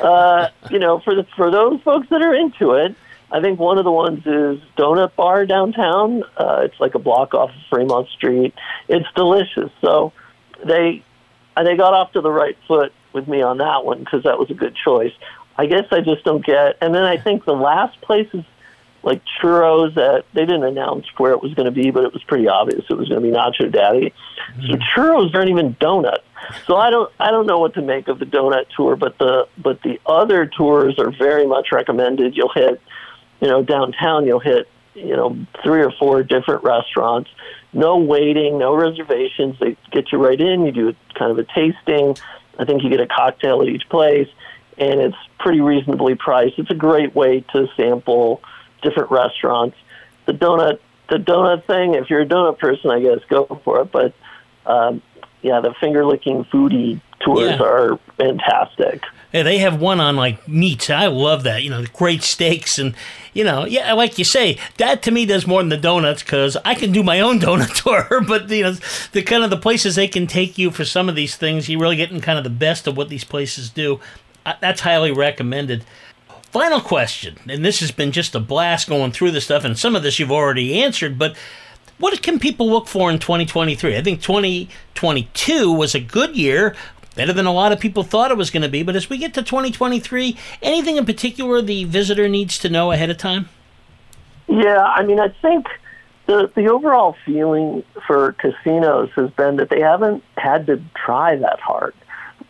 uh, 0.00 0.48
you 0.70 0.78
know, 0.78 1.00
for 1.00 1.14
the 1.14 1.26
for 1.36 1.50
those 1.50 1.80
folks 1.82 2.08
that 2.10 2.22
are 2.22 2.34
into 2.34 2.72
it, 2.72 2.94
I 3.30 3.40
think 3.40 3.58
one 3.58 3.78
of 3.78 3.84
the 3.84 3.92
ones 3.92 4.20
is 4.20 4.60
Donut 4.76 5.14
Bar 5.16 5.46
downtown. 5.46 6.22
Uh, 6.36 6.62
it's 6.64 6.78
like 6.78 6.94
a 6.94 6.98
block 6.98 7.34
off 7.34 7.50
of 7.50 7.56
Fremont 7.68 8.08
Street. 8.10 8.54
It's 8.88 9.06
delicious. 9.14 9.70
So 9.80 10.12
they 10.64 11.02
they 11.56 11.76
got 11.76 11.94
off 11.94 12.12
to 12.12 12.20
the 12.20 12.30
right 12.30 12.56
foot 12.66 12.92
with 13.12 13.28
me 13.28 13.42
on 13.42 13.58
that 13.58 13.84
one 13.84 14.00
because 14.00 14.24
that 14.24 14.38
was 14.38 14.50
a 14.50 14.54
good 14.54 14.76
choice. 14.76 15.12
I 15.56 15.66
guess 15.66 15.84
I 15.90 16.00
just 16.00 16.24
don't 16.24 16.44
get. 16.44 16.76
And 16.80 16.94
then 16.94 17.04
I 17.04 17.16
think 17.16 17.44
the 17.44 17.52
last 17.52 18.00
place 18.00 18.28
is 18.32 18.44
like 19.04 19.22
churros 19.40 19.94
that 19.94 20.24
they 20.32 20.46
didn't 20.46 20.64
announce 20.64 21.06
where 21.18 21.32
it 21.32 21.42
was 21.42 21.52
going 21.54 21.66
to 21.66 21.72
be, 21.72 21.90
but 21.90 22.04
it 22.04 22.12
was 22.12 22.22
pretty 22.24 22.48
obvious 22.48 22.84
it 22.88 22.96
was 22.96 23.08
going 23.08 23.22
to 23.22 23.28
be 23.28 23.34
Nacho 23.34 23.70
Daddy. 23.70 24.12
Mm-hmm. 24.56 24.72
So 24.72 24.78
churros 24.94 25.34
aren't 25.34 25.50
even 25.50 25.76
donuts. 25.78 26.24
So 26.66 26.76
I 26.76 26.90
don't 26.90 27.10
I 27.18 27.30
don't 27.30 27.46
know 27.46 27.58
what 27.58 27.74
to 27.74 27.82
make 27.82 28.08
of 28.08 28.18
the 28.18 28.26
donut 28.26 28.66
tour, 28.76 28.96
but 28.96 29.18
the 29.18 29.46
but 29.58 29.82
the 29.82 30.00
other 30.06 30.46
tours 30.46 30.98
are 30.98 31.10
very 31.10 31.46
much 31.46 31.68
recommended. 31.72 32.36
You'll 32.36 32.52
hit, 32.52 32.80
you 33.40 33.48
know, 33.48 33.62
downtown. 33.62 34.26
You'll 34.26 34.40
hit, 34.40 34.68
you 34.94 35.16
know, 35.16 35.36
three 35.62 35.82
or 35.82 35.92
four 35.92 36.22
different 36.22 36.64
restaurants. 36.64 37.30
No 37.72 37.96
waiting, 37.96 38.58
no 38.58 38.74
reservations. 38.74 39.58
They 39.58 39.76
get 39.90 40.12
you 40.12 40.18
right 40.18 40.40
in. 40.40 40.64
You 40.66 40.72
do 40.72 40.94
kind 41.14 41.30
of 41.30 41.38
a 41.38 41.44
tasting. 41.44 42.16
I 42.58 42.64
think 42.64 42.82
you 42.82 42.90
get 42.90 43.00
a 43.00 43.06
cocktail 43.06 43.62
at 43.62 43.68
each 43.68 43.88
place, 43.88 44.28
and 44.78 45.00
it's 45.00 45.16
pretty 45.38 45.60
reasonably 45.60 46.14
priced. 46.14 46.58
It's 46.58 46.70
a 46.70 46.74
great 46.74 47.14
way 47.14 47.44
to 47.52 47.68
sample 47.76 48.42
different 48.82 49.10
restaurants. 49.10 49.76
The 50.26 50.32
donut, 50.32 50.78
the 51.08 51.16
donut 51.16 51.64
thing. 51.64 51.94
If 51.94 52.10
you're 52.10 52.22
a 52.22 52.26
donut 52.26 52.58
person, 52.58 52.90
I 52.90 53.00
guess 53.00 53.18
go 53.28 53.60
for 53.64 53.82
it. 53.82 53.92
But 53.92 54.14
um, 54.66 55.02
yeah, 55.42 55.60
the 55.60 55.74
finger 55.80 56.06
licking 56.06 56.44
foodie 56.44 57.00
tours 57.20 57.58
yeah. 57.58 57.62
are 57.62 57.98
fantastic. 58.16 59.02
Yeah, 59.32 59.42
they 59.42 59.58
have 59.58 59.80
one 59.80 60.00
on 60.00 60.16
like 60.16 60.46
meats. 60.48 60.90
I 60.90 61.06
love 61.06 61.42
that. 61.42 61.62
You 61.62 61.70
know, 61.70 61.84
great 61.92 62.22
steaks 62.22 62.78
and 62.78 62.94
you 63.32 63.42
know, 63.42 63.64
yeah, 63.64 63.92
like 63.94 64.16
you 64.16 64.24
say, 64.24 64.58
that 64.78 65.02
to 65.02 65.10
me 65.10 65.26
does 65.26 65.46
more 65.46 65.60
than 65.60 65.68
the 65.68 65.76
donuts 65.76 66.22
because 66.22 66.56
I 66.64 66.74
can 66.74 66.92
do 66.92 67.02
my 67.02 67.20
own 67.20 67.40
donut 67.40 67.82
tour. 67.82 68.20
But 68.20 68.48
you 68.48 68.62
know, 68.62 68.76
the 69.12 69.22
kind 69.22 69.42
of 69.42 69.50
the 69.50 69.56
places 69.56 69.96
they 69.96 70.08
can 70.08 70.26
take 70.26 70.56
you 70.56 70.70
for 70.70 70.84
some 70.84 71.08
of 71.08 71.16
these 71.16 71.36
things, 71.36 71.68
you're 71.68 71.80
really 71.80 71.96
getting 71.96 72.20
kind 72.20 72.38
of 72.38 72.44
the 72.44 72.50
best 72.50 72.86
of 72.86 72.96
what 72.96 73.08
these 73.08 73.24
places 73.24 73.70
do. 73.70 74.00
That's 74.44 74.80
highly 74.80 75.12
recommended. 75.12 75.84
Final 76.50 76.80
question, 76.80 77.38
and 77.48 77.64
this 77.64 77.80
has 77.80 77.90
been 77.90 78.12
just 78.12 78.34
a 78.34 78.40
blast 78.40 78.88
going 78.88 79.10
through 79.10 79.32
this 79.32 79.44
stuff, 79.46 79.64
and 79.64 79.76
some 79.76 79.96
of 79.96 80.02
this 80.02 80.18
you've 80.18 80.30
already 80.30 80.82
answered, 80.82 81.18
but 81.18 81.36
what 81.98 82.22
can 82.22 82.38
people 82.38 82.68
look 82.68 82.86
for 82.86 83.10
in 83.10 83.18
2023? 83.18 83.96
I 83.96 84.02
think 84.02 84.22
2022 84.22 85.72
was 85.72 85.94
a 85.94 86.00
good 86.00 86.36
year, 86.36 86.76
better 87.16 87.32
than 87.32 87.46
a 87.46 87.52
lot 87.52 87.72
of 87.72 87.80
people 87.80 88.02
thought 88.02 88.30
it 88.30 88.36
was 88.36 88.50
going 88.50 88.62
to 88.62 88.68
be, 88.68 88.82
but 88.82 88.94
as 88.94 89.10
we 89.10 89.18
get 89.18 89.34
to 89.34 89.42
2023, 89.42 90.36
anything 90.62 90.96
in 90.96 91.04
particular 91.04 91.60
the 91.60 91.84
visitor 91.84 92.28
needs 92.28 92.58
to 92.58 92.68
know 92.68 92.92
ahead 92.92 93.10
of 93.10 93.16
time? 93.16 93.48
Yeah, 94.46 94.82
I 94.82 95.04
mean, 95.04 95.18
I 95.18 95.28
think 95.42 95.66
the 96.26 96.50
the 96.54 96.68
overall 96.68 97.16
feeling 97.24 97.82
for 98.06 98.32
casinos 98.32 99.10
has 99.16 99.30
been 99.30 99.56
that 99.56 99.70
they 99.70 99.80
haven't 99.80 100.22
had 100.36 100.66
to 100.66 100.82
try 100.94 101.36
that 101.36 101.60
hard. 101.60 101.94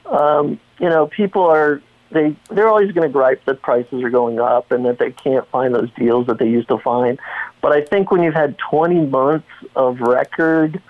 Um, 0.06 0.60
you 0.78 0.88
know, 0.88 1.06
people 1.06 1.42
are 1.42 1.82
they 2.10 2.36
they're 2.50 2.68
always 2.68 2.92
going 2.92 3.06
to 3.06 3.12
gripe 3.12 3.44
that 3.44 3.60
prices 3.60 4.02
are 4.02 4.10
going 4.10 4.38
up 4.38 4.70
and 4.70 4.86
that 4.86 4.98
they 4.98 5.10
can't 5.10 5.46
find 5.48 5.74
those 5.74 5.90
deals 5.98 6.26
that 6.28 6.38
they 6.38 6.48
used 6.48 6.68
to 6.68 6.78
find. 6.78 7.18
But 7.60 7.72
I 7.72 7.82
think 7.82 8.10
when 8.10 8.22
you've 8.22 8.34
had 8.34 8.56
20 8.58 9.06
months 9.06 9.48
of 9.74 10.00
record 10.00 10.80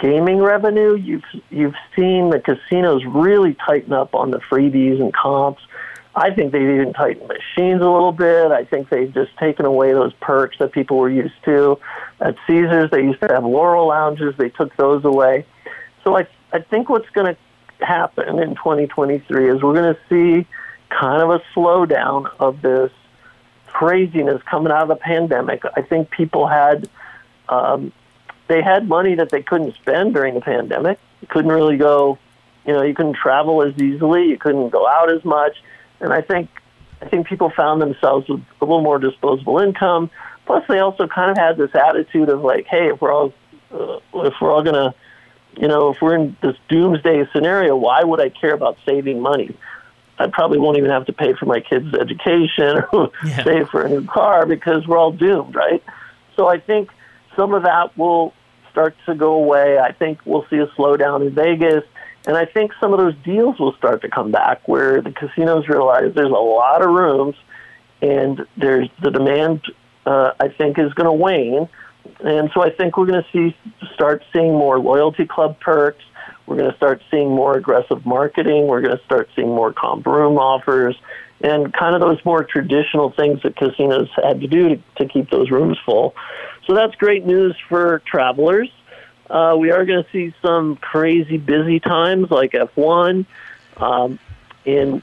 gaming 0.00 0.38
revenue, 0.38 0.96
you've 0.96 1.24
you've 1.50 1.74
seen 1.96 2.30
the 2.30 2.40
casinos 2.40 3.04
really 3.04 3.54
tighten 3.54 3.92
up 3.92 4.14
on 4.14 4.30
the 4.30 4.38
freebies 4.38 5.00
and 5.00 5.14
comps. 5.14 5.62
I 6.14 6.34
think 6.34 6.50
they've 6.50 6.62
even 6.62 6.92
tightened 6.94 7.28
machines 7.28 7.80
a 7.80 7.88
little 7.88 8.10
bit. 8.10 8.50
I 8.50 8.64
think 8.64 8.88
they've 8.88 9.12
just 9.12 9.36
taken 9.36 9.66
away 9.66 9.92
those 9.92 10.12
perks 10.14 10.58
that 10.58 10.72
people 10.72 10.96
were 10.96 11.10
used 11.10 11.44
to. 11.44 11.78
At 12.20 12.34
Caesars, 12.46 12.90
they 12.90 13.02
used 13.02 13.20
to 13.20 13.28
have 13.28 13.44
Laurel 13.44 13.86
lounges. 13.88 14.34
They 14.36 14.48
took 14.48 14.76
those 14.76 15.04
away. 15.04 15.46
So 16.02 16.16
I 16.16 16.26
I 16.52 16.60
think 16.60 16.88
what's 16.88 17.08
going 17.10 17.34
to 17.34 17.40
happen 17.80 18.38
in 18.38 18.54
2023 18.54 19.50
is 19.50 19.62
we're 19.62 19.74
going 19.74 19.94
to 19.94 20.00
see 20.08 20.46
kind 20.88 21.22
of 21.22 21.30
a 21.30 21.42
slowdown 21.54 22.30
of 22.38 22.62
this 22.62 22.90
craziness 23.66 24.42
coming 24.44 24.72
out 24.72 24.82
of 24.82 24.88
the 24.88 24.96
pandemic. 24.96 25.62
I 25.76 25.82
think 25.82 26.10
people 26.10 26.46
had 26.46 26.88
um, 27.48 27.92
they 28.48 28.62
had 28.62 28.88
money 28.88 29.14
that 29.14 29.30
they 29.30 29.42
couldn't 29.42 29.74
spend 29.74 30.14
during 30.14 30.34
the 30.34 30.40
pandemic. 30.40 30.98
You 31.20 31.28
couldn't 31.28 31.50
really 31.50 31.76
go, 31.76 32.18
you 32.66 32.72
know, 32.72 32.82
you 32.82 32.94
couldn't 32.94 33.16
travel 33.16 33.62
as 33.62 33.76
easily. 33.80 34.28
You 34.28 34.38
couldn't 34.38 34.70
go 34.70 34.86
out 34.88 35.12
as 35.12 35.24
much, 35.24 35.62
and 36.00 36.12
I 36.12 36.22
think 36.22 36.48
I 37.00 37.08
think 37.08 37.26
people 37.26 37.50
found 37.50 37.80
themselves 37.80 38.28
with 38.28 38.40
a 38.60 38.64
little 38.64 38.82
more 38.82 38.98
disposable 38.98 39.58
income. 39.58 40.10
Plus, 40.46 40.64
they 40.68 40.78
also 40.78 41.06
kind 41.06 41.30
of 41.30 41.36
had 41.36 41.56
this 41.56 41.74
attitude 41.74 42.28
of 42.30 42.42
like, 42.42 42.66
hey, 42.66 42.88
if 42.88 43.00
we're 43.00 43.12
all 43.12 43.32
uh, 43.72 43.98
if 44.14 44.34
we're 44.40 44.50
all 44.50 44.62
gonna 44.62 44.94
you 45.60 45.68
know, 45.68 45.90
if 45.90 46.00
we're 46.00 46.14
in 46.14 46.36
this 46.42 46.56
doomsday 46.68 47.24
scenario, 47.32 47.76
why 47.76 48.02
would 48.04 48.20
I 48.20 48.28
care 48.28 48.54
about 48.54 48.78
saving 48.86 49.20
money? 49.20 49.56
I 50.18 50.28
probably 50.28 50.58
won't 50.58 50.78
even 50.78 50.90
have 50.90 51.06
to 51.06 51.12
pay 51.12 51.34
for 51.34 51.46
my 51.46 51.60
kids' 51.60 51.94
education 51.94 52.82
or 52.92 53.10
yeah. 53.24 53.44
save 53.44 53.68
for 53.68 53.82
a 53.82 53.88
new 53.88 54.04
car 54.04 54.46
because 54.46 54.86
we're 54.86 54.98
all 54.98 55.12
doomed, 55.12 55.54
right? 55.54 55.82
So 56.36 56.48
I 56.48 56.58
think 56.58 56.90
some 57.36 57.54
of 57.54 57.62
that 57.64 57.96
will 57.96 58.34
start 58.70 58.96
to 59.06 59.14
go 59.14 59.32
away. 59.32 59.78
I 59.78 59.92
think 59.92 60.20
we'll 60.24 60.46
see 60.50 60.56
a 60.56 60.66
slowdown 60.68 61.26
in 61.26 61.34
Vegas. 61.34 61.84
And 62.26 62.36
I 62.36 62.44
think 62.44 62.72
some 62.80 62.92
of 62.92 62.98
those 62.98 63.14
deals 63.24 63.58
will 63.58 63.74
start 63.74 64.02
to 64.02 64.08
come 64.08 64.30
back 64.30 64.66
where 64.68 65.00
the 65.00 65.12
casinos 65.12 65.68
realize 65.68 66.12
there's 66.14 66.30
a 66.30 66.34
lot 66.34 66.82
of 66.82 66.90
rooms 66.90 67.36
and 68.02 68.46
there's 68.56 68.88
the 69.02 69.10
demand, 69.10 69.62
uh, 70.04 70.32
I 70.38 70.48
think, 70.48 70.78
is 70.78 70.92
going 70.94 71.06
to 71.06 71.12
wane. 71.12 71.68
And 72.20 72.50
so 72.54 72.62
I 72.62 72.70
think 72.70 72.96
we're 72.96 73.06
going 73.06 73.22
to 73.22 73.30
see 73.32 73.56
start 73.94 74.22
seeing 74.32 74.52
more 74.52 74.78
loyalty 74.78 75.26
club 75.26 75.58
perks. 75.60 76.04
We're 76.46 76.56
going 76.56 76.70
to 76.70 76.76
start 76.76 77.02
seeing 77.10 77.28
more 77.28 77.56
aggressive 77.56 78.06
marketing. 78.06 78.66
We're 78.66 78.80
going 78.80 78.96
to 78.96 79.04
start 79.04 79.28
seeing 79.36 79.48
more 79.48 79.72
comp 79.72 80.06
room 80.06 80.38
offers 80.38 80.96
and 81.40 81.72
kind 81.72 81.94
of 81.94 82.00
those 82.00 82.24
more 82.24 82.42
traditional 82.42 83.10
things 83.10 83.42
that 83.42 83.56
casinos 83.56 84.08
had 84.16 84.40
to 84.40 84.48
do 84.48 84.70
to, 84.70 84.82
to 84.96 85.06
keep 85.06 85.30
those 85.30 85.50
rooms 85.50 85.78
full. 85.84 86.14
So 86.66 86.74
that's 86.74 86.94
great 86.96 87.24
news 87.24 87.56
for 87.68 88.00
travelers. 88.06 88.70
Uh, 89.30 89.56
we 89.58 89.70
are 89.70 89.84
going 89.84 90.02
to 90.02 90.10
see 90.10 90.34
some 90.42 90.76
crazy 90.76 91.36
busy 91.36 91.80
times 91.80 92.30
like 92.30 92.52
F1. 92.52 93.26
Um, 93.76 94.18
and 94.66 95.02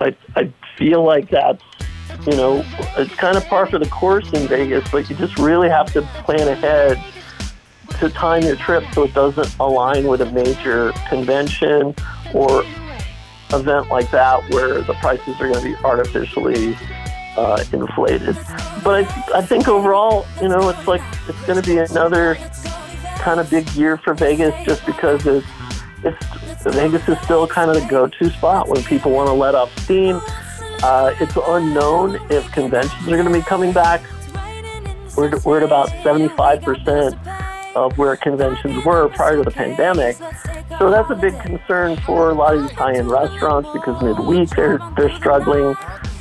I, 0.00 0.16
I 0.34 0.52
feel 0.76 1.04
like 1.04 1.30
that's 1.30 1.62
you 2.26 2.36
know, 2.36 2.64
it's 2.96 3.14
kind 3.14 3.36
of 3.36 3.44
par 3.46 3.66
for 3.66 3.78
the 3.78 3.88
course 3.88 4.30
in 4.32 4.46
Vegas, 4.48 4.88
but 4.90 5.08
you 5.08 5.16
just 5.16 5.38
really 5.38 5.68
have 5.68 5.92
to 5.92 6.02
plan 6.24 6.48
ahead 6.48 7.02
to 7.98 8.10
time 8.10 8.42
your 8.42 8.56
trip 8.56 8.84
so 8.92 9.04
it 9.04 9.14
doesn't 9.14 9.56
align 9.58 10.06
with 10.06 10.20
a 10.20 10.30
major 10.32 10.92
convention 11.08 11.94
or 12.34 12.62
event 13.52 13.88
like 13.88 14.10
that 14.10 14.42
where 14.50 14.82
the 14.82 14.94
prices 14.94 15.34
are 15.40 15.48
going 15.48 15.62
to 15.62 15.64
be 15.64 15.76
artificially 15.84 16.76
uh, 17.36 17.62
inflated. 17.72 18.36
But 18.82 19.04
I, 19.04 19.24
I 19.36 19.42
think 19.42 19.68
overall, 19.68 20.26
you 20.42 20.48
know, 20.48 20.68
it's 20.68 20.86
like 20.86 21.02
it's 21.28 21.40
going 21.46 21.60
to 21.60 21.68
be 21.68 21.78
another 21.78 22.36
kind 23.18 23.40
of 23.40 23.48
big 23.50 23.68
year 23.70 23.96
for 23.98 24.14
Vegas 24.14 24.54
just 24.64 24.84
because 24.86 25.26
it's 25.26 25.46
it's 26.02 26.64
Vegas 26.64 27.08
is 27.08 27.18
still 27.20 27.46
kind 27.46 27.70
of 27.70 27.80
the 27.80 27.88
go-to 27.88 28.30
spot 28.30 28.68
when 28.68 28.82
people 28.84 29.12
want 29.12 29.28
to 29.28 29.32
let 29.32 29.54
off 29.54 29.76
steam 29.80 30.20
uh, 30.82 31.14
it's 31.20 31.36
unknown 31.46 32.20
if 32.30 32.50
conventions 32.52 33.06
are 33.06 33.16
going 33.16 33.26
to 33.26 33.32
be 33.32 33.42
coming 33.42 33.72
back. 33.72 34.02
We're, 35.16 35.38
we're 35.44 35.58
at 35.58 35.62
about 35.62 35.88
75% 35.88 37.74
of 37.74 37.96
where 37.98 38.16
conventions 38.16 38.84
were 38.84 39.08
prior 39.10 39.36
to 39.36 39.42
the 39.42 39.50
pandemic. 39.50 40.16
So 40.78 40.90
that's 40.90 41.10
a 41.10 41.14
big 41.14 41.38
concern 41.40 41.96
for 41.98 42.30
a 42.30 42.34
lot 42.34 42.54
of 42.54 42.62
these 42.62 42.72
high-end 42.72 43.10
restaurants 43.10 43.68
because 43.72 44.02
midweek 44.02 44.50
they're 44.50 44.78
they're 44.96 45.14
struggling. 45.16 45.76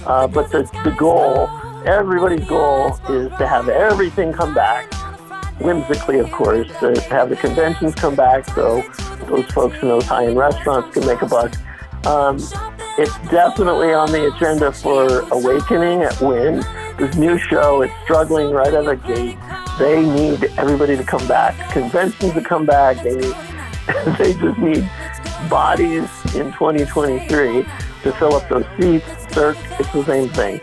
Uh, 0.06 0.28
but 0.28 0.52
the, 0.52 0.64
the 0.84 0.92
goal, 0.92 1.50
everybody's 1.86 2.48
goal, 2.48 2.94
is 3.10 3.30
to 3.38 3.48
have 3.48 3.70
everything 3.70 4.32
come 4.32 4.54
back. 4.54 4.94
Whimsically, 5.60 6.20
of 6.20 6.32
course, 6.32 6.68
to 6.80 7.00
have 7.10 7.30
the 7.30 7.38
conventions 7.38 7.96
come 7.96 8.16
back 8.16 8.46
so 8.50 8.84
those 9.28 9.46
folks 9.52 9.82
in 9.82 9.88
those 9.88 10.06
high-end 10.06 10.38
restaurants 10.38 10.94
can 10.94 11.06
make 11.06 11.22
a 11.22 11.26
buck. 11.26 11.54
Um, 12.06 12.38
it's 12.98 13.18
definitely 13.30 13.94
on 13.94 14.12
the 14.12 14.34
agenda 14.34 14.72
for 14.72 15.22
Awakening 15.32 16.04
at 16.04 16.20
Wynn. 16.22 16.64
This 16.98 17.16
new 17.16 17.38
show, 17.38 17.82
it's 17.82 17.94
struggling 18.04 18.52
right 18.52 18.74
out 18.74 18.88
of 18.88 19.02
the 19.02 19.08
gate. 19.08 19.38
They 19.78 20.02
need 20.02 20.46
everybody 20.58 20.96
to 20.96 21.04
come 21.04 21.28
back, 21.28 21.72
conventions 21.72 22.32
to 22.34 22.42
come 22.42 22.66
back. 22.66 23.04
They 23.04 23.16
need, 23.16 23.36
they 24.18 24.34
just 24.34 24.58
need 24.60 24.90
bodies 25.50 26.10
in 26.36 26.54
2023 26.54 27.64
to 28.04 28.14
fill 28.14 28.36
up 28.36 28.48
those 28.48 28.66
seats. 28.80 29.06
Cirque, 29.34 29.58
it's 29.78 29.92
the 29.92 30.06
same 30.06 30.30
thing. 30.30 30.62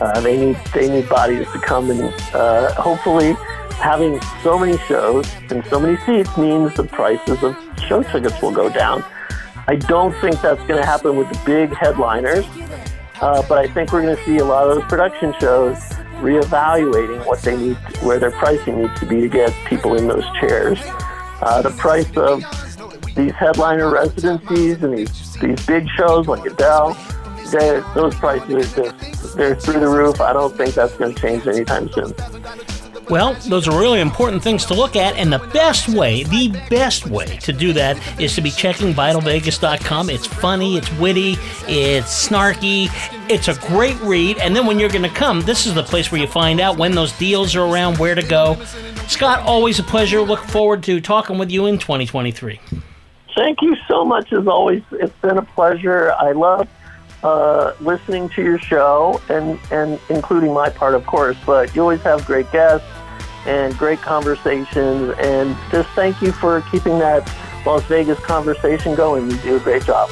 Uh, 0.00 0.20
they 0.20 0.36
need 0.36 0.56
they 0.72 0.88
need 0.88 1.08
bodies 1.08 1.46
to 1.52 1.58
come 1.58 1.90
and 1.90 2.02
uh, 2.34 2.72
hopefully 2.74 3.34
having 3.78 4.20
so 4.42 4.58
many 4.58 4.78
shows 4.78 5.26
and 5.50 5.64
so 5.66 5.80
many 5.80 5.96
seats 6.04 6.36
means 6.36 6.74
the 6.74 6.84
prices 6.84 7.42
of 7.42 7.56
show 7.88 8.02
tickets 8.02 8.40
will 8.40 8.52
go 8.52 8.68
down. 8.68 9.04
I 9.66 9.76
don't 9.76 10.14
think 10.20 10.40
that's 10.40 10.60
going 10.66 10.80
to 10.80 10.86
happen 10.86 11.16
with 11.16 11.28
the 11.30 11.40
big 11.46 11.74
headliners, 11.74 12.44
uh, 13.20 13.42
but 13.48 13.58
I 13.58 13.66
think 13.66 13.92
we're 13.92 14.02
going 14.02 14.16
to 14.16 14.24
see 14.24 14.38
a 14.38 14.44
lot 14.44 14.68
of 14.68 14.74
those 14.74 14.84
production 14.84 15.34
shows 15.40 15.78
reevaluating 16.20 17.24
what 17.26 17.40
they 17.42 17.56
need, 17.56 17.76
where 18.02 18.18
their 18.18 18.30
pricing 18.30 18.82
needs 18.82 18.98
to 19.00 19.06
be 19.06 19.22
to 19.22 19.28
get 19.28 19.52
people 19.66 19.96
in 19.96 20.06
those 20.06 20.24
chairs. 20.38 20.78
Uh, 21.40 21.62
the 21.62 21.70
price 21.70 22.14
of 22.16 22.42
these 23.14 23.32
headliner 23.32 23.90
residencies 23.90 24.82
and 24.82 24.98
these 24.98 25.34
these 25.36 25.66
big 25.66 25.88
shows 25.90 26.26
like 26.26 26.44
Adele, 26.44 26.94
those 27.94 28.14
prices 28.16 28.78
are 28.78 28.92
just 28.92 29.36
they're 29.36 29.54
through 29.54 29.80
the 29.80 29.88
roof. 29.88 30.20
I 30.20 30.32
don't 30.32 30.56
think 30.56 30.74
that's 30.74 30.96
going 30.96 31.14
to 31.14 31.20
change 31.20 31.46
anytime 31.46 31.90
soon. 31.92 32.12
Well, 33.10 33.34
those 33.48 33.68
are 33.68 33.78
really 33.78 34.00
important 34.00 34.42
things 34.42 34.64
to 34.66 34.74
look 34.74 34.96
at, 34.96 35.16
and 35.16 35.32
the 35.32 35.38
best 35.52 35.88
way, 35.88 36.24
the 36.24 36.48
best 36.70 37.06
way 37.06 37.36
to 37.38 37.52
do 37.52 37.72
that 37.74 37.98
is 38.20 38.34
to 38.34 38.40
be 38.40 38.50
checking 38.50 38.94
VitalVegas.com. 38.94 40.08
It's 40.08 40.26
funny, 40.26 40.76
it's 40.76 40.90
witty, 40.98 41.32
it's 41.68 42.28
snarky, 42.28 42.88
it's 43.30 43.48
a 43.48 43.54
great 43.68 44.00
read, 44.00 44.38
and 44.38 44.56
then 44.56 44.66
when 44.66 44.78
you're 44.78 44.88
going 44.88 45.02
to 45.02 45.08
come, 45.10 45.42
this 45.42 45.66
is 45.66 45.74
the 45.74 45.82
place 45.82 46.10
where 46.10 46.20
you 46.20 46.26
find 46.26 46.60
out 46.60 46.78
when 46.78 46.92
those 46.92 47.12
deals 47.12 47.54
are 47.54 47.66
around, 47.66 47.98
where 47.98 48.14
to 48.14 48.22
go. 48.22 48.54
Scott, 49.06 49.40
always 49.40 49.78
a 49.78 49.82
pleasure. 49.82 50.22
Look 50.22 50.40
forward 50.40 50.82
to 50.84 51.00
talking 51.00 51.36
with 51.36 51.50
you 51.50 51.66
in 51.66 51.78
2023. 51.78 52.58
Thank 53.36 53.60
you 53.60 53.76
so 53.86 54.04
much, 54.04 54.32
as 54.32 54.46
always. 54.46 54.82
It's 54.92 55.14
been 55.20 55.36
a 55.36 55.42
pleasure. 55.42 56.12
I 56.12 56.32
love 56.32 56.68
uh, 57.24 57.74
listening 57.80 58.28
to 58.28 58.42
your 58.42 58.58
show 58.58 59.20
and, 59.28 59.58
and 59.72 59.98
including 60.10 60.52
my 60.52 60.68
part, 60.68 60.94
of 60.94 61.06
course, 61.06 61.36
but 61.46 61.74
you 61.74 61.80
always 61.80 62.02
have 62.02 62.24
great 62.26 62.50
guests 62.52 62.86
and 63.46 63.76
great 63.76 64.00
conversations. 64.00 65.14
And 65.18 65.56
just 65.70 65.88
thank 65.90 66.20
you 66.20 66.32
for 66.32 66.60
keeping 66.70 66.98
that 66.98 67.26
Las 67.66 67.82
Vegas 67.84 68.20
conversation 68.20 68.94
going. 68.94 69.30
You 69.30 69.36
do 69.38 69.56
a 69.56 69.60
great 69.60 69.84
job. 69.84 70.10